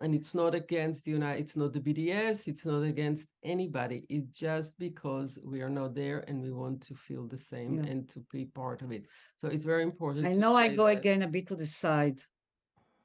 and 0.00 0.14
it's 0.16 0.34
not 0.34 0.52
against 0.54 1.04
the 1.04 1.12
United, 1.12 1.40
it's 1.40 1.56
not 1.56 1.72
the 1.72 1.80
BDS, 1.80 2.48
it's 2.48 2.66
not 2.66 2.82
against 2.82 3.28
anybody. 3.44 4.04
It's 4.08 4.36
just 4.36 4.76
because 4.78 5.38
we 5.46 5.62
are 5.62 5.70
not 5.70 5.94
there 5.94 6.24
and 6.26 6.42
we 6.42 6.52
want 6.52 6.80
to 6.88 6.94
feel 6.94 7.24
the 7.28 7.38
same 7.38 7.74
Yeah. 7.78 7.90
and 7.90 8.08
to 8.10 8.20
be 8.32 8.46
part 8.46 8.82
of 8.82 8.90
it. 8.90 9.04
So 9.36 9.46
it's 9.48 9.64
very 9.64 9.84
important. 9.84 10.26
I 10.26 10.32
know 10.34 10.56
I 10.56 10.68
go 10.74 10.86
that. 10.86 10.98
again 10.98 11.22
a 11.22 11.28
bit 11.28 11.46
to 11.48 11.54
the 11.56 11.66
side. 11.66 12.18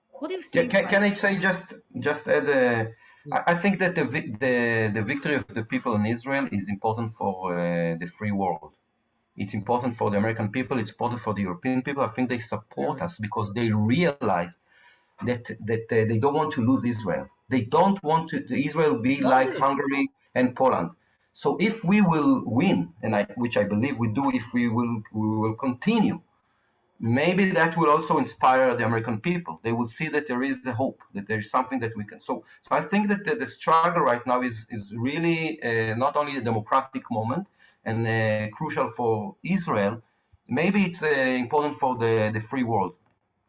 What 0.10 0.30
do 0.30 0.36
you 0.38 0.42
Can, 0.52 0.70
think? 0.70 0.72
can, 0.74 0.88
can 0.88 1.04
I 1.04 1.14
say 1.14 1.38
just 1.38 1.66
just 2.08 2.24
add? 2.28 2.48
Uh, 2.50 2.86
Yeah. 3.26 3.44
I, 3.48 3.52
I 3.54 3.56
think 3.62 3.74
that 3.84 3.94
the, 4.00 4.06
the 4.44 4.56
the 4.98 5.04
victory 5.12 5.36
of 5.42 5.46
the 5.60 5.66
people 5.74 5.94
in 6.00 6.04
Israel 6.16 6.46
is 6.60 6.66
important 6.76 7.10
for 7.22 7.34
uh, 7.54 7.60
the 8.02 8.08
free 8.18 8.36
world. 8.44 8.72
It's 9.42 9.54
important 9.62 9.92
for 10.00 10.08
the 10.12 10.18
American 10.22 10.48
people. 10.58 10.76
It's 10.82 10.94
important 10.96 11.20
for 11.26 11.34
the 11.38 11.44
European 11.50 11.80
people. 11.88 12.04
I 12.10 12.12
think 12.16 12.26
they 12.30 12.42
support 12.56 12.96
Yeah. 12.98 13.06
us 13.08 13.14
because 13.28 13.48
they 13.60 13.70
realize 13.96 14.54
that 15.26 15.45
that 15.65 15.86
uh, 15.91 16.05
they 16.09 16.18
don't 16.18 16.34
want 16.34 16.53
to 16.53 16.61
lose 16.61 16.84
Israel. 16.86 17.28
They 17.49 17.61
don't 17.61 18.01
want 18.03 18.30
to 18.32 18.38
Israel 18.70 18.95
be 18.99 19.22
like. 19.22 19.57
Hungary 19.57 20.09
and 20.36 20.55
Poland. 20.55 20.89
So 21.34 21.57
if 21.59 21.84
we 21.84 22.01
will 22.01 22.41
win, 22.45 22.89
and 23.03 23.15
I, 23.15 23.24
which 23.36 23.57
I 23.57 23.63
believe 23.63 23.97
we 23.97 24.07
do, 24.07 24.32
if 24.32 24.45
we 24.53 24.70
will 24.70 25.01
we 25.13 25.28
will 25.41 25.55
continue, 25.55 26.20
maybe 26.99 27.51
that 27.51 27.78
will 27.78 27.91
also 27.95 28.18
inspire 28.18 28.76
the 28.76 28.86
American 28.86 29.20
people. 29.20 29.59
They 29.63 29.72
will 29.72 29.88
see 29.88 30.07
that 30.09 30.28
there 30.28 30.43
is 30.43 30.57
a 30.65 30.74
hope, 30.74 30.99
that 31.13 31.28
there 31.28 31.39
is 31.39 31.49
something 31.51 31.80
that 31.82 31.95
we 31.95 32.03
can. 32.05 32.20
So, 32.22 32.43
so 32.65 32.70
I 32.72 32.82
think 32.82 33.07
that 33.09 33.24
the, 33.26 33.36
the 33.36 33.47
struggle 33.47 34.01
right 34.01 34.26
now 34.26 34.41
is 34.41 34.55
is 34.78 34.84
really 35.07 35.61
uh, 35.63 35.95
not 35.95 36.15
only 36.15 36.38
a 36.38 36.41
democratic 36.41 37.03
moment 37.11 37.45
and 37.86 37.97
uh, 38.07 38.55
crucial 38.57 38.91
for 38.97 39.36
Israel. 39.43 40.01
Maybe 40.47 40.80
it's 40.86 41.03
uh, 41.03 41.07
important 41.45 41.74
for 41.80 41.91
the 42.03 42.13
the 42.36 42.41
free 42.49 42.63
world. 42.63 42.93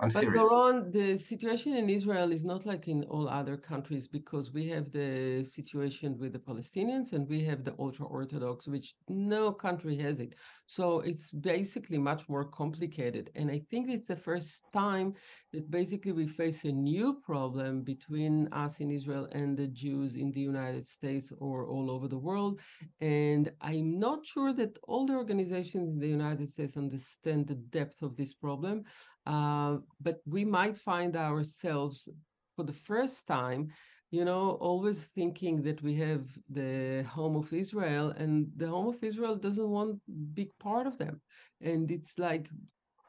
I'm 0.01 0.11
But 0.11 0.21
serious. 0.21 0.41
Doron, 0.41 0.93
the 0.93 1.19
situation 1.19 1.75
in 1.75 1.91
Israel 1.91 2.31
is 2.31 2.45
not 2.45 2.65
like 2.65 2.87
in 2.87 3.03
all 3.05 3.29
other 3.29 3.57
countries 3.57 4.07
because 4.07 4.53
we 4.53 4.69
have 4.69 4.93
the 4.93 5.43
situation 5.43 6.17
with 6.21 6.33
the 6.35 6.39
Palestinians 6.39 7.15
and 7.15 7.29
we 7.29 7.43
have 7.45 7.65
the 7.65 7.75
ultra 7.81 8.07
Orthodox, 8.07 8.69
which 8.69 8.95
no 9.09 9.53
country 9.53 9.97
has 9.97 10.21
it. 10.21 10.37
So 10.67 11.01
it's 11.01 11.33
basically 11.33 11.99
much 11.99 12.29
more 12.29 12.45
complicated. 12.45 13.31
And 13.35 13.51
I 13.51 13.61
think 13.71 13.91
it's 13.91 14.07
the 14.07 14.17
first 14.17 14.63
time 14.73 15.15
that 15.53 15.69
basically 15.69 16.13
we 16.13 16.29
face 16.29 16.65
a 16.65 16.71
new 16.71 17.15
problem 17.15 17.83
between 17.83 18.47
us 18.53 18.79
in 18.79 18.93
Israel 18.93 19.29
and 19.33 19.57
the 19.59 19.67
Jews 19.67 20.15
in 20.15 20.31
the 20.31 20.41
United 20.41 20.87
States 20.87 21.33
or 21.39 21.67
all 21.67 21.91
over 21.91 22.07
the 22.07 22.19
world. 22.19 22.61
And 23.01 23.51
I'm 23.63 23.99
not 23.99 24.25
sure 24.25 24.53
that 24.53 24.79
all 24.87 25.07
the 25.07 25.15
organizations 25.15 25.89
in 25.89 25.99
the 25.99 26.07
United 26.07 26.49
States 26.51 26.77
understand 26.77 27.49
the 27.49 27.57
depth 27.57 28.03
of 28.03 28.15
this 28.15 28.33
problem. 28.33 28.85
Uh, 29.27 29.79
but 30.01 30.21
we 30.27 30.45
might 30.45 30.79
find 30.79 31.17
ourselves 31.17 32.09
for 32.55 32.65
the 32.65 32.73
first 32.73 33.27
time, 33.27 33.69
you 34.11 34.25
know, 34.25 34.53
always 34.61 35.05
thinking 35.05 35.63
that 35.63 35.83
we 35.83 35.95
have 35.97 36.25
the 36.49 37.05
home 37.09 37.37
of 37.37 37.53
Israel 37.53 38.11
and 38.17 38.51
the 38.57 38.69
home 38.69 38.89
of 38.89 39.03
Israel 39.03 39.37
doesn't 39.37 39.69
want 39.69 40.01
big 40.35 40.51
part 40.59 40.87
of 40.87 40.99
them. 40.99 41.21
And 41.61 41.91
it's 41.91 42.19
like 42.19 42.49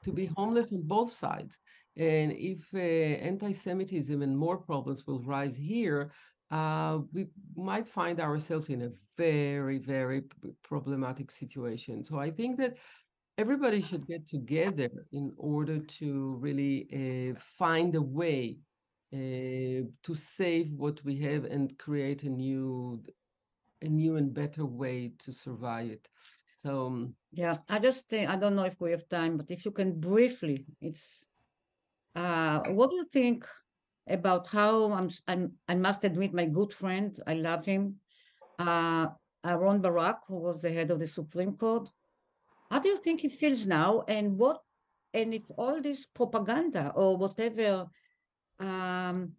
to 0.03 0.11
be 0.11 0.27
homeless 0.37 0.71
on 0.73 0.81
both 0.81 1.11
sides. 1.11 1.57
And 1.97 2.31
if 2.31 2.73
uh, 2.73 2.77
anti-Semitism 2.77 4.21
and 4.21 4.37
more 4.37 4.57
problems 4.57 5.05
will 5.05 5.21
rise 5.21 5.57
here, 5.57 6.11
uh, 6.51 6.99
we 7.13 7.27
might 7.55 7.87
find 7.87 8.19
ourselves 8.19 8.69
in 8.69 8.81
a 8.83 8.91
very, 9.17 9.77
very 9.77 10.23
problematic 10.63 11.29
situation. 11.31 12.03
So 12.03 12.19
I 12.19 12.31
think 12.31 12.57
that 12.57 12.77
everybody 13.39 13.81
should 13.81 14.05
get 14.05 14.27
together 14.27 14.89
in 15.13 15.31
order 15.37 15.79
to 15.79 16.35
really 16.41 16.75
uh, 16.91 17.39
find 17.39 17.95
a 17.95 18.01
way 18.01 18.57
uh, 19.13 19.87
to 20.03 20.13
save 20.13 20.73
what 20.73 21.03
we 21.05 21.15
have 21.19 21.45
and 21.45 21.77
create 21.79 22.23
a 22.23 22.29
new 22.29 23.01
a 23.81 23.87
new 23.87 24.17
and 24.17 24.33
better 24.33 24.65
way 24.65 25.13
to 25.17 25.31
survive 25.31 25.89
it 25.89 26.09
so 26.57 26.87
um, 26.87 27.15
Yeah, 27.31 27.53
I 27.69 27.79
just 27.79 28.09
think 28.09 28.29
I 28.29 28.35
don't 28.35 28.55
know 28.57 28.65
if 28.65 28.81
we 28.81 28.91
have 28.91 29.07
time, 29.07 29.37
but 29.37 29.49
if 29.49 29.63
you 29.63 29.71
can 29.71 29.99
briefly, 29.99 30.65
it's 30.81 31.25
uh 32.15 32.59
what 32.77 32.89
do 32.89 32.97
you 32.97 33.05
think 33.05 33.47
about 34.07 34.47
how 34.47 34.91
I'm 34.91 35.09
I'm 35.31 35.53
I 35.71 35.75
must 35.75 36.03
admit 36.03 36.33
my 36.33 36.45
good 36.45 36.73
friend, 36.73 37.17
I 37.25 37.35
love 37.35 37.63
him, 37.63 37.83
uh 38.59 39.07
Aaron 39.45 39.79
Barak, 39.79 40.19
who 40.27 40.37
was 40.47 40.61
the 40.61 40.71
head 40.71 40.91
of 40.91 40.99
the 40.99 41.07
Supreme 41.07 41.53
Court. 41.55 41.87
How 42.69 42.79
do 42.79 42.89
you 42.89 42.97
think 42.97 43.21
he 43.21 43.29
feels 43.29 43.65
now 43.65 44.03
and 44.07 44.37
what 44.37 44.61
and 45.13 45.33
if 45.33 45.43
all 45.57 45.81
this 45.81 46.05
propaganda 46.05 46.91
or 46.95 47.17
whatever 47.17 47.87
um 48.59 49.31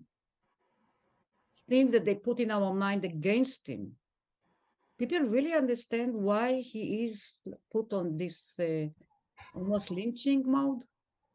things 1.68 1.92
that 1.92 2.04
they 2.04 2.14
put 2.14 2.40
in 2.40 2.50
our 2.50 2.72
mind 2.72 3.04
against 3.04 3.68
him 3.68 3.92
people 4.98 5.20
really 5.20 5.52
understand 5.52 6.14
why 6.14 6.60
he 6.60 7.04
is 7.04 7.40
put 7.70 7.92
on 7.92 8.16
this 8.16 8.58
uh, 8.58 8.86
almost 9.54 9.90
lynching 9.90 10.42
mode 10.46 10.82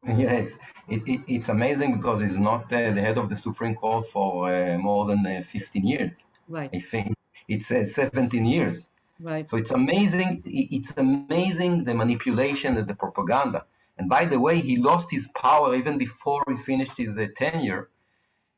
Yes, 0.07 0.51
it, 0.87 1.01
it, 1.07 1.21
it's 1.27 1.49
amazing 1.49 1.97
because 1.97 2.21
he's 2.21 2.37
not 2.37 2.71
uh, 2.71 2.91
the 2.91 3.01
head 3.01 3.17
of 3.17 3.27
the 3.27 3.35
Supreme 3.35 3.73
Court 3.73 4.05
for 4.13 4.53
uh, 4.53 4.77
more 4.77 5.07
than 5.07 5.25
uh, 5.25 5.41
15 5.51 5.87
years. 5.87 6.13
right 6.47 6.69
I 6.71 6.85
think 6.91 7.15
it's 7.47 7.71
uh, 7.71 7.87
17 7.91 8.45
years. 8.45 8.83
Right 9.19 9.49
So 9.49 9.57
it's 9.57 9.71
amazing. 9.71 10.43
It's 10.45 10.91
amazing 10.97 11.85
the 11.85 11.93
manipulation 11.93 12.77
and 12.77 12.87
the 12.87 12.95
propaganda. 12.95 13.65
And 13.97 14.09
by 14.09 14.25
the 14.25 14.39
way, 14.39 14.59
he 14.61 14.77
lost 14.77 15.07
his 15.09 15.27
power 15.35 15.73
even 15.75 15.97
before 15.97 16.43
he 16.47 16.57
finished 16.63 16.91
his 16.97 17.17
uh, 17.17 17.27
tenure. 17.37 17.89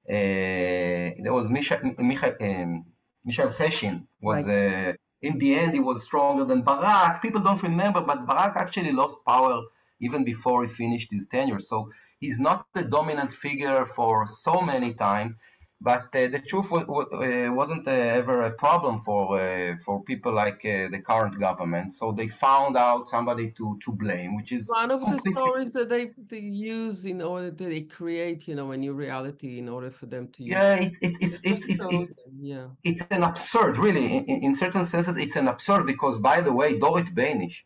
Uh, 0.10 1.14
there 1.24 1.34
was 1.34 1.50
Misha, 1.50 1.78
Micha, 2.00 2.42
um, 2.42 2.86
Michael 3.24 3.52
Cheshin 3.52 4.08
was 4.22 4.48
uh, 4.48 4.94
in 5.22 5.38
the 5.38 5.54
end 5.54 5.74
he 5.74 5.80
was 5.80 6.04
stronger 6.04 6.46
than 6.46 6.62
Barak. 6.62 7.22
People 7.22 7.42
don't 7.42 7.62
remember, 7.62 8.02
but 8.02 8.26
Barak 8.26 8.56
actually 8.56 8.94
lost 8.94 9.18
power 9.28 9.62
even 10.00 10.24
before 10.24 10.66
he 10.66 10.74
finished 10.74 11.10
his 11.12 11.26
tenure. 11.30 11.60
So 11.60 11.92
he's 12.20 12.40
not 12.40 12.66
the 12.74 12.84
dominant 12.84 13.34
figure 13.34 13.86
for 13.96 14.28
so 14.42 14.62
many 14.62 14.94
time. 14.94 15.38
But 15.80 16.06
uh, 16.16 16.28
the 16.28 16.42
truth 16.48 16.70
wa- 16.72 16.86
wa- 16.88 17.04
uh, 17.12 17.52
wasn't 17.54 17.88
uh, 17.88 17.92
ever 17.92 18.42
a 18.44 18.52
problem 18.54 19.02
for 19.02 19.40
uh, 19.40 19.76
for 19.86 20.04
people 20.04 20.34
like 20.34 20.66
uh, 20.66 20.90
the 20.90 21.02
current 21.06 21.40
government. 21.40 21.94
So 21.94 22.12
they 22.12 22.30
found 22.30 22.78
out 22.78 23.10
somebody 23.10 23.52
to 23.52 23.78
to 23.86 23.92
blame, 23.92 24.36
which 24.36 24.52
is 24.52 24.68
one 24.68 24.92
of 24.92 25.08
the 25.08 25.20
stories 25.20 25.72
that 25.74 25.90
they, 25.90 26.08
they 26.18 26.40
use 26.40 27.06
in 27.06 27.22
order 27.22 27.52
to 27.52 27.66
they 27.66 27.82
create 27.84 28.48
you 28.48 28.56
know 28.56 28.72
a 28.72 28.78
new 28.78 28.94
reality 28.94 29.60
in 29.60 29.70
order 29.70 29.92
for 29.92 30.08
them 30.08 30.28
to 30.34 30.44
use 30.44 30.64
yeah. 30.64 30.76
It's 30.76 30.98
it's 31.02 31.18
it's 31.22 31.40
it's 31.44 31.64
it's, 31.70 31.86
it's, 31.90 32.12
yeah 32.40 32.70
it's 32.84 33.02
an 33.12 33.24
absurd, 33.24 33.78
really. 33.78 34.06
In, 34.18 34.26
in- 34.26 34.44
in 34.44 34.56
certain 34.56 34.86
senses, 34.88 35.16
it's 35.18 35.36
an 35.36 35.48
absurd 35.48 35.86
because, 35.86 36.18
by 36.20 36.42
the 36.42 36.54
way, 36.54 36.80
Dorit 36.80 37.14
Beinish, 37.14 37.58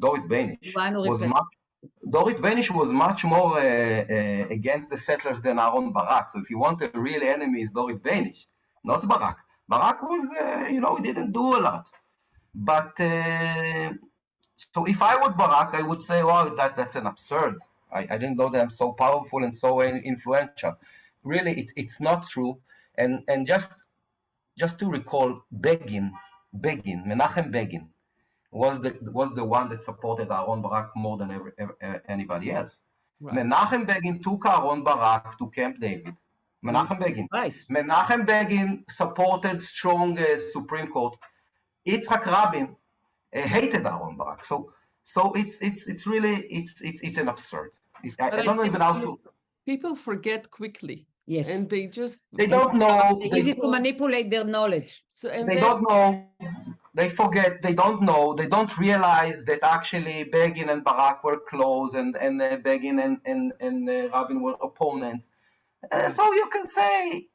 Dorit 0.00 0.26
Beinish 0.28 0.72
was 1.02 1.20
much. 1.22 1.44
Dorit 2.10 2.38
Beinish 2.40 2.70
was 2.70 2.88
much 2.88 3.24
more 3.24 3.58
uh, 3.58 3.62
uh, 3.62 4.46
against 4.56 4.90
the 4.90 4.98
settlers 4.98 5.40
than 5.42 5.58
Aaron 5.58 5.92
Barak. 5.92 6.30
So 6.32 6.40
if 6.40 6.50
you 6.50 6.58
want 6.58 6.82
a 6.82 6.90
real 6.94 7.22
enemy, 7.22 7.62
is 7.62 7.70
Dorit 7.70 8.00
Beinish, 8.00 8.40
not 8.84 9.06
Barak. 9.08 9.38
Barak 9.68 10.02
was, 10.02 10.28
uh, 10.40 10.66
you 10.74 10.80
know, 10.80 10.96
he 10.96 11.02
didn't 11.02 11.32
do 11.32 11.46
a 11.58 11.60
lot. 11.68 11.86
But 12.54 12.92
uh, 13.00 13.90
so 14.74 14.84
if 14.86 15.00
I 15.00 15.14
was 15.16 15.32
Barak, 15.38 15.74
I 15.74 15.82
would 15.82 16.02
say, 16.02 16.22
"Wow, 16.22 16.52
that 16.56 16.76
that's 16.76 16.96
an 16.96 17.06
absurd. 17.06 17.54
I, 17.92 18.00
I 18.10 18.18
didn't 18.18 18.36
know 18.36 18.48
that 18.50 18.60
I'm 18.60 18.70
so 18.70 18.92
powerful 18.92 19.44
and 19.44 19.56
so 19.56 19.80
influential." 19.82 20.74
Really, 21.22 21.52
it's 21.60 21.72
it's 21.76 22.00
not 22.00 22.28
true. 22.28 22.58
And 22.96 23.22
and 23.28 23.46
just 23.46 23.70
just 24.58 24.78
to 24.80 24.86
recall, 24.90 25.42
Begin, 25.60 26.12
Begin, 26.60 27.04
Menachem 27.06 27.52
Begin, 27.52 27.88
was 28.52 28.80
the 28.80 28.96
was 29.12 29.30
the 29.34 29.44
one 29.44 29.68
that 29.70 29.82
supported 29.84 30.30
Aaron 30.30 30.60
Barak 30.62 30.90
more 30.96 31.16
than 31.16 31.30
every, 31.30 31.52
ever, 31.58 32.02
anybody 32.08 32.50
else. 32.52 32.74
right 33.20 33.36
Menachem 33.36 33.86
Begin 33.86 34.22
took 34.22 34.42
Aaron 34.46 34.82
Barak 34.82 35.38
to 35.38 35.48
Camp 35.50 35.80
David. 35.80 36.14
Menachem 36.64 36.98
Begin. 37.04 37.28
right 37.32 37.54
Menachem 37.70 38.26
Begin 38.26 38.84
supported 38.90 39.62
strong 39.62 40.18
uh, 40.18 40.24
Supreme 40.52 40.88
Court. 40.88 41.14
Yitzhak 41.86 42.26
Rabin 42.26 42.76
uh, 43.36 43.40
hated 43.40 43.86
Aaron 43.86 44.16
Barak. 44.16 44.44
So, 44.44 44.72
so 45.14 45.32
it's 45.34 45.56
it's 45.60 45.82
it's 45.86 46.06
really 46.06 46.36
it's 46.58 46.74
it's 46.80 47.00
it's 47.02 47.18
an 47.18 47.28
absurd. 47.28 47.70
It, 48.02 48.14
I, 48.20 48.30
I 48.38 48.42
don't 48.42 48.56
know 48.56 48.64
even 48.64 48.80
how 48.80 48.92
to. 48.94 49.00
people- 49.00 49.18
people 49.66 49.94
forget 49.94 50.50
quickly 50.50 51.06
yes 51.26 51.48
and 51.48 51.68
they 51.68 51.86
just 51.86 52.22
They 52.32 52.46
don't 52.46 52.74
know. 52.74 53.20
They, 53.20 53.38
easy 53.38 53.54
to 53.54 53.68
manipulate 53.68 54.30
their 54.30 54.44
knowledge 54.44 55.04
so 55.10 55.28
and 55.28 55.48
they 55.48 55.54
then 55.56 55.62
don't 55.62 55.82
know. 55.88 56.24
They 56.94 57.10
forget. 57.10 57.62
They 57.62 57.74
don't 57.74 58.02
know. 58.02 58.34
They 58.34 58.46
don't 58.46 58.76
realize 58.78 59.44
that 59.44 59.60
actually 59.62 60.24
Begin 60.24 60.68
and 60.70 60.82
Barak 60.84 61.22
were 61.24 61.40
close, 61.48 61.94
and 61.94 62.16
and 62.16 62.42
uh, 62.42 62.56
Begin 62.56 62.98
and 62.98 63.18
and 63.24 63.52
and 63.60 63.88
uh, 63.88 64.08
Rabin 64.14 64.42
were 64.42 64.56
opponents. 64.62 65.26
Uh, 65.92 66.12
so 66.12 66.22
you 66.34 66.46
can 66.52 66.68
say 66.68 67.26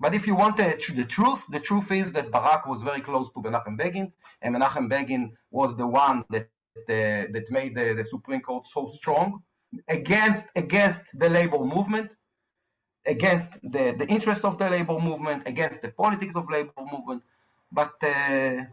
But 0.00 0.14
if 0.14 0.26
you 0.26 0.34
want 0.34 0.56
the, 0.56 0.76
the 0.94 1.04
truth, 1.04 1.42
the 1.50 1.60
truth 1.60 1.90
is 1.90 2.12
that 2.12 2.30
Barak 2.30 2.66
was 2.66 2.82
very 2.82 3.00
close 3.00 3.28
to 3.34 3.40
Menachem 3.40 3.76
Begin, 3.78 4.12
and 4.42 4.54
Menachem 4.54 4.88
Begin 4.88 5.32
was 5.50 5.76
the 5.76 5.86
one 5.86 6.24
that 6.30 6.48
uh, 6.88 7.30
that 7.34 7.46
made 7.50 7.74
the, 7.76 7.94
the 7.94 8.04
Supreme 8.04 8.40
Court 8.40 8.66
so 8.72 8.92
strong 8.98 9.42
against 9.88 10.44
against 10.56 11.00
the 11.14 11.28
labor 11.28 11.58
movement, 11.58 12.10
against 13.06 13.50
the, 13.62 13.94
the 13.98 14.06
interest 14.06 14.42
of 14.44 14.58
the 14.58 14.68
labor 14.68 14.98
movement, 14.98 15.44
against 15.46 15.80
the 15.82 15.88
politics 15.88 16.34
of 16.34 16.50
labor 16.50 16.72
movement. 16.92 17.22
But 17.70 17.94
uh, 18.02 18.64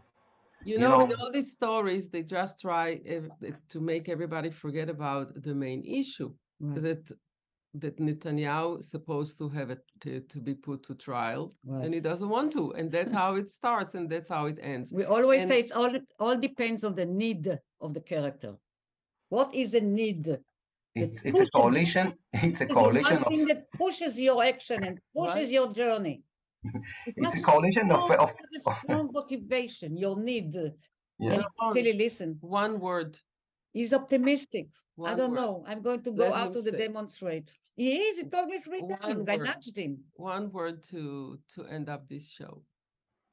You 0.64 0.74
You 0.74 0.78
know, 0.78 1.04
in 1.04 1.14
all 1.20 1.30
these 1.32 1.50
stories, 1.50 2.08
they 2.08 2.22
just 2.22 2.60
try 2.60 3.00
ev- 3.06 3.30
eh, 3.44 3.50
to 3.70 3.80
make 3.80 4.08
everybody 4.08 4.50
forget 4.50 4.88
about 4.88 5.26
the 5.42 5.54
main 5.54 5.82
issue 5.84 6.30
Right, 6.60 6.82
that 6.82 7.10
that 7.74 7.96
Netanyahu 7.98 8.80
is 8.80 8.90
supposed 8.90 9.38
to 9.38 9.48
have 9.48 9.70
it 9.70 9.80
to, 10.02 10.20
to 10.20 10.38
be 10.40 10.54
put 10.54 10.82
to 10.84 10.94
trial, 10.94 11.50
right. 11.64 11.84
and 11.84 11.94
he 11.94 12.00
doesn't 12.00 12.28
want 12.28 12.52
to, 12.52 12.72
and 12.72 12.92
that's 12.92 13.12
how 13.12 13.34
it 13.36 13.50
starts, 13.50 13.94
and 13.94 14.10
that's 14.10 14.28
how 14.28 14.44
it 14.46 14.58
ends. 14.60 14.92
We 14.92 15.04
always 15.04 15.40
and- 15.42 15.50
say 15.50 15.60
it's 15.60 15.72
all 15.72 15.90
all 16.18 16.36
depends 16.36 16.84
on 16.84 16.94
the 16.94 17.06
need 17.06 17.44
of 17.80 17.94
the 17.94 18.00
character. 18.00 18.52
What 19.30 19.54
is 19.54 19.72
a 19.74 19.80
need? 19.80 20.24
it's, 20.94 21.20
it's 21.24 21.48
a 21.48 21.50
coalition. 21.58 22.12
It's 22.34 22.60
a 22.60 22.64
Is 22.64 22.68
the 22.68 22.74
coalition 22.74 23.14
one 23.14 23.22
of 23.24 23.28
thing 23.32 23.44
that 23.46 23.62
pushes 23.72 24.20
your 24.20 24.38
action 24.44 24.78
and 24.84 24.94
pushes 25.16 25.46
Right. 25.48 25.56
your 25.58 25.68
journey. 25.72 26.22
It's, 26.64 27.18
It's 27.18 27.20
not 27.20 27.38
a 27.38 27.42
coalition 27.42 27.90
of- 27.90 28.04
strong, 28.04 28.18
of- 28.18 28.30
it's 28.50 28.66
a 28.66 28.74
strong 28.80 29.10
motivation. 29.12 29.96
Your 29.96 30.16
need. 30.18 30.54
yeah. 31.18 31.32
And 31.34 31.44
on. 31.60 31.74
Tzili, 31.74 31.96
listen. 31.96 32.38
One 32.40 32.78
word. 32.80 33.18
He's 33.72 33.92
optimistic. 33.92 34.68
I 35.04 35.14
don't 35.14 35.30
word, 35.30 35.36
know. 35.36 35.64
I'm 35.66 35.80
going 35.82 36.02
to 36.02 36.12
go 36.12 36.24
Let 36.24 36.34
out 36.34 36.52
to 36.52 36.62
the 36.62 36.72
demonstrate. 36.72 37.48
He 37.74 37.96
is. 37.96 38.18
He 38.20 38.28
told 38.28 38.48
me 38.48 38.58
three 38.58 38.80
One 38.82 38.98
times. 38.98 39.28
I 39.28 39.36
word. 39.36 39.46
nudged 39.46 39.76
him. 39.76 39.98
One 40.14 40.50
word 40.52 40.82
to 40.90 41.38
to 41.54 41.64
end 41.66 41.88
up 41.88 42.06
this 42.08 42.30
show. 42.30 42.62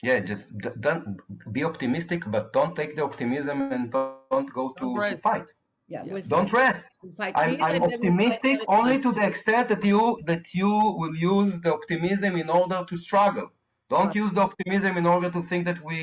Yeah, 0.01 0.21
just 0.21 0.43
don't 0.79 1.19
be 1.51 1.65
optimistic, 1.65 2.21
but 2.27 2.53
don't 2.53 2.73
take 2.73 2.95
the 2.95 3.03
optimism 3.03 3.57
and 3.75 3.91
don't, 3.91 4.15
don't 4.31 4.53
go 4.53 4.73
to, 4.79 4.95
to 4.95 5.17
fight. 5.17 5.47
Yeah, 5.89 6.03
Yeah. 6.05 6.21
Don't 6.27 6.49
fight. 6.49 6.61
rest. 6.75 6.85
I'm, 7.03 7.35
I'm 7.35 7.45
and 7.45 7.61
then 7.61 7.81
we'll 7.81 7.89
fight 7.89 7.93
optimistic 7.95 8.59
only 8.67 9.01
to 9.01 9.11
the 9.11 9.23
extent 9.31 9.69
that 9.69 9.83
you 9.83 10.01
that 10.29 10.43
you 10.59 10.69
will 10.99 11.15
use 11.15 11.53
the 11.63 11.71
optimism 11.73 12.35
in 12.43 12.49
order 12.49 12.79
to 12.89 12.95
struggle. 12.97 13.47
Don't 13.89 14.07
Right. 14.07 14.15
use 14.23 14.31
the 14.37 14.41
optimism 14.49 14.97
in 15.01 15.05
order 15.13 15.29
to 15.37 15.41
think 15.49 15.61
that 15.69 15.79
we 15.89 16.01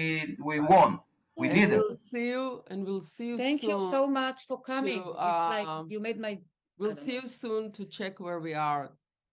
we 0.49 0.59
Right. 0.59 0.71
won. 0.75 0.91
We 1.37 1.47
and 1.49 1.57
didn't. 1.59 1.81
We'll 1.81 1.95
see 2.13 2.29
you, 2.37 2.45
and 2.71 2.79
we'll 2.87 3.07
see 3.17 3.27
you 3.33 3.37
Thank 3.45 3.61
soon. 3.61 3.71
you 3.71 3.79
so 3.97 4.03
much 4.23 4.39
for 4.49 4.59
coming. 4.73 5.03
to, 5.03 5.11
it's 5.11 5.47
like 5.57 5.67
um, 5.75 5.85
you 5.93 6.01
made 6.09 6.19
my 6.29 6.35
We'll 6.79 6.91
don't 6.95 7.05
see 7.07 7.15
you 7.21 7.27
soon 7.43 7.73
to 7.77 7.83
check 7.99 8.15
where 8.27 8.41
we 8.47 8.53
are, 8.71 8.85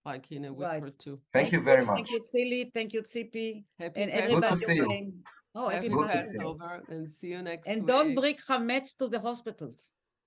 like 0.06 0.26
in 0.32 0.46
a 0.46 0.54
week 0.54 0.68
Right. 0.68 0.84
or 0.84 0.92
two. 1.04 1.16
Thank 1.36 1.52
you 1.56 1.62
very 1.70 1.84
much. 1.88 1.96
Thank 1.98 2.12
you, 2.14 2.20
Tzili. 2.30 2.62
Thank 2.78 2.90
you, 2.96 3.02
Tzipi. 3.10 3.48
Happy 3.80 4.02
And 4.02 4.12
Passover. 4.12 4.46
everybody 4.46 4.66
see 4.66 4.76
you. 4.76 5.14
Oh, 5.56 5.68
happy 5.70 5.76
Happy 5.76 5.90
Good 5.90 6.08
to 6.08 6.14
see 6.14 6.18
you. 6.20 6.24
Passover. 6.24 6.60
Passover, 6.60 6.84
and 6.94 7.12
see 7.18 7.30
you 7.36 7.42
next 7.42 7.68
And 7.70 7.80
week. 7.82 7.88
don't 7.94 8.12
bring 8.16 8.36
chametz 8.48 8.90
to 9.00 9.06
the 9.14 9.20
hospitals. 9.20 9.82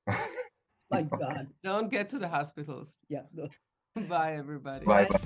My 0.91 1.03
God. 1.03 1.49
Don't 1.63 1.91
get 1.91 2.09
to 2.11 2.19
the 2.19 2.29
hospitals. 2.29 2.97
Yeah. 3.09 3.23
no. 3.33 3.49
Bye, 4.09 4.37
everybody. 4.37 4.87
Bye 4.87 5.07
bye. 5.07 5.19